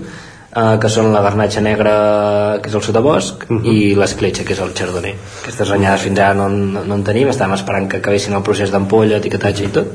[0.56, 3.66] eh, que són la garnatxa negra que és el sotabosc uh -huh.
[3.66, 7.30] i l'escletxa que és el chardonnay aquestes anyades fins ara no, no, no en tenim
[7.30, 9.88] estàvem esperant que acabessin el procés d'ampolla, etiquetatge i tot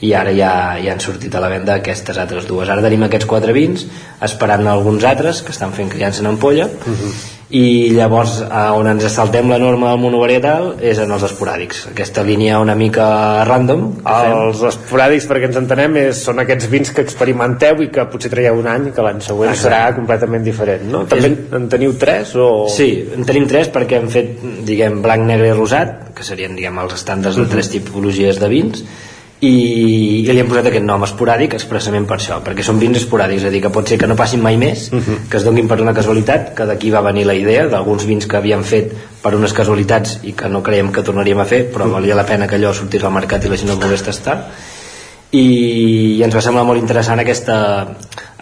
[0.00, 3.26] i ara ja, ja han sortit a la venda aquestes altres dues ara tenim aquests
[3.26, 3.86] quatre vins
[4.22, 7.12] esperant alguns altres que estan fent criança en ampolla uh -huh.
[7.50, 8.44] i llavors
[8.76, 13.42] on ens saltem la norma del monovarietal és en els esporàdics aquesta línia una mica
[13.44, 18.30] random els esporàdics perquè ens entenem és, són aquests vins que experimenteu i que potser
[18.30, 19.74] traieu un any que l'any següent Exacte.
[19.74, 21.04] serà completament diferent no?
[21.06, 22.68] també en teniu tres o...
[22.68, 26.78] Sí, en tenim tres perquè hem fet, diguem, blanc, negre i rosat, que serien, diguem,
[26.78, 27.50] els estàndards de Mhm.
[27.50, 28.84] tres tipologies de vins,
[29.40, 33.44] i, i li hem posat aquest nom esporàdic expressament per això, perquè són vins esporàdics,
[33.44, 35.28] és a dir, que pot ser que no passin mai més, Mhm.
[35.30, 38.36] que es donin per una casualitat, que d'aquí va venir la idea d'alguns vins que
[38.36, 38.92] havíem fet
[39.22, 42.48] per unes casualitats i que no creiem que tornaríem a fer, però valia la pena
[42.48, 44.40] que allò sortís al mercat i la gent el volgués tastar
[45.30, 47.88] i, i ens va semblar molt interessant aquesta,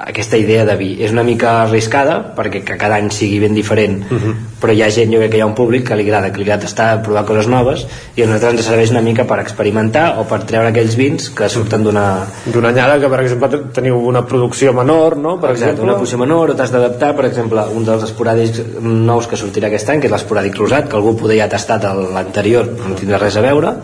[0.07, 4.05] aquesta idea de vi és una mica arriscada perquè que cada any sigui ben diferent
[4.07, 4.35] uh -huh.
[4.62, 6.39] però hi ha gent, jo crec que hi ha un públic que li agrada que
[6.39, 10.19] li agrada tastar, provar coses noves i a nosaltres ens serveix una mica per experimentar
[10.19, 14.24] o per treure aquells vins que surten d'una d'una anyada que per exemple teniu una
[14.24, 15.41] producció menor no?
[15.41, 19.27] per Exacte, exemple una posició menor o t'has d'adaptar, per exemple, un dels esporàdics nous
[19.27, 21.85] que sortirà aquest any, que és l'esporàdic rosat, que algú poder ja ha tastat
[22.15, 23.74] l'anterior, no tindrà res a veure,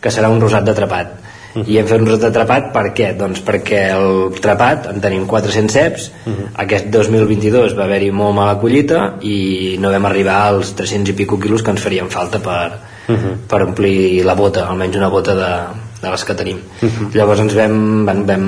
[0.00, 1.31] que serà un rosat d'atrapat.
[1.52, 3.10] I hem fet un rosat d'atrapat per què?
[3.18, 6.08] Doncs perquè el trapat en tenim 400 ceps,
[6.64, 11.38] aquest 2022 va haver-hi molt mala collita i no vam arribar als 300 i pico
[11.42, 12.70] quilos que ens farien falta per,
[13.48, 15.50] per omplir la bota, almenys una bota de,
[16.00, 16.62] de les que tenim.
[17.14, 17.76] Llavors ens vam,
[18.08, 18.46] vam, vam,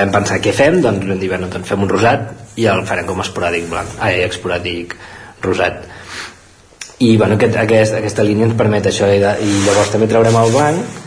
[0.00, 3.06] vam pensar què fem, doncs vam dir, bueno, doncs fem un rosat i el farem
[3.06, 4.96] com a esporàdic blanc, ai, esporàdic
[5.46, 5.86] rosat.
[7.00, 10.36] I bueno, aquest, aquest, aquesta línia ens permet això i, de, i llavors també traurem
[10.42, 10.98] el blanc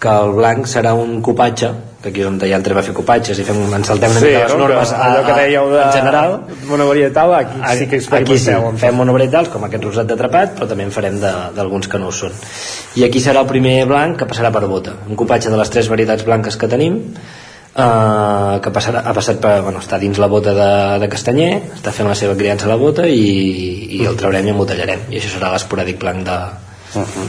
[0.00, 1.70] que el blanc serà un copatge
[2.02, 4.42] que aquí on ja entrem a fer copatges i fem, ens saltem una Sí, mica
[4.44, 4.58] les no?
[4.60, 6.34] normes Que allò que dèieu de- en general.
[6.68, 10.84] monovarietal aquí sí que aquí sí, amb fem monovarietals com aquest rosat d'atrapat però també
[10.84, 12.32] en farem d'alguns que no ho són.
[12.96, 15.88] I aquí serà el primer blanc que passarà per bota un copatge de les tres
[15.88, 17.00] varietats blanques que tenim
[17.76, 20.70] eh, que passarà, ha passat per, bueno, està dins la bota de,
[21.02, 24.50] de castanyer està fent la seva criança a la bota i, i el traurem i
[24.54, 26.38] embotellarem i això serà l'esporàdic blanc de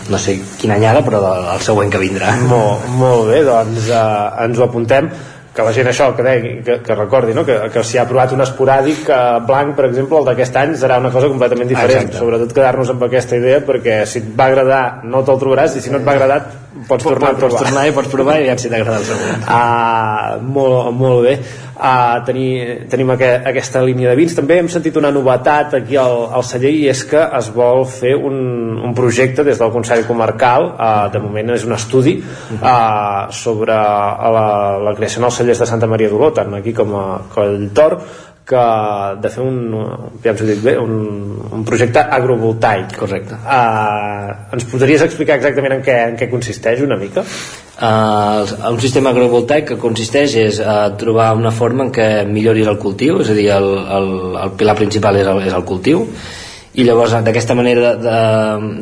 [0.10, 2.35] no sé quina anyada però del, el següent que vindrà.
[2.49, 5.10] Molt, molt bé, doncs eh, ens ho apuntem.
[5.57, 7.41] Que la gent això, que, deia, que, que recordi no?
[7.45, 9.18] que, que si ha provat un esporàdic eh,
[9.48, 12.22] blanc, per exemple, el d'aquest any serà una cosa completament diferent, Exacte.
[12.22, 15.89] sobretot quedar-nos amb aquesta idea perquè si et va agradar no te'l trobaràs i si
[15.89, 16.44] no et va agradar
[16.88, 17.62] pots tornar pots provar.
[17.64, 21.38] tornar i pots provar i aviam si t'agrada el següent Ah, molt, molt bé.
[21.78, 24.34] Ah, tenir, tenim aqu aquesta línia de vins.
[24.34, 28.16] També hem sentit una novetat aquí al, al celler i és que es vol fer
[28.18, 28.38] un,
[28.82, 30.72] un projecte des del Consell Comarcal.
[30.78, 32.18] Ah, de moment és un estudi
[32.62, 34.48] ah, sobre la,
[34.84, 37.99] la creació en els cellers de Santa Maria d'Oló tant aquí com a Colltor
[38.48, 38.64] que
[39.22, 39.57] de fer un,
[40.24, 40.34] ja
[40.64, 40.94] bé, un,
[41.52, 42.95] un projecte agrovoltaic.
[43.02, 43.36] Correcte.
[43.44, 47.26] Uh, ens podries explicar exactament en què, en què consisteix una mica?
[47.78, 52.80] Uh, un sistema agrovoltaic que consisteix és uh, trobar una forma en què milloris el
[52.82, 54.11] cultiu, és a dir, el, el,
[54.45, 56.07] el pilar principal és el, és el cultiu,
[56.78, 57.95] i llavors d'aquesta manera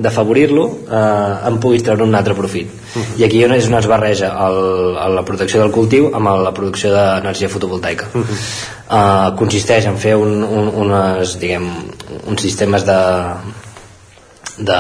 [0.04, 2.72] d'afavorir-lo eh, en puguis treure un altre profit.
[3.16, 4.60] I aquí és on es barreja el,
[5.00, 8.10] el, la protecció del cultiu amb el, la producció d'energia fotovoltaica.
[8.16, 11.70] Eh, consisteix en fer un, un, unes, diguem,
[12.28, 13.00] uns sistemes de
[14.58, 14.80] de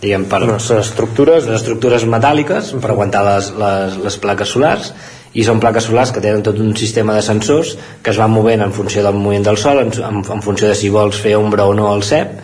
[0.00, 1.46] diguem per unes estructures.
[1.48, 4.92] Unes estructures metàl·liques per aguantar les, les, les plaques solars
[5.36, 8.64] i són plaques solars que tenen tot un sistema de sensors que es van movent
[8.64, 11.68] en funció del moviment del sol en, en, en funció de si vols fer ombra
[11.68, 12.38] o no al cep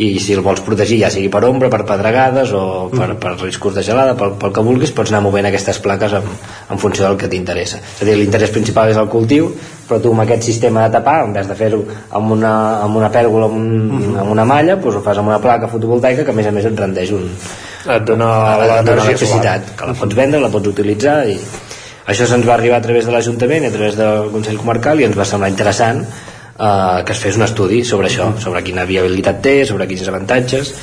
[0.00, 3.74] i si el vols protegir ja sigui per ombra, per pedregades o per, per riscos
[3.76, 6.30] de gelada, pel, pel que vulguis pots anar movent aquestes plaques en,
[6.72, 7.82] en funció del que t'interessa.
[7.82, 9.50] És a dir, l'interès principal és el cultiu
[9.88, 12.54] però tu amb aquest sistema de tapar en vez de fer-ho amb, una,
[12.86, 16.24] amb una pèrgola amb, un, amb una malla, doncs ho fas amb una placa fotovoltaica
[16.24, 17.28] que a més a més et rendeix un,
[17.92, 18.30] et dona
[18.62, 21.36] l'electricitat que la pots vendre, la pots utilitzar i
[22.06, 25.06] això se'ns va arribar a través de l'Ajuntament i a través del Consell Comarcal i
[25.06, 29.42] ens va semblar interessant eh, que es fes un estudi sobre això, sobre quina viabilitat
[29.44, 30.74] té, sobre quins avantatges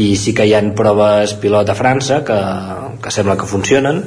[0.00, 2.38] i sí que hi ha proves pilot a França que,
[3.02, 4.04] que sembla que funcionen.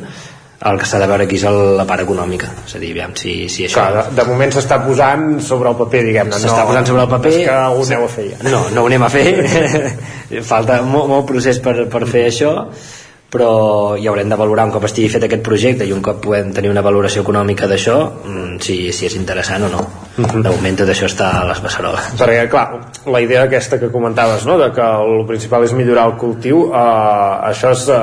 [0.63, 3.11] El que s'ha de veure aquí és el, la part econòmica és a dir, aviam,
[3.19, 6.69] si, si això Clar, de, de moment s'està posant sobre el paper diguem-ne s'està no,
[6.69, 7.33] posant sobre el paper.
[7.33, 8.37] és que ho aneu a fer ja.
[8.47, 9.25] No, no ho anem a fer.
[10.53, 12.53] Falta molt, molt procés per, per fer això
[13.33, 16.51] però ja haurem de valorar un cop estigui fet aquest projecte i un cop podem
[16.53, 19.81] tenir una valoració econòmica d'això mm, si, si és interessant o no.
[20.19, 22.11] De moment tot això està a les beceroles.
[22.19, 22.67] Perquè clar,
[23.09, 24.59] la idea aquesta que comentaves no?
[24.61, 28.01] de que el principal és millorar el cultiu eh, això és eh,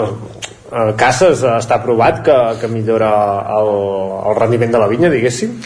[0.00, 3.10] eh, Casses està provat que, que millora
[3.58, 3.74] el,
[4.32, 5.60] el rendiment de la vinya diguéssim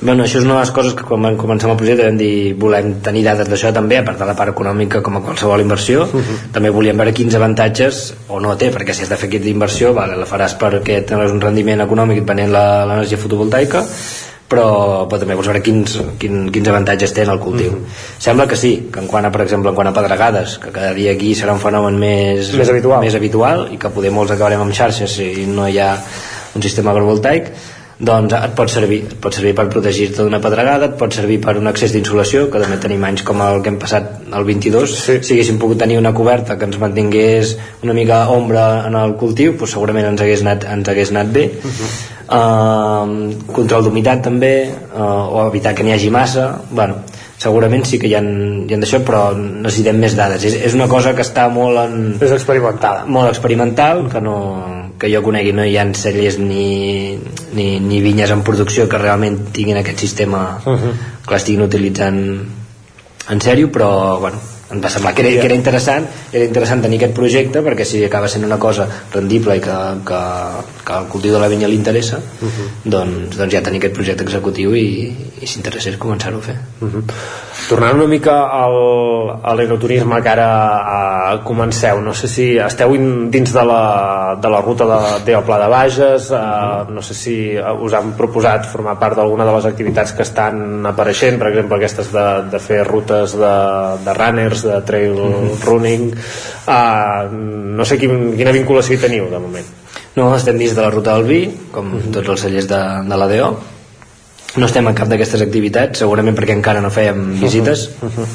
[0.00, 2.16] Bueno, això és una de les coses que quan vam començar amb el projecte vam
[2.16, 5.60] dir volem tenir dades d'això també, a part de la part econòmica com a qualsevol
[5.60, 6.38] inversió, uh -huh.
[6.52, 9.92] també volíem veure quins avantatges o no té, perquè si has de fer aquesta inversió
[9.92, 13.84] vale, la faràs perquè tens un rendiment econòmic venent l'energia fotovoltaica
[14.50, 17.70] però, però també vols veure quins, quin, quins avantatges té en el cultiu.
[17.70, 17.98] Mm.
[18.18, 20.92] Sembla que sí, que en quant a, per exemple, en quant a pedregades, que cada
[20.96, 23.04] dia aquí serà un fenomen més, més, habitual.
[23.04, 25.92] més habitual i que poder molts acabarem amb xarxes si no hi ha
[26.58, 27.52] un sistema agrovoltaic,
[28.00, 31.56] doncs et pot servir, et pot servir per protegir-te d'una pedregada, et pot servir per
[31.60, 35.18] un accés d'insolació, que també tenim anys com el que hem passat el 22, sí.
[35.20, 39.52] si haguéssim pogut tenir una coberta que ens mantingués una mica ombra en el cultiu,
[39.52, 41.46] doncs segurament ens hagués anat, ens hagués anat bé.
[41.60, 41.90] Uh -huh.
[42.40, 44.54] uh, control d'humitat també,
[44.94, 47.02] uh, o evitar que n'hi hagi massa, bueno,
[47.36, 50.88] segurament sí que hi ha, hi ha d'això però necessitem més dades és, és una
[50.88, 52.18] cosa que està molt en...
[52.20, 54.36] és experimental molt experimental que no,
[55.00, 57.16] que jo conegui no hi ha cellers ni,
[57.56, 60.92] ni, ni vinyes en producció que realment tinguin aquest sistema uh -huh.
[61.26, 62.20] que l'estiguin utilitzant
[63.30, 64.38] en sèrio però bueno,
[64.70, 68.02] em va semblar que era, que era interessant era interessant tenir aquest projecte perquè si
[68.06, 70.20] acaba sent una cosa rendible i que, que,
[70.86, 72.68] que el cultiu de la vinya li interessa uh -huh.
[72.84, 75.10] doncs, doncs ja tenir aquest projecte executiu i,
[75.40, 77.02] i si interessés començar-ho a fer uh -huh.
[77.68, 78.76] Tornant una mica al,
[79.42, 80.50] a l'enoturisme que ara
[81.34, 85.42] uh, comenceu no sé si esteu in, dins de la, de la ruta de, del
[85.42, 89.64] Pla de Bages uh, no sé si us han proposat formar part d'alguna de les
[89.64, 93.54] activitats que estan apareixent per exemple aquestes de, de fer rutes de,
[94.04, 95.64] de runners de trail mm -hmm.
[95.64, 96.14] running
[96.66, 97.28] uh,
[97.76, 99.66] no sé quin, quina vinculació hi teniu de moment.
[100.16, 102.12] No, estem dins de la ruta del vi com mm -hmm.
[102.12, 103.58] tots els cellers de, de l'ADO.
[104.56, 107.90] No estem en cap d'aquestes activitats segurament perquè encara no fèiem visites.
[108.02, 108.26] Uh -huh.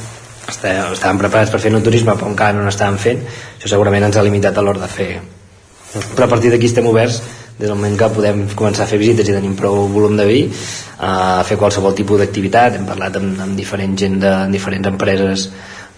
[0.48, 3.20] Està, estàvem preparats per fer no turisme però encara no n'estàvem fent.
[3.58, 5.22] Això segurament ens ha limitat a l'hora de fer.
[6.16, 7.22] Però a partir d'aquí estem oberts.
[7.58, 10.42] Des del moment que podem començar a fer visites i tenim prou volum de vi
[11.00, 12.76] a fer qualsevol tipus d'activitat.
[12.76, 15.50] Hem parlat amb, amb diferent gent de amb diferents empreses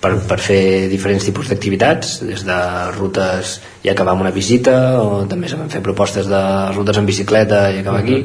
[0.01, 0.61] per, per fer
[0.91, 2.59] diferents tipus d'activitats des de
[2.97, 6.43] rutes i acabar amb una visita o també vam fer propostes de
[6.75, 8.21] rutes en bicicleta i acabar aquí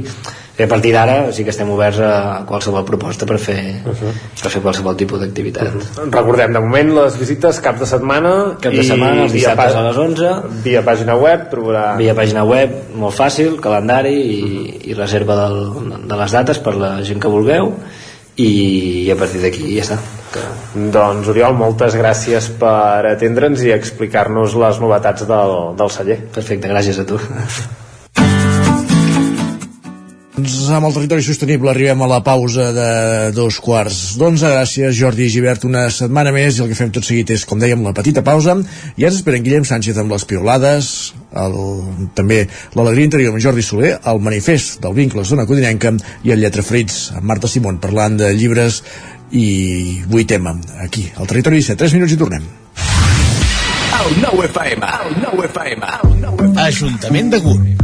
[0.53, 4.13] i a partir d'ara sí que estem oberts a qualsevol proposta per fer, uh -huh.
[4.43, 6.11] per fer qualsevol tipus d'activitat uh -huh.
[6.13, 9.97] recordem de moment les visites cap de setmana cap de setmana, els dissabtes a les
[9.97, 11.97] 11 via pàgina web trobarà...
[11.97, 14.91] via pàgina web, molt fàcil, calendari i, uh -huh.
[14.91, 15.59] i reserva del,
[16.09, 17.73] de les dates per la gent que vulgueu
[18.37, 20.43] i, i a partir d'aquí ja està que...
[20.95, 26.19] Doncs Oriol, moltes gràcies per atendre'ns i explicar-nos les novetats del, del celler.
[26.35, 27.21] Perfecte, gràcies a tu.
[30.43, 32.87] Doncs amb el territori sostenible arribem a la pausa de
[33.37, 34.49] dos quarts d'onze.
[34.51, 37.85] Gràcies, Jordi Givert, una setmana més i el que fem tot seguit és, com dèiem,
[37.87, 38.57] la petita pausa.
[38.97, 40.91] I ara esperen Guillem Sánchez amb les piolades,
[41.39, 41.55] el,
[42.19, 42.41] també
[42.75, 45.95] l'alegria interior amb Jordi Soler, el manifest del vincle zona codinenca
[46.27, 48.83] i el Lletra Frits amb Marta Simón parlant de llibres
[49.33, 50.55] i avui tema
[50.85, 51.79] aquí, al territori 17.
[51.85, 52.51] 3 minuts i tornem.
[54.03, 56.61] El nou FM, el nou FM, el nou FM.
[56.67, 57.82] Ajuntament de Gurb.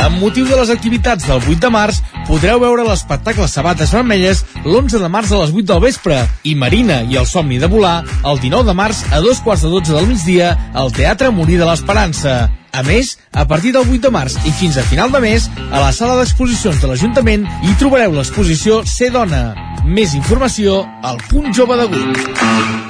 [0.00, 4.96] Amb motiu de les activitats del 8 de març, podreu veure l'espectacle Sabates Vermelles l'11
[5.02, 8.40] de març a les 8 del vespre i Marina i el somni de volar el
[8.40, 12.48] 19 de març a dos quarts de 12 del migdia al Teatre Morí de l'Esperança.
[12.72, 15.82] A més, a partir del 8 de març i fins a final de mes, a
[15.82, 19.50] la sala d'exposicions de l'Ajuntament hi trobareu l'exposició Ser Dona.
[19.84, 22.89] Més informació al punt jove de Gurb.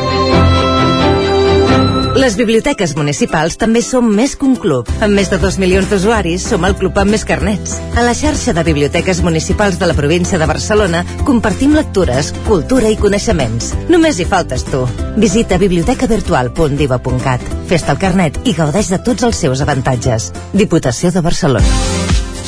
[2.11, 4.89] Les biblioteques municipals també som més que un club.
[5.05, 7.77] Amb més de 2 milions d'usuaris, som el club amb més carnets.
[7.95, 12.99] A la xarxa de biblioteques municipals de la província de Barcelona compartim lectures, cultura i
[12.99, 13.71] coneixements.
[13.89, 14.83] Només hi faltes tu.
[15.15, 17.47] Visita bibliotecavirtual.diva.cat.
[17.71, 20.33] Fes-te el carnet i gaudeix de tots els seus avantatges.
[20.51, 21.90] Diputació de Barcelona.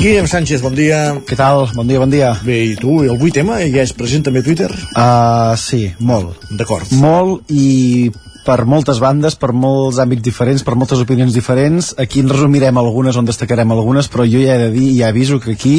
[0.00, 0.98] Guillem Sánchez, bon dia.
[1.28, 1.66] Què tal?
[1.76, 2.30] Bon dia, bon dia.
[2.40, 4.68] Bé, i tu, el 8 tema, ja és present també a Twitter?
[4.96, 6.46] Uh, sí, molt.
[6.56, 6.88] D'acord.
[6.96, 8.08] Molt i
[8.50, 11.92] per moltes bandes, per molts àmbits diferents, per moltes opinions diferents.
[12.02, 15.38] Aquí en resumirem algunes, on destacarem algunes, però jo ja he de dir, ja aviso
[15.38, 15.76] que aquí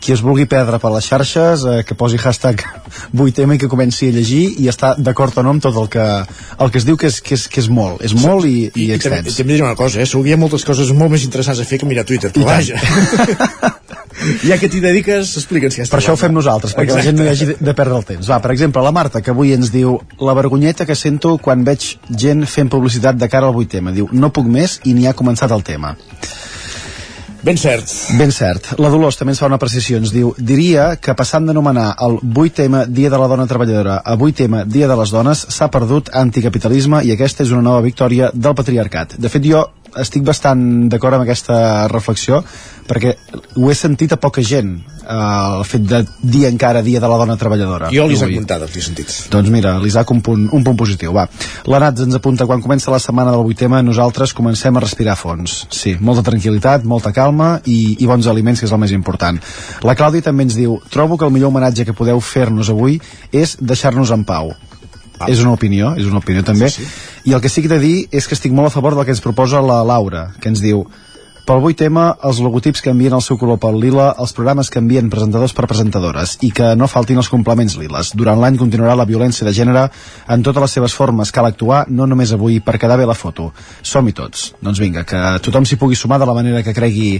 [0.00, 2.62] qui es vulgui perdre per les xarxes eh, que posi hashtag
[3.14, 6.06] 8M i que comenci a llegir i està d'acord o no amb tot el que,
[6.62, 8.86] el que es diu que és, que és, que és molt és molt i, i,
[8.86, 10.06] i extens i també diré una cosa, eh?
[10.06, 12.46] segur que hi ha moltes coses molt més interessants a fer que mirar Twitter però
[12.52, 12.78] vaja
[14.44, 17.00] ja que t'hi dediques, explica'ns si Per això ho fem nosaltres, perquè Exacte.
[17.00, 18.28] la gent no hi hagi de, perdre el temps.
[18.30, 21.96] Va, per exemple, la Marta, que avui ens diu la vergonyeta que sento quan veig
[22.10, 23.94] gent fent publicitat de cara al 8M.
[23.94, 25.96] Diu, no puc més i ni ha començat el tema.
[27.42, 27.86] Ben cert.
[28.18, 28.72] Ben cert.
[28.82, 30.00] La Dolors també ens fa una precisió.
[30.00, 34.64] Ens diu, diria que passant d'anomenar el 8M Dia de la Dona Treballadora a 8M
[34.66, 39.14] Dia de les Dones s'ha perdut anticapitalisme i aquesta és una nova victòria del patriarcat.
[39.22, 39.62] De fet, jo
[39.96, 42.42] estic bastant d'acord amb aquesta reflexió
[42.88, 43.14] perquè
[43.56, 47.18] ho he sentit a poca gent eh, el fet de dir encara dia de la
[47.20, 51.12] dona treballadora jo l'Isaac Muntada t'he sentit doncs mira, l'Isaac un punt, un punt positiu
[51.16, 51.26] va,
[51.66, 55.64] l'Anat ens apunta quan comença la setmana del 8 tema nosaltres comencem a respirar fons
[55.74, 59.40] sí, molta tranquil·litat, molta calma i, i bons aliments que és el més important
[59.84, 63.00] la Clàudia també ens diu trobo que el millor homenatge que podeu fer-nos avui
[63.32, 64.54] és deixar-nos en pau
[65.18, 65.26] Ah.
[65.26, 66.68] És una opinió, és una opinió també.
[66.70, 67.17] Sí, sí.
[67.28, 69.04] I el que sí que he de dir és que estic molt a favor del
[69.04, 70.86] que ens proposa la Laura, que ens diu
[71.44, 75.52] pel 8 tema, els logotips canvien el seu color pel lila, els programes canvien presentadors
[75.56, 78.14] per presentadores i que no faltin els complements liles.
[78.16, 79.86] Durant l'any continuarà la violència de gènere
[80.28, 81.32] en totes les seves formes.
[81.32, 83.50] Cal actuar no només avui per quedar bé la foto.
[83.80, 84.50] Som-hi tots.
[84.64, 87.14] Doncs vinga, que tothom s'hi pugui sumar de la manera que cregui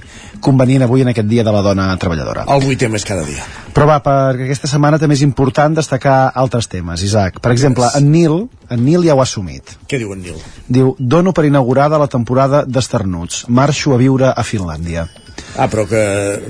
[0.44, 2.44] convenient avui en aquest dia de la dona treballadora.
[2.48, 3.44] El 8 tema és cada dia.
[3.76, 7.40] Però va, perquè aquesta setmana també és important destacar altres temes, Isaac.
[7.44, 9.76] Per exemple, en Nil, en Nil ja ho ha assumit.
[9.88, 10.42] Què diu en Nil?
[10.68, 13.46] Diu, dono per inaugurada la temporada d'esternuts.
[13.48, 15.08] Marxo a viure a Finlàndia.
[15.56, 16.02] Ah, però que,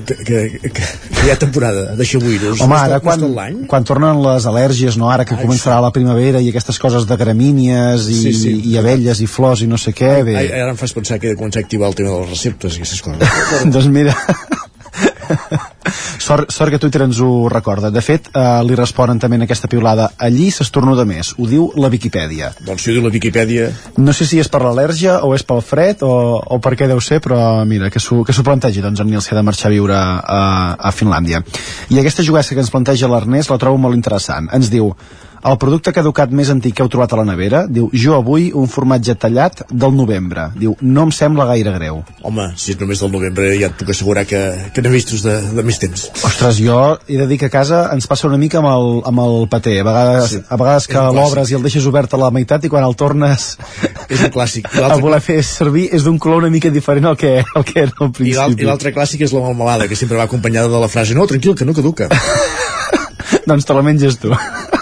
[0.05, 2.59] que, que, que hi ha temporada de xabuïros.
[2.61, 3.23] Home, ara quan,
[3.69, 5.09] quan tornen les al·lèrgies, no?
[5.09, 5.85] ara que Ai, començarà sí.
[5.87, 8.53] la primavera i aquestes coses de gramínies i, sí, sí.
[8.69, 10.11] i abelles i flors i no sé què...
[10.27, 10.35] Bé.
[10.41, 12.83] Ai, ara em fas pensar que començar a activar el tema de les receptes i
[12.83, 13.41] aquestes coses.
[13.73, 14.15] doncs mira,
[16.29, 17.89] sort, sort que Twitter ens ho recorda.
[17.89, 21.89] De fet, eh, li responen també en aquesta piulada allí s'estornuda més, ho diu la
[21.89, 22.51] Viquipèdia.
[22.65, 23.69] Doncs si ho diu la Viquipèdia...
[23.97, 27.01] No sé si és per l'al·lèrgia o és pel fred o, o per què deu
[27.01, 30.43] ser, però mira, que s'ho plantegi, doncs en Nils ha de marxar a viure a,
[30.77, 31.41] a Finlàndia.
[31.89, 34.51] I aquesta jugassa que ens planteja l'Ernest la trobo molt interessant.
[34.53, 34.93] Ens diu,
[35.45, 38.67] el producte caducat més antic que heu trobat a la nevera, diu, jo avui un
[38.71, 40.49] formatge tallat del novembre.
[40.59, 42.01] Diu, no em sembla gaire greu.
[42.27, 44.41] Home, si és només del novembre ja et puc assegurar que,
[44.75, 46.07] que n'he vistos de, de més temps.
[46.27, 49.23] Ostres, jo he de dir que a casa ens passa una mica amb el, amb
[49.25, 49.77] el paté.
[49.79, 50.41] A vegades, sí.
[50.47, 53.53] a vegades que l'obres i el deixes obert a la meitat i quan el tornes
[54.09, 54.67] és un clàssic.
[54.79, 57.95] L'altre- voler fer servir és d'un color una mica diferent al que, al que era
[57.99, 58.63] al principi.
[58.63, 61.55] I l'altre clàssic és la melmelada, que sempre va acompanyada de la frase no, tranquil,
[61.55, 62.09] que no caduca.
[63.49, 64.33] doncs te la menges tu.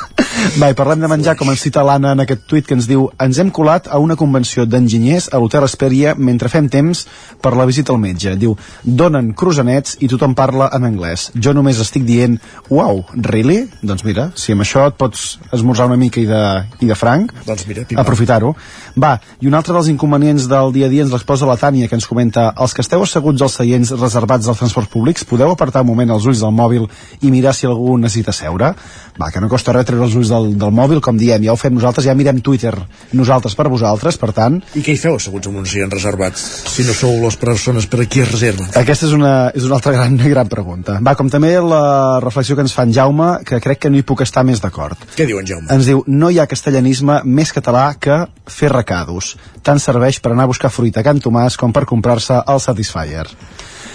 [0.55, 3.03] Va, i parlem de menjar, com ens cita l'Anna en aquest tuit que ens diu
[3.21, 7.03] ens hem colat a una convenció d'enginyers a l'Hotel Esperia mentre fem temps
[7.43, 8.31] per la visita al metge.
[8.39, 11.27] Diu, donen croissants i tothom parla en anglès.
[11.35, 12.37] Jo només estic dient,
[12.71, 13.65] wow, really?
[13.81, 16.41] Doncs mira, si amb això et pots esmorzar una mica i de,
[16.79, 18.53] i de franc, doncs mira, aprofitar-ho.
[18.95, 21.99] Va, i un altre dels inconvenients del dia a dia ens l'exposa la Tània, que
[21.99, 25.91] ens comenta els que esteu asseguts als seients reservats als transports públics, podeu apartar un
[25.91, 26.87] moment els ulls del mòbil
[27.21, 28.73] i mirar si algú necessita seure?
[29.17, 31.59] Va, que no costa res treure els ulls del, del mòbil, com diem, ja ho
[31.59, 32.73] fem nosaltres, ja mirem Twitter
[33.17, 34.59] nosaltres per vosaltres, per tant...
[34.77, 36.43] I què hi feu asseguts amb uns seients reservats,
[36.73, 38.67] si no sou les persones per a qui es reserva?
[38.79, 40.99] Aquesta és una, és una altra gran, gran pregunta.
[41.03, 44.05] Va, com també la reflexió que ens fa en Jaume, que crec que no hi
[44.07, 45.01] puc estar més d'acord.
[45.17, 45.69] Què diu en Jaume?
[45.73, 49.35] Ens diu, no hi ha castellanisme més català que fer recados.
[49.65, 53.27] Tant serveix per anar a buscar fruita a Can Tomàs com per comprar-se el Satisfyer.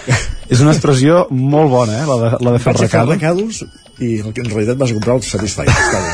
[0.53, 3.63] és una expressió molt bona, eh, la de, la de fer Vaig a fer recados.
[4.01, 5.25] I en realitat vas a comprar el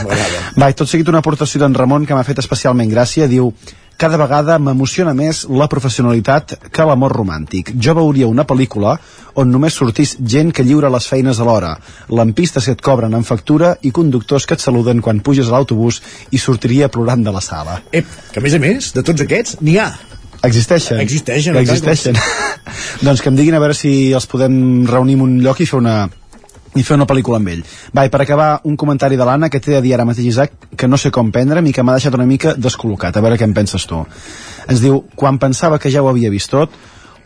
[0.03, 0.41] m'agrada.
[0.59, 3.53] Va, i tot seguit una aportació d'en Ramon que m'ha fet especialment gràcia, diu
[3.99, 7.73] cada vegada m'emociona més la professionalitat que l'amor romàntic.
[7.83, 8.93] Jo veuria una pel·lícula
[9.35, 11.73] on només sortís gent que lliura les feines a l'hora,
[12.07, 15.99] lampistes que et cobren en factura i conductors que et saluden quan puges a l'autobús
[16.31, 17.81] i sortiria plorant de la sala.
[17.91, 19.91] Ep, que a més a més, de tots aquests, n'hi ha.
[20.47, 20.99] Existeixen.
[21.03, 22.15] Existeixen, Que existeixen.
[23.05, 25.81] doncs que em diguin a veure si els podem reunir en un lloc i fer
[25.81, 26.05] una,
[26.79, 27.63] i fer una pel·lícula amb ell.
[27.95, 30.69] Va, i per acabar, un comentari de l'Anna que t'he de dir ara mateix, Isaac,
[30.79, 33.17] que no sé com prendre'm i que m'ha deixat una mica descol·locat.
[33.17, 34.03] A veure què en penses tu.
[34.69, 36.75] Ens diu, quan pensava que ja ho havia vist tot,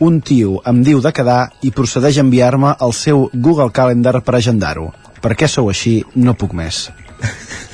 [0.04, 4.38] un tio em diu de quedar i procedeix a enviar-me el seu Google Calendar per
[4.40, 4.90] agendar-ho.
[5.22, 6.00] Per què sou així?
[6.16, 6.88] No puc més.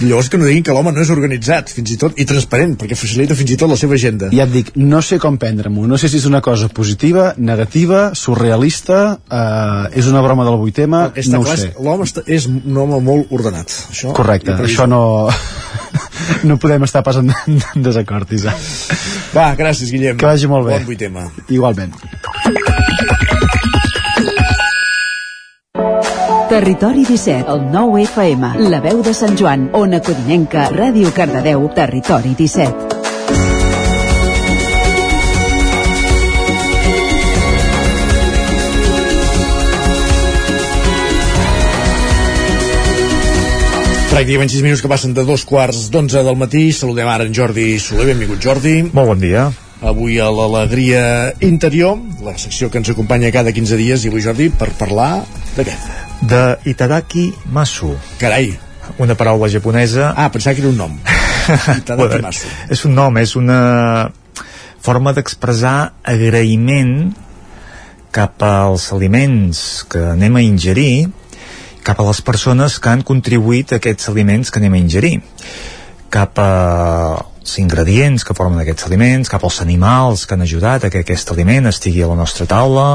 [0.00, 2.98] Llavors que no diguin que l'home no és organitzat, fins i tot, i transparent, perquè
[2.98, 4.30] facilita fins i tot la seva agenda.
[4.34, 5.86] Ja et dic, no sé com prendre-m'ho.
[5.90, 11.06] No sé si és una cosa positiva, negativa, surrealista, eh, és una broma del vuitema,
[11.30, 11.72] no ho clar, sé.
[11.80, 13.76] L'home és un home molt ordenat.
[13.92, 15.02] Això, Correcte, això no...
[16.48, 18.68] no podem estar pas en, en desacord, Isaac.
[19.34, 20.18] Va, gràcies, Guillem.
[20.20, 20.78] Que vagi molt bé.
[20.80, 21.28] Bon vuitema.
[21.48, 22.78] Igualment.
[26.50, 32.32] Territori 17, el 9 FM, la veu de Sant Joan, Ona Codinenca, Ràdio Cardedeu, Territori
[32.34, 32.88] 17.
[44.10, 46.66] Pràcticament 6 minuts que passen de dos quarts d'onze del matí.
[46.74, 48.10] Saludem ara en Jordi Soler.
[48.10, 48.80] Benvingut, Jordi.
[48.90, 49.46] Molt bon dia.
[49.86, 51.94] Avui a l'Alegria Interior,
[52.26, 55.12] la secció que ens acompanya cada 15 dies, i avui, Jordi, per parlar
[55.54, 55.78] de què?
[56.20, 57.94] De Itadaki Masu.
[58.20, 58.52] Carai.
[58.98, 60.12] Una paraula japonesa...
[60.16, 60.98] Ah, pensava que era un nom.
[61.80, 62.50] Itadaki Masu.
[62.68, 64.10] És un nom, és una
[64.80, 67.12] forma d'expressar agraïment
[68.10, 71.08] cap als aliments que anem a ingerir
[71.86, 75.14] cap a les persones que han contribuït a aquests aliments que anem a ingerir
[76.10, 81.04] cap als ingredients que formen aquests aliments, cap als animals que han ajudat a que
[81.04, 82.88] aquest aliment estigui a la nostra taula,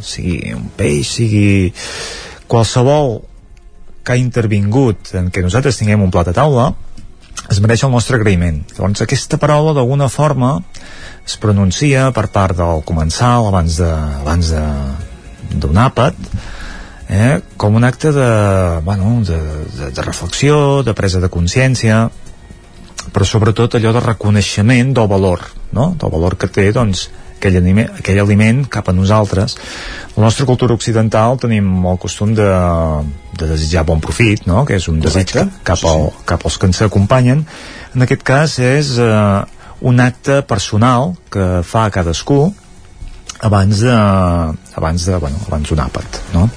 [0.00, 1.70] sigui un peix, sigui
[2.48, 3.20] qualsevol
[4.02, 6.70] que ha intervingut en què nosaltres tinguem un plat a taula,
[7.48, 8.62] es mereix el nostre agraïment.
[8.76, 10.56] Llavors aquesta paraula d'alguna forma
[11.24, 13.90] es pronuncia per part del comensal abans de,
[14.22, 14.64] abans de,
[15.54, 16.16] d'un àpat
[17.08, 19.38] eh, com un acte de, bueno, de,
[19.76, 22.06] de, de reflexió, de presa de consciència,
[23.12, 25.94] però sobretot allò de reconeixement del valor, no?
[25.98, 27.08] del valor que té doncs,
[27.38, 29.56] aquell, anime, aquell aliment cap a nosaltres.
[30.16, 32.48] La nostra cultura occidental tenim el costum de,
[33.38, 34.64] de desitjar bon profit, no?
[34.68, 37.44] que és un desig cap, al, cap als que ens acompanyen.
[37.94, 42.48] En aquest cas és eh, un acte personal que fa cadascú
[43.46, 43.94] abans de,
[44.74, 46.48] abans de, bueno, abans d'un àpat, no?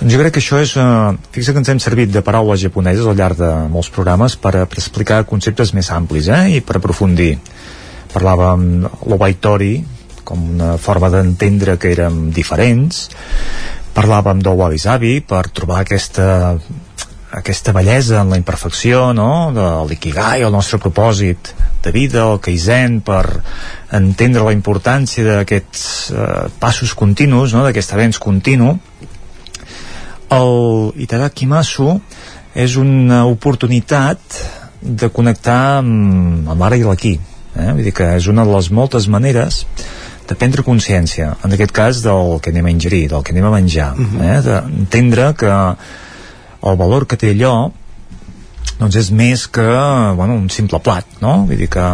[0.00, 0.74] Doncs jo crec que això és...
[0.80, 4.52] Eh, fixa que ens hem servit de paraules japoneses al llarg de molts programes per,
[4.68, 6.56] per explicar conceptes més amplis, eh?
[6.56, 7.34] I per aprofundir.
[8.12, 9.74] Parlàvem l'obaitori
[10.30, 13.08] com una forma d'entendre que érem diferents.
[13.96, 16.30] Parlàvem del wabi-sabi per trobar aquesta
[17.30, 19.52] aquesta bellesa en la imperfecció no?
[19.54, 21.52] de l'ikigai, el nostre propòsit
[21.82, 23.22] de vida, el kaizen per
[23.94, 27.62] entendre la importància d'aquests eh, passos continus no?
[27.62, 28.74] d'aquest avenç continu
[30.34, 31.94] el Itadakimasu
[32.58, 34.42] és una oportunitat
[34.82, 37.70] de connectar amb, amb l'ara i l'aquí eh?
[37.70, 39.64] vull dir que és una de les moltes maneres
[40.30, 43.52] de prendre consciència, en aquest cas del que anem a ingerir, del que anem a
[43.56, 44.38] menjar eh?
[44.46, 47.54] d'entendre que el valor que té allò
[48.80, 49.66] doncs és més que
[50.16, 51.42] bueno, un simple plat, no?
[51.48, 51.84] Vull dir que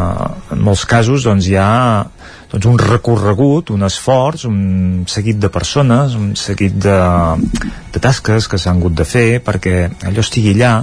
[0.54, 2.04] en molts casos doncs, hi ha
[2.52, 6.98] doncs, un recorregut, un esforç, un seguit de persones, un seguit de,
[7.94, 10.74] de tasques que s'han hagut de fer perquè allò estigui allà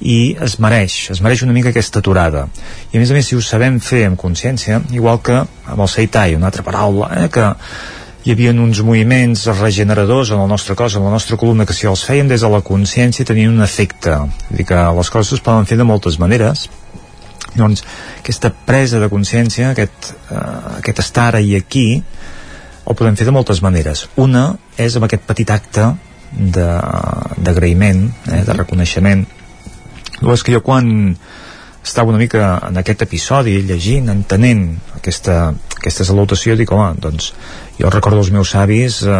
[0.00, 2.46] i es mereix, es mereix una mica aquesta aturada.
[2.92, 5.90] I a més a més, si ho sabem fer amb consciència, igual que amb el
[5.90, 7.48] Seitai, una altra paraula, eh, que
[8.24, 11.86] hi havia uns moviments regeneradors en el nostre cos, en la nostra columna, que si
[11.90, 14.14] els feien des de la consciència tenien un efecte.
[14.50, 16.68] Vull dir que les coses es poden fer de moltes maneres.
[17.56, 17.82] Doncs
[18.18, 20.42] aquesta presa de consciència, aquest, eh,
[20.78, 22.02] aquest estar i aquí,
[22.88, 24.06] el podem fer de moltes maneres.
[24.16, 25.90] Una és amb aquest petit acte
[26.28, 29.26] d'agraïment, eh, de reconeixement.
[30.20, 31.16] Dues que jo quan
[31.84, 34.64] estava una mica en aquest episodi llegint, entenent
[34.98, 37.32] aquesta, aquesta salutació, dic, home, doncs
[37.78, 39.18] jo recordo els meus avis eh,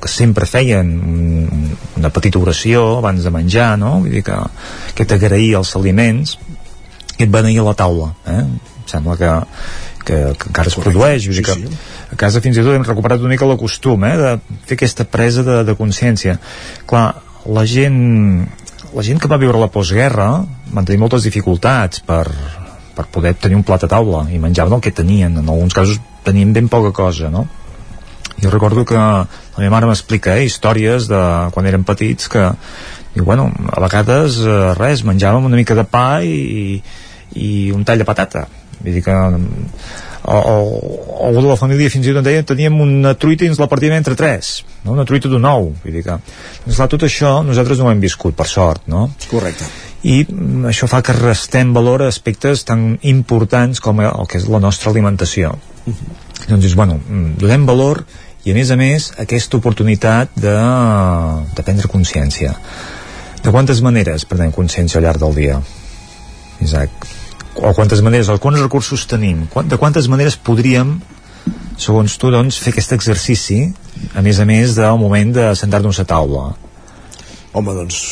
[0.00, 0.90] que sempre feien
[1.96, 3.98] una petita oració abans de menjar, no?
[4.00, 4.36] Vull dir que
[4.94, 6.36] aquest agrair els aliments
[7.18, 8.42] i et beneir a la taula, eh?
[8.42, 9.32] Em sembla que,
[10.04, 11.80] que, que encara es produeix, vull dir que sí.
[12.10, 14.16] a casa fins i tot hem recuperat una mica el costum, eh?
[14.18, 16.38] De fer aquesta presa de, de consciència.
[16.90, 17.06] Clar,
[17.46, 18.00] la gent
[18.94, 20.28] la gent que va viure la postguerra
[20.74, 22.24] van tenir moltes dificultats per,
[22.96, 26.00] per poder tenir un plat a taula i menjaven el que tenien, en alguns casos
[26.24, 27.46] tenien ben poca cosa, no?
[28.40, 29.26] jo recordo que la
[29.58, 31.20] meva mare m'explica eh, històries de
[31.54, 32.46] quan érem petits que
[33.14, 36.80] diu, bueno, a vegades eh, res, menjàvem una mica de pa i,
[37.36, 38.46] i un tall de patata
[38.80, 39.16] vull dir que
[40.22, 43.60] o, o, algú de la família fins i tot deia teníem una truita i ens
[43.60, 44.92] la partíem entre tres no?
[44.92, 46.16] una truita d'un ou vull dir que,
[46.64, 49.08] doncs clar, tot això nosaltres no ho hem viscut per sort no?
[49.30, 49.68] correcte
[50.08, 50.22] i
[50.68, 54.92] això fa que restem valor a aspectes tan importants com el que és la nostra
[54.92, 56.48] alimentació uh -huh.
[56.48, 58.04] doncs bueno, mm, donem valor
[58.44, 60.56] i a més a més aquesta oportunitat de,
[61.54, 62.54] de prendre consciència
[63.42, 65.60] de quantes maneres prenem consciència al llarg del dia
[66.60, 66.90] Isaac
[67.60, 70.96] o quantes maneres, o quants recursos tenim de quantes maneres podríem
[71.80, 73.62] segons tu doncs fer aquest exercici
[74.14, 76.50] a més a més del moment de sentar-nos a taula
[77.52, 78.04] home doncs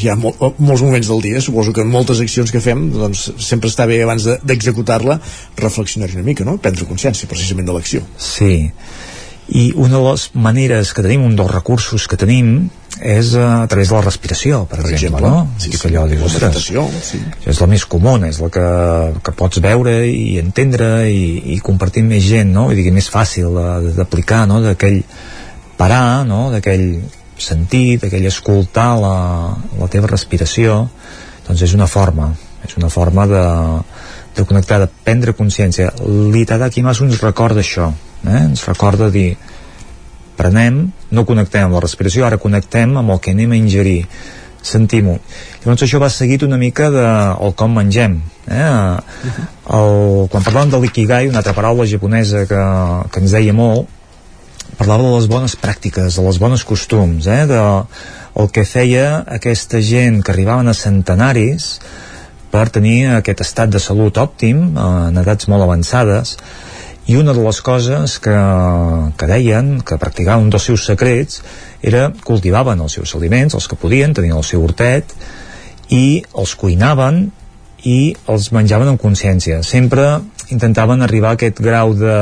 [0.00, 3.68] hi ha mol, molts moments del dia, suposo que moltes accions que fem, doncs sempre
[3.70, 6.56] està bé abans d'executar-la, de, reflexionar una mica, no?
[6.62, 8.00] Prendre consciència precisament de l'acció.
[8.16, 8.70] Sí,
[9.48, 12.70] i una de les maneres que tenim, un dels recursos que tenim
[13.04, 15.58] és a través de la respiració per, per exemple, exemple, no?
[15.58, 16.36] Sí, sí, allò dius,
[17.04, 17.20] sí.
[17.50, 18.68] és la més comuna és la que,
[19.26, 22.68] que pots veure i entendre i, i compartir amb més gent no?
[22.70, 23.58] Vull dir, més fàcil
[23.98, 24.62] d'aplicar no?
[24.64, 25.02] d'aquell
[25.76, 26.46] parar, no?
[26.54, 27.02] d'aquell
[27.36, 29.18] sentir, d'aquell escoltar la,
[29.80, 30.84] la teva respiració
[31.44, 32.30] doncs és una forma
[32.64, 33.44] és una forma de,
[34.38, 35.90] de connectar, de prendre consciència
[36.32, 37.90] l'Itadaki Masu ens recorda això
[38.26, 38.40] eh?
[38.44, 39.34] ens recorda dir
[40.34, 44.00] prenem, no connectem amb la respiració ara connectem amb el que anem a ingerir
[44.64, 45.18] sentim-ho
[45.62, 47.04] llavors això va seguit una mica de
[47.44, 48.16] el com mengem
[48.48, 48.64] eh?
[48.64, 52.62] el, quan parlàvem de l'ikigai una altra paraula japonesa que,
[53.12, 53.90] que ens deia molt
[54.78, 57.44] parlava de les bones pràctiques, de les bones costums eh?
[57.50, 57.60] de
[58.40, 61.76] el que feia aquesta gent que arribaven a centenaris
[62.54, 66.38] per tenir aquest estat de salut òptim eh, en edats molt avançades
[67.06, 68.34] i una de les coses que,
[69.18, 71.42] que deien, que practicaven un dels seus secrets,
[71.84, 75.12] era cultivaven els seus aliments, els que podien, tenien el seu hortet,
[75.92, 77.26] i els cuinaven
[77.84, 79.60] i els menjaven amb consciència.
[79.62, 80.06] Sempre
[80.54, 82.16] intentaven arribar a aquest grau de,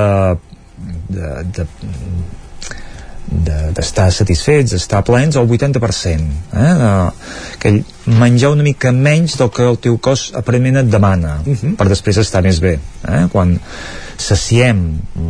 [1.15, 1.29] de,
[1.59, 1.67] de
[3.33, 6.73] d'estar de, satisfets, d'estar plens al 80% eh?
[7.57, 7.79] Aquell
[8.21, 11.57] menjar una mica menys del que el teu cos aparentment et demana uh mhm.
[11.57, 11.77] -huh.
[11.77, 12.79] per després estar més bé
[13.09, 13.25] eh?
[13.33, 13.59] quan
[14.23, 14.83] saciem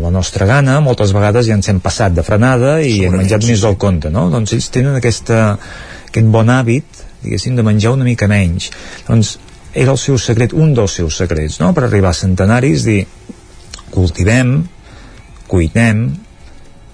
[0.02, 3.64] la nostra gana, moltes vegades ja ens hem passat de frenada i hem menjat més
[3.64, 4.28] del compte, no?
[4.32, 5.56] Doncs ells tenen aquesta,
[6.08, 8.70] aquest bon hàbit, diguéssim, de menjar una mica menys.
[9.08, 9.36] Doncs
[9.72, 11.72] era el seu secret, un dels seus secrets, no?
[11.76, 13.00] Per arribar a centenaris, dir,
[13.92, 14.54] cultivem,
[15.48, 16.06] cuinem,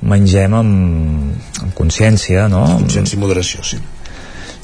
[0.09, 2.65] mengem amb, amb consciència, no?
[2.85, 3.81] Consciència i moderació, sí.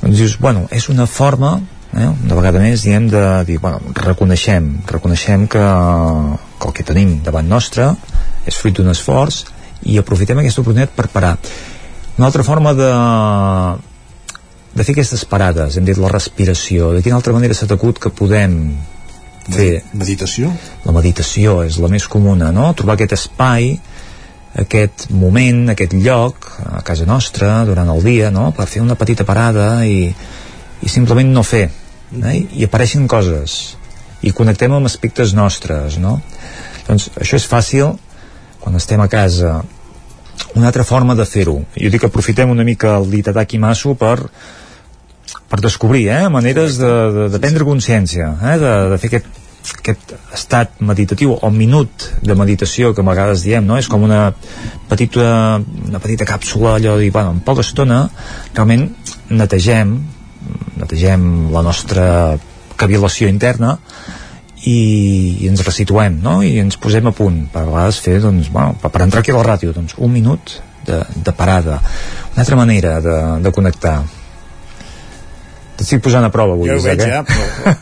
[0.02, 1.56] Doncs dius, bueno, és una forma
[1.96, 2.10] eh?
[2.28, 5.64] de vegada més diem de dir, bueno, reconeixem reconeixem que,
[6.58, 7.92] que el que tenim davant nostre
[8.44, 9.44] és fruit d'un esforç
[9.90, 11.36] i aprofitem aquesta oportunitat per parar
[12.16, 12.92] una altra forma de
[14.74, 18.10] de fer aquestes parades, hem dit la respiració, de quina altra manera s'ha acut que
[18.10, 18.56] podem
[19.46, 19.84] fer...
[19.94, 20.50] Meditació?
[20.84, 22.72] La meditació és la més comuna, no?
[22.74, 23.70] Trobar aquest espai,
[24.58, 28.48] aquest moment, aquest lloc, a casa nostra, durant el dia, no?
[28.56, 30.08] Per fer una petita parada i,
[30.82, 31.68] i simplement no fer,
[32.22, 32.40] eh?
[32.52, 33.76] i apareixen coses
[34.24, 36.18] i connectem amb aspectes nostres no?
[36.88, 37.94] doncs això és fàcil
[38.60, 39.60] quan estem a casa
[40.54, 44.18] una altra forma de fer-ho jo dic que aprofitem una mica el l'Itadaki Masu per
[45.48, 50.12] per descobrir eh, maneres de, de, de prendre consciència eh, de, de fer aquest aquest
[50.36, 53.78] estat meditatiu o minut de meditació que a vegades diem, no?
[53.80, 54.26] és com una
[54.90, 58.02] petita, una petita càpsula allò de dir, bueno, en poca estona
[58.52, 58.90] realment
[59.30, 59.96] netegem
[60.80, 62.06] netegem la nostra
[62.76, 63.76] cavilació interna
[64.64, 64.78] i,
[65.44, 66.40] i ens resituem no?
[66.42, 69.34] i ens posem a punt per a vegades fer doncs, bueno, per, per entrar aquí
[69.34, 71.80] a la ràdio doncs, un minut de, de parada
[72.32, 73.96] una altra manera de, de connectar
[75.78, 77.10] t'estic posant a prova avui jo ho veig eh?
[77.12, 77.74] ja però...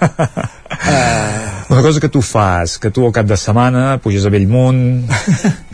[0.82, 1.50] uh...
[1.72, 4.82] una cosa que tu fas que tu al cap de setmana puges a Bellmunt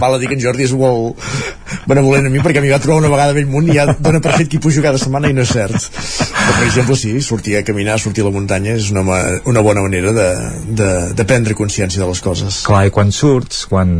[0.00, 1.20] val a dir que en Jordi és molt
[1.88, 4.34] benevolent a mi perquè mi va trobar una vegada a Bellmunt i ja dona per
[4.36, 7.58] fet que hi pujo cada setmana i no és cert però per exemple sí, sortir
[7.58, 9.04] a caminar sortir a la muntanya és una,
[9.50, 10.28] una bona manera de,
[10.80, 13.94] de, de prendre consciència de les coses clar, i quan surts quan,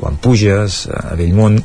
[0.00, 1.62] quan puges a Bellmunt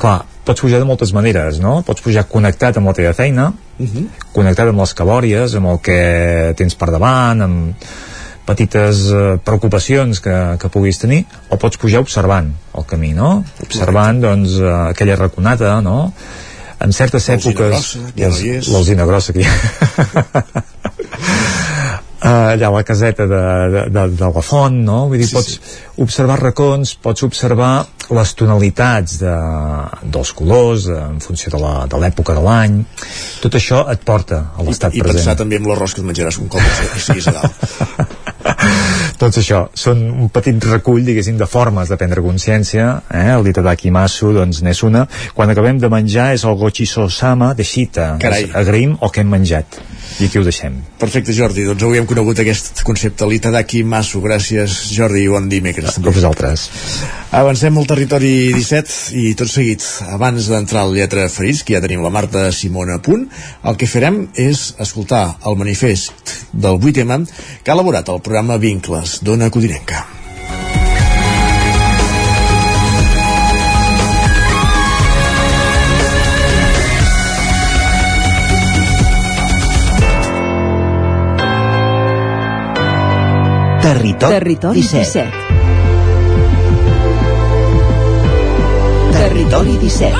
[0.00, 1.80] clar, pots pujar de moltes maneres, no?
[1.86, 4.06] Pots pujar connectat amb la teva feina, uh -huh.
[4.32, 7.74] connectat amb les cabòries, amb el que tens per davant, amb
[8.46, 13.40] petites eh, preocupacions que, que puguis tenir, o pots pujar observant el camí, no?
[13.64, 16.12] Observant, doncs, eh, aquella raconada, no?
[16.80, 17.90] En certes èpoques...
[18.64, 18.72] hi.
[18.72, 19.52] L'alzina grossa, que ja...
[22.20, 23.42] Uh, allà a la caseta de,
[23.74, 25.02] de, de, de la font, no?
[25.12, 25.58] Vull dir, Sí, pots
[26.00, 27.72] observar racons, pots observar
[28.10, 29.34] les tonalitats de,
[30.02, 31.60] dels colors eh, en funció de
[31.90, 32.80] de l'època de l'any.
[33.44, 35.20] Tot això et porta a l'estat i present.
[35.20, 38.20] pensar també en l'arròs que et menjaràs un cop estiguis a dalt
[39.20, 43.26] Doncs això, són un petit recull, diguéssim, de formes de prendre consciència, eh?
[43.34, 45.02] el Ditadaki Masu, doncs, n'és una.
[45.36, 48.14] Quan acabem de menjar és el Gochiso Sama de Shita.
[48.22, 48.48] Carai.
[48.62, 49.76] Agraïm el que hem menjat.
[50.20, 50.78] I aquí ho deixem.
[51.00, 51.66] Perfecte, Jordi.
[51.68, 54.22] Doncs avui hem conegut aquest concepte, l'Itadaki Masu.
[54.24, 55.89] Gràcies, Jordi, i bon dimecres.
[55.98, 56.68] A vosaltres.
[57.34, 59.82] Avancem al territori 17 i tot seguit,
[60.14, 63.26] abans d'entrar al lletra ferits, que ja tenim la Marta Simona a punt,
[63.66, 67.26] el que farem és escoltar el manifest del 8M
[67.64, 70.06] que ha elaborat el programa Vincles d'Ona Codinenca.
[83.80, 85.24] Territori, Territori 17.
[85.26, 85.49] 17.
[89.30, 90.10] Territori 17.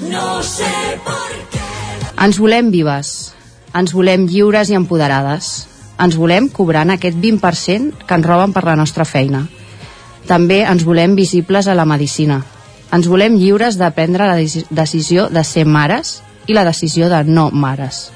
[0.00, 0.64] No sé
[1.06, 1.16] por
[1.48, 1.58] qué.
[2.20, 3.32] Ens volem vives,
[3.72, 5.64] ens volem lliures i empoderades.
[5.96, 9.46] Ens volem cobrant aquest 20% que ens roben per la nostra feina.
[10.28, 12.42] També ens volem visibles a la medicina.
[12.92, 17.22] Ens volem lliures de prendre la deci- decisió de ser mares i la decisió de
[17.24, 18.10] no mares.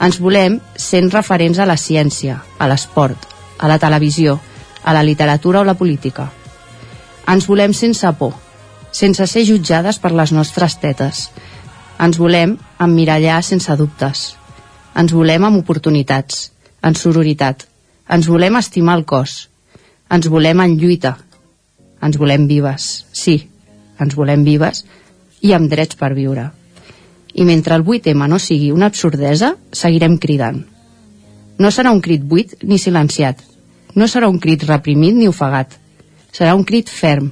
[0.00, 3.18] Ens volem sent referents a la ciència, a l'esport,
[3.58, 4.40] a la televisió,
[4.82, 6.30] a la literatura o la política.
[7.28, 8.32] Ens volem sense por,
[8.90, 11.28] sense ser jutjades per les nostres tetes.
[12.02, 14.34] Ens volem emmirallar sense dubtes.
[14.96, 16.50] Ens volem amb oportunitats,
[16.82, 17.68] en sororitat.
[18.08, 19.48] Ens volem estimar el cos.
[20.10, 21.16] Ens volem en lluita.
[22.02, 23.04] Ens volem vives.
[23.12, 23.51] Sí,
[24.04, 24.84] ens volem vives
[25.42, 26.48] i amb drets per viure.
[27.34, 30.62] I mentre el 8M no sigui una absurdesa, seguirem cridant.
[31.58, 33.40] No serà un crit buit ni silenciat.
[33.94, 35.78] No serà un crit reprimit ni ofegat.
[36.32, 37.30] Serà un crit ferm,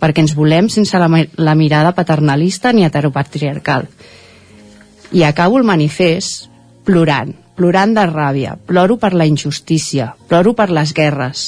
[0.00, 3.88] perquè ens volem sense la, la mirada paternalista ni heteropatriarcal.
[5.12, 6.48] I acabo el manifest
[6.84, 11.46] plorant, plorant de ràbia, ploro per la injustícia, ploro per les guerres,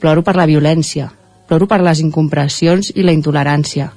[0.00, 1.10] ploro per la violència,
[1.48, 3.90] ploro per les incomprensions i la intolerància,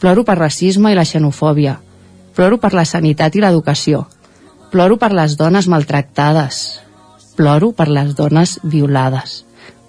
[0.00, 1.78] ploro per racisme i la xenofòbia,
[2.36, 4.04] ploro per la sanitat i l'educació,
[4.70, 6.64] ploro per les dones maltractades,
[7.38, 9.44] ploro per les dones violades,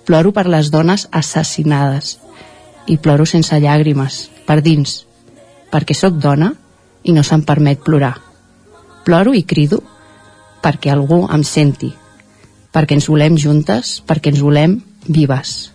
[0.06, 2.20] ploro per les dones assassinades.
[2.86, 5.00] I ploro sense llàgrimes, per dins,
[5.74, 6.52] perquè sóc dona
[7.04, 8.14] i no se'm permet plorar.
[9.06, 9.82] Ploro i crido
[10.62, 11.92] perquè algú em senti,
[12.74, 15.75] perquè ens volem juntes, perquè ens volem vives.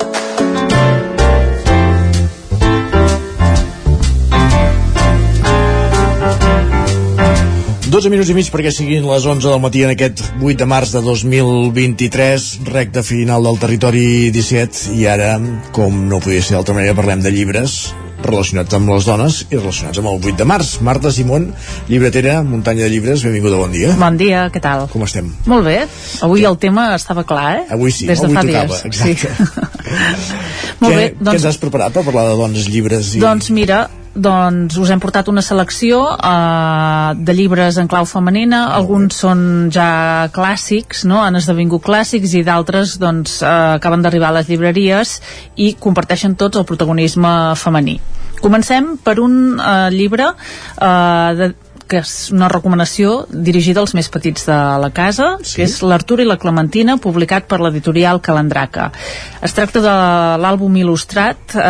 [7.91, 10.93] 12 minuts i mig perquè siguin les 11 del matí en aquest 8 de març
[10.95, 15.33] de 2023, recte final del territori 17, i ara,
[15.75, 17.91] com no podia ser d'altra manera, parlem de llibres,
[18.23, 20.71] relacionats amb les dones i relacionats amb el 8 de març.
[20.87, 21.49] Marta Simón,
[21.91, 23.91] llibretera, muntanya de llibres, benvinguda, bon dia.
[23.99, 24.87] Bon dia, què tal?
[24.93, 25.27] Com estem?
[25.51, 25.81] Molt bé.
[26.23, 27.69] Avui el tema estava clar, eh?
[27.75, 28.85] Avui sí, Des de avui fa tocava, dies.
[28.87, 29.35] exacte.
[29.35, 29.99] Sí.
[30.85, 33.25] Molt què, bé, què doncs, ens has preparat per parlar de dones, llibres i...
[33.25, 39.15] doncs mira, doncs us hem portat una selecció uh, de llibres en clau femenina, alguns
[39.23, 41.21] són ja clàssics, no?
[41.23, 45.19] han esdevingut clàssics i d'altres doncs, uh, acaben d'arribar a les llibreries
[45.55, 47.99] i comparteixen tots el protagonisme femení.
[48.41, 51.53] Comencem per un uh, llibre uh, de,
[51.91, 55.57] que és una recomanació dirigida als més petits de la casa, sí.
[55.59, 58.89] que és l'Artur i la Clementina, publicat per l'editorial Calandraca.
[59.43, 59.95] Es tracta de
[60.39, 61.65] l'àlbum il·lustrat eh,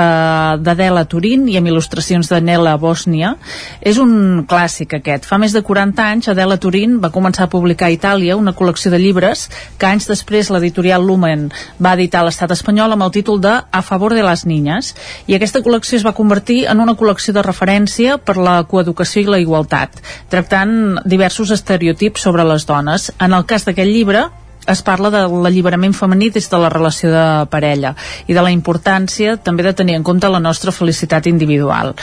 [0.62, 3.34] d'Adela Turín i amb il·lustracions de Nela Bòsnia.
[3.82, 5.26] És un clàssic aquest.
[5.26, 8.92] Fa més de 40 anys Adela Turín va començar a publicar a Itàlia una col·lecció
[8.94, 9.48] de llibres
[9.82, 11.48] que anys després l'editorial Lumen
[11.82, 14.94] va editar a l'estat espanyol amb el títol de A favor de les niñas
[15.26, 19.32] i aquesta col·lecció es va convertir en una col·lecció de referència per la coeducació i
[19.32, 23.12] la igualtat tractant diversos estereotips sobre les dones.
[23.20, 24.28] En el cas d'aquest llibre,
[24.68, 27.96] es parla de l'alliberament femení des de la relació de parella
[28.28, 31.96] i de la importància també de tenir en compte la nostra felicitat individual.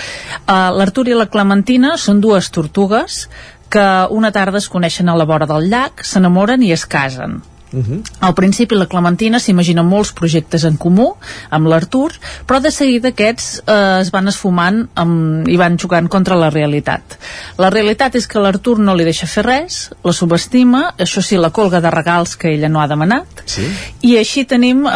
[0.47, 3.29] Uh, L'Artur i la Clementina són dues tortugues
[3.71, 7.43] que una tarda es coneixen a la vora del llac, s'enamoren i es casen.
[7.73, 8.03] Uh -huh.
[8.20, 11.15] Al principi la Clementina s'imagina molts projectes en comú
[11.51, 12.12] amb l'Artur,
[12.47, 17.19] però de seguida aquests eh, es van esfumant amb, i van jugant contra la realitat.
[17.59, 21.51] La realitat és que l'Artur no li deixa fer res, la subestima, això sí, la
[21.51, 23.62] colga de regals que ella no ha demanat, sí.
[24.03, 24.90] i així tenim eh,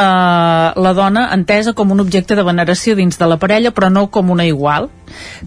[0.77, 4.31] la dona entesa com un objecte de veneració dins de la parella, però no com
[4.31, 4.89] una igual.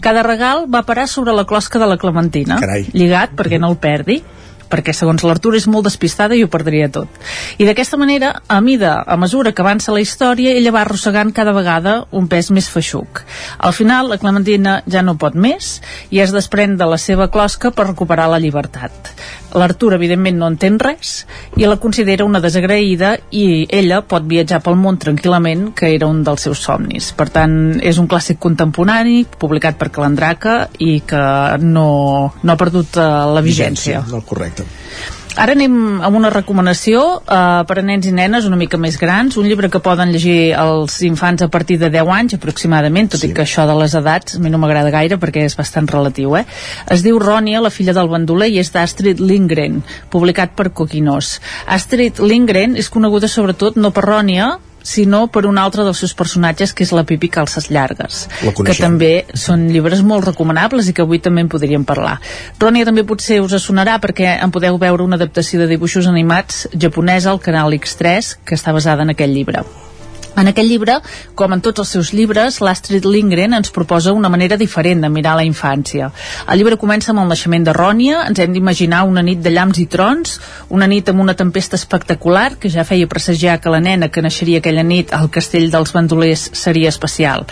[0.01, 2.87] Cada regal va parar sobre la closca de la Clementina, Carai.
[2.93, 4.23] lligat perquè no el perdi,
[4.69, 7.09] perquè segons l'Artur és molt despistada i ho perdria tot.
[7.57, 11.53] I d'aquesta manera, a mida, a mesura que avança la història, ella va arrossegant cada
[11.55, 13.23] vegada un pes més feixuc.
[13.57, 15.79] Al final, la Clementina ja no pot més
[16.09, 19.13] i es desprèn de la seva closca per recuperar la llibertat.
[19.55, 21.23] L'Artur, evidentment, no entén res
[21.55, 26.23] i la considera una desagraïda i ella pot viatjar pel món tranquil·lament, que era un
[26.27, 27.11] dels seus somnis.
[27.15, 31.23] Per tant, és un clàssic contemporani, publicat per Calandraca i que
[31.63, 31.89] no,
[32.41, 34.03] no ha perdut uh, la vigència.
[34.11, 34.54] No, correcte.
[35.35, 39.35] Ara anem amb una recomanació uh, per a nens i nenes una mica més grans,
[39.35, 43.27] un llibre que poden llegir els infants a partir de 10 anys aproximadament, tot sí.
[43.27, 46.37] i que això de les edats a mi no m'agrada gaire perquè és bastant relatiu
[46.39, 46.45] eh?
[46.87, 49.81] es diu Rònia, la filla del bandoler i és d'Astrid Lindgren,
[50.13, 51.35] publicat per Coquinós
[51.67, 54.53] Astrid Lindgren és coneguda sobretot no per Rònia
[54.85, 58.75] sinó per un altre dels seus personatges que és la Pipi Calces Llargues La que
[58.77, 62.19] també són llibres molt recomanables i que avui també en podríem parlar.
[62.61, 67.33] Rònia també potser us sonarà perquè en podeu veure una adaptació de dibuixos animats japonesa
[67.33, 69.65] al canal X3 que està basada en aquest llibre
[70.35, 70.97] en aquest llibre,
[71.35, 75.35] com en tots els seus llibres, l'Astrid Lindgren ens proposa una manera diferent de mirar
[75.39, 76.09] la infància.
[76.51, 79.79] El llibre comença amb el naixement de Rònia, ens hem d'imaginar una nit de llamps
[79.79, 80.39] i trons,
[80.69, 84.59] una nit amb una tempesta espectacular que ja feia presagiar que la nena que naixeria
[84.59, 87.45] aquella nit al castell dels bandolers seria especial.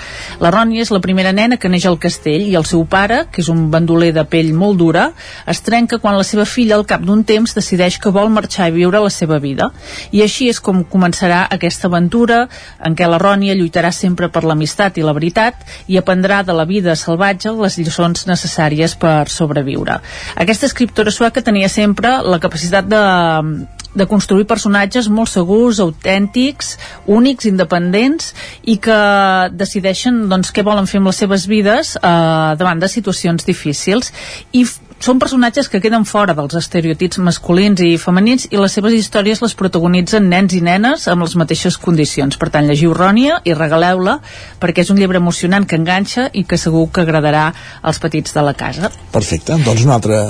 [0.43, 3.41] La Rònia és la primera nena que neix al castell i el seu pare, que
[3.41, 5.09] és un bandoler de pell molt dura,
[5.47, 8.75] es trenca quan la seva filla al cap d'un temps decideix que vol marxar i
[8.75, 9.71] viure la seva vida.
[10.11, 12.47] I així és com començarà aquesta aventura
[12.83, 16.65] en què la Rònia lluitarà sempre per l'amistat i la veritat i aprendrà de la
[16.69, 19.99] vida salvatge les lliçons necessàries per sobreviure.
[20.35, 23.03] Aquesta escriptora sueca tenia sempre la capacitat de
[23.93, 28.31] de construir personatges molt segurs, autèntics, únics, independents
[28.65, 28.99] i que
[29.53, 32.09] decideixen doncs, què volen fer amb les seves vides eh,
[32.57, 34.09] davant de situacions difícils
[34.51, 34.65] i
[35.03, 39.55] són personatges que queden fora dels estereotips masculins i femenins i les seves històries les
[39.59, 42.37] protagonitzen nens i nenes amb les mateixes condicions.
[42.39, 44.19] Per tant, llegiu Rònia i regaleu-la
[44.61, 47.49] perquè és un llibre emocionant que enganxa i que segur que agradarà
[47.81, 48.93] als petits de la casa.
[49.11, 50.21] Perfecte, doncs una altra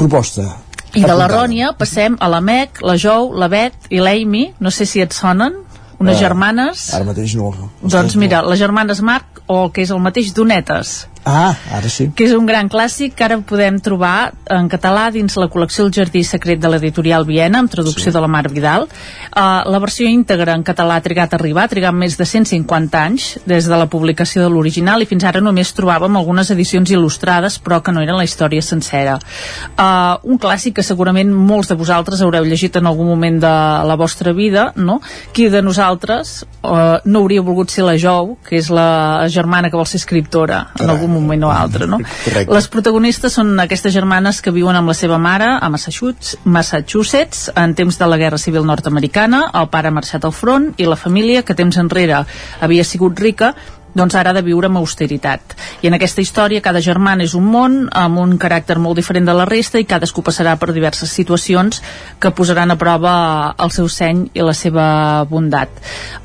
[0.00, 0.48] proposta.
[0.94, 1.28] I de la.
[1.28, 5.12] Rònia passem a la Meg, la Jou, la Bet i l'Amy, no sé si et
[5.12, 5.60] sonen,
[5.98, 6.88] unes Eh, germanes.
[6.94, 7.52] Ara mateix no.
[7.82, 12.08] Doncs mira, les germanes Marc, o el que és el mateix Donetes, Ah, ara sí.
[12.16, 15.92] que és un gran clàssic que ara podem trobar en català dins la col·lecció El
[15.94, 18.14] jardí secret de l'editorial Viena, amb traducció sí.
[18.14, 18.88] de la Mar Vidal.
[19.30, 22.98] Uh, la versió íntegra en català ha trigat a arribar, ha trigat més de 150
[22.98, 27.60] anys des de la publicació de l'original i fins ara només trobàvem algunes edicions il·lustrades
[27.62, 29.20] però que no eren la història sencera.
[29.76, 33.54] Uh, un clàssic que segurament molts de vosaltres haureu llegit en algun moment de
[33.86, 34.98] la vostra vida, no?
[35.32, 39.78] Qui de nosaltres uh, no hauria volgut ser la Jou, que és la germana que
[39.78, 42.00] vol ser escriptora en algun moment o altre, no?
[42.24, 42.54] Correcte.
[42.54, 47.76] Les protagonistes són aquestes germanes que viuen amb la seva mare a Massachusetts, Massachusetts en
[47.78, 51.44] temps de la Guerra Civil nord-americana, el pare ha marxat al front i la família,
[51.46, 52.24] que temps enrere
[52.60, 53.54] havia sigut rica,
[53.94, 55.54] doncs ara ha de viure amb austeritat.
[55.82, 59.34] I en aquesta història cada germana és un món amb un caràcter molt diferent de
[59.36, 61.82] la resta i cadascú passarà per diverses situacions
[62.20, 63.14] que posaran a prova
[63.58, 64.86] el seu seny i la seva
[65.28, 65.70] bondat.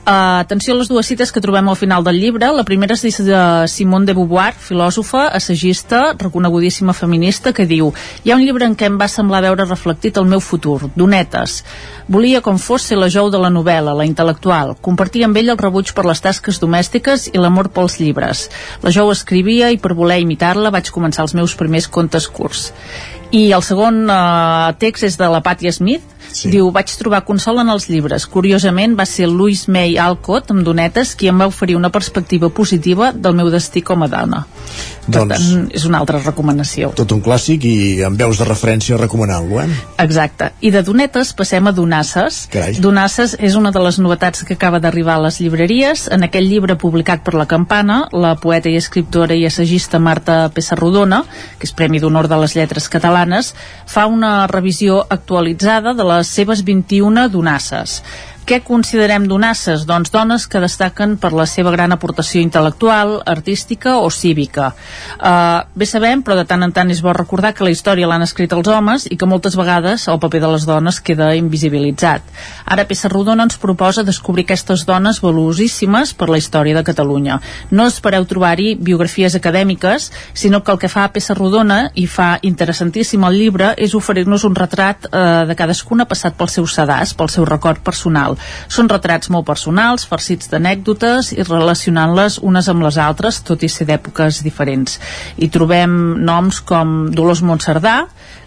[0.08, 2.48] Uh, atenció a les dues cites que trobem al final del llibre.
[2.56, 7.92] La primera és de Simone de Beauvoir, filòsofa, assagista, reconegudíssima feminista, que diu
[8.24, 11.64] Hi ha un llibre en què em va semblar veure reflectit el meu futur, Donetes.
[12.08, 14.78] Volia com fos ser la jou de la novel·la, la intel·lectual.
[14.82, 18.48] Compartia amb ell el rebuig per les tasques domèstiques i l'amor pels llibres.
[18.84, 22.72] La jou escrivia i per voler imitar-la vaig començar els meus primers contes curts.
[23.32, 26.50] I el segon eh, text és de la Patti Smith, Sí.
[26.52, 28.26] Diu, vaig trobar consol en els llibres.
[28.28, 33.14] Curiosament, va ser Louis May Alcott, amb donetes, qui em va oferir una perspectiva positiva
[33.16, 34.44] del meu destí com a dona.
[35.08, 36.92] Per doncs, tant, és una altra recomanació.
[36.98, 39.68] Tot un clàssic i amb veus de referència recomanant-lo, eh?
[40.04, 40.52] Exacte.
[40.60, 42.44] I de donetes passem a donasses.
[42.52, 42.78] Carai.
[42.84, 46.08] Donasses és una de les novetats que acaba d'arribar a les llibreries.
[46.12, 51.24] En aquell llibre publicat per la Campana, la poeta i escriptora i assagista Marta Pessarrodona,
[51.58, 53.54] que és Premi d'Honor de les Lletres Catalanes,
[53.88, 58.02] fa una revisió actualitzada de les seves 21 donasses.
[58.48, 59.82] Què considerem donasses?
[59.84, 64.70] Doncs dones que destaquen per la seva gran aportació intel·lectual, artística o cívica.
[65.20, 68.24] Uh, bé sabem, però de tant en tant és bo recordar que la història l'han
[68.24, 72.24] escrit els homes i que moltes vegades el paper de les dones queda invisibilitzat.
[72.64, 77.42] Ara Peça Rodona ens proposa descobrir aquestes dones valuosíssimes per la història de Catalunya.
[77.76, 83.28] No espereu trobar-hi biografies acadèmiques, sinó que el que fa Peça Rodona i fa interessantíssim
[83.28, 87.44] el llibre és oferir-nos un retrat uh, de cadascuna passat pel seu sedàs, pel seu
[87.44, 88.37] record personal
[88.68, 93.88] són retrats molt personals, farcits d'anècdotes i relacionant-les unes amb les altres, tot i ser
[93.90, 95.00] d'èpoques diferents.
[95.38, 97.98] I trobem noms com Dolors Montserdà,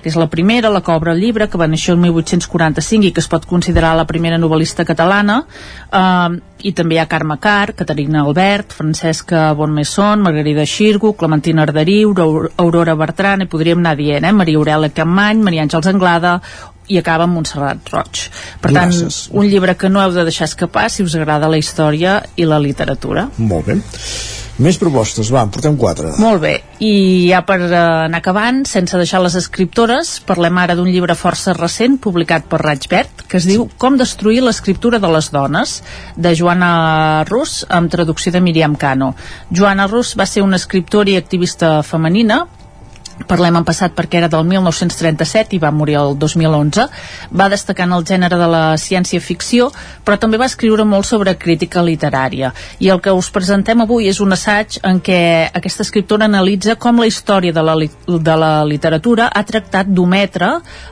[0.01, 3.13] que és la primera, la que obre el llibre, que va néixer el 1845 i
[3.13, 5.43] que es pot considerar la primera novel·lista catalana,
[5.93, 12.15] eh, i també hi ha Carme Car, Caterina Albert, Francesca Bonmesson, Margarida Xirgo, Clementina Arderiu,
[12.57, 14.33] Aurora Bertran, i podríem anar dient, eh?
[14.33, 16.39] Maria Aurelia Campmany, Maria Àngels Anglada,
[16.91, 18.27] i acaba amb Montserrat Roig.
[18.61, 19.23] Per tant, Gràcies.
[19.31, 22.59] un llibre que no heu de deixar escapar si us agrada la història i la
[22.59, 23.29] literatura.
[23.39, 23.81] Molt bé.
[24.61, 26.11] Més propostes, va, portem quatre.
[26.21, 26.51] Molt bé,
[26.85, 27.71] i ja per uh,
[28.05, 32.85] anar acabant, sense deixar les escriptores, parlem ara d'un llibre força recent publicat per Raig
[32.93, 35.79] Verd, que es diu Com destruir l'escriptura de les dones,
[36.13, 39.15] de Joana Rus, amb traducció de Miriam Cano.
[39.49, 42.43] Joana Rus va ser una escriptora i activista femenina,
[43.29, 46.87] parlem en passat perquè era del 1937 i va morir el 2011
[47.37, 49.71] va destacar en el gènere de la ciència-ficció
[50.05, 52.53] però també va escriure molt sobre crítica literària.
[52.81, 55.21] I el que us presentem avui és un assaig en què
[55.55, 60.51] aquesta escriptora analitza com la història de la, de la literatura ha tractat d'ometre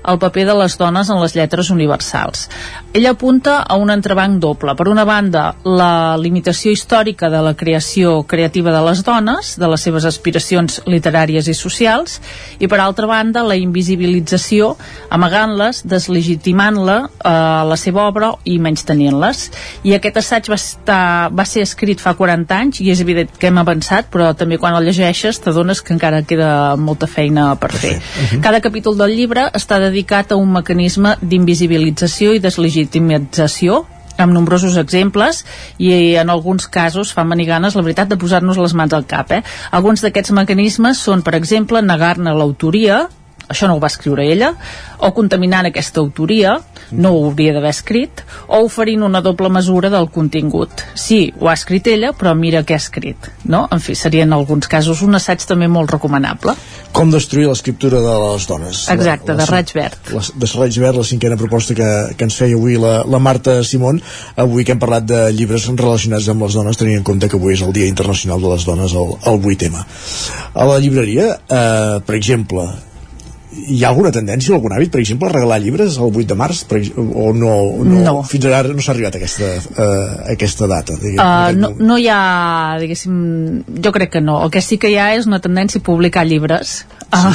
[0.09, 2.49] el paper de les dones en les lletres universals.
[2.93, 4.75] Ella apunta a un entrebanc doble.
[4.75, 9.85] Per una banda la limitació històrica de la creació creativa de les dones de les
[9.85, 12.18] seves aspiracions literàries i socials
[12.59, 14.75] i per altra banda la invisibilització
[15.15, 17.33] amagant-les, deslegitimant-la eh,
[17.71, 19.45] la seva obra i menys tenint-les
[19.89, 21.03] i aquest assaig va, estar,
[21.35, 24.77] va ser escrit fa 40 anys i és evident que hem avançat però també quan
[24.79, 27.99] el llegeixes t'adones que encara queda molta feina per fer.
[27.99, 28.41] Mhm.
[28.43, 33.85] cada capítol del llibre està dedicat a un mecanisme d'invisibilització i deslegitimització
[34.19, 35.45] amb nombrosos exemples
[35.79, 39.43] i en alguns casos fa maniganes la veritat de posar-nos les mans al cap eh?
[39.71, 43.07] alguns d'aquests mecanismes són per exemple negar-ne l'autoria
[43.49, 44.53] això no ho va escriure ella,
[44.99, 46.59] o contaminant aquesta autoria,
[46.91, 50.85] no ho hauria d'haver escrit, o oferint una doble mesura del contingut.
[50.99, 53.31] Sí, ho ha escrit ella, però mira què ha escrit.
[53.45, 53.67] No?
[53.73, 56.55] En fi, seria en alguns casos un assaig també molt recomanable.
[56.97, 58.85] Com destruir l'escriptura de les dones.
[58.93, 60.13] Exacte, la, de Raig Verd.
[60.15, 63.59] La, de Raig Verd, la cinquena proposta que, que ens feia avui la, la Marta
[63.65, 64.03] Simón,
[64.37, 67.57] avui que hem parlat de llibres relacionats amb les dones, tenint en compte que avui
[67.57, 69.87] és el Dia Internacional de les Dones, el, el 8M.
[70.59, 72.67] A la llibreria, eh, per exemple,
[73.69, 76.63] hi ha alguna tendència, algun hàbit, per exemple, a regalar llibres el 8 de març,
[76.69, 77.53] per, o no,
[77.85, 78.23] no, No.
[78.29, 79.49] fins ara no s'ha arribat a aquesta,
[79.85, 79.89] a
[80.35, 83.17] aquesta data, diguem, Uh, no, no hi ha, diguéssim,
[83.85, 84.39] jo crec que no.
[84.45, 87.35] El que sí que hi ha és una tendència a publicar llibres uh, amb,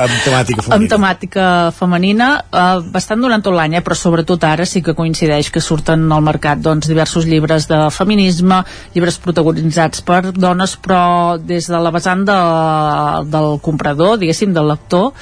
[0.00, 0.90] amb temàtica amb femenina.
[0.94, 5.62] temàtica femenina uh, bastant durant tot l'any, eh, però sobretot ara sí que coincideix que
[5.64, 8.62] surten al mercat doncs, diversos llibres de feminisme,
[8.94, 12.40] llibres protagonitzats per dones, però des de la vessant de,
[13.30, 15.12] del comprador, diguéssim, del lector,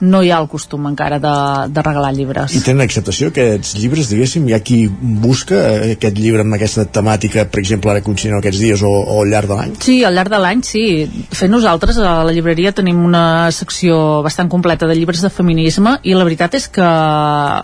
[0.00, 1.34] no hi ha el costum encara de,
[1.74, 2.54] de regalar llibres.
[2.56, 4.46] I tenen acceptació aquests llibres, diguéssim?
[4.48, 8.62] Hi ha qui busca eh, aquest llibre amb aquesta temàtica, per exemple, ara coincidint aquests
[8.62, 9.74] dies o, o al llarg de l'any?
[9.84, 10.84] Sí, al llarg de l'any, sí.
[11.32, 16.14] Fet, nosaltres a la llibreria tenim una secció bastant completa de llibres de feminisme i
[16.16, 16.92] la veritat és que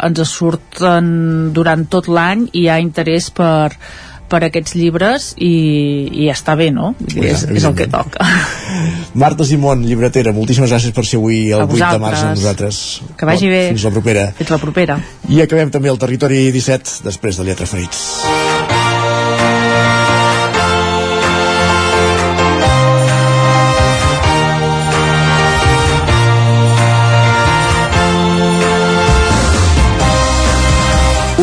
[0.09, 3.77] ens surten durant tot l'any i hi ha interès per
[4.31, 5.53] per aquests llibres i,
[6.25, 6.95] i està bé, no?
[7.01, 8.25] Vull dir, és, és el que toca.
[9.25, 12.83] Marta Simón, llibretera, moltíssimes gràcies per ser avui el A 8 de març amb nosaltres.
[13.19, 13.63] Que vagi bé.
[13.75, 14.27] Fins la propera.
[14.41, 14.99] Fins la propera.
[15.31, 18.54] I acabem també el territori 17 després de Lletra Ferits.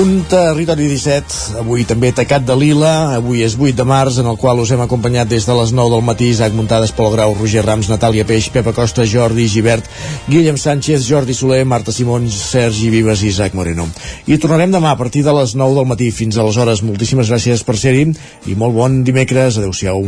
[0.02, 4.38] Un territori 17, avui també tacat de lila, avui és 8 de març, en el
[4.42, 7.62] qual us hem acompanyat des de les 9 del matí, Isaac Muntades, Pol Grau, Roger
[7.68, 9.86] Rams, Natàlia Peix, Pepa Costa, Jordi Givert,
[10.26, 13.86] Guillem Sánchez, Jordi Soler, Marta Simons, Sergi Vives i Isaac Moreno.
[14.26, 16.10] I tornarem demà a partir de les 9 del matí.
[16.10, 18.10] Fins aleshores, moltíssimes gràcies per ser-hi
[18.50, 19.62] i molt bon dimecres.
[19.62, 20.08] Adéu-siau.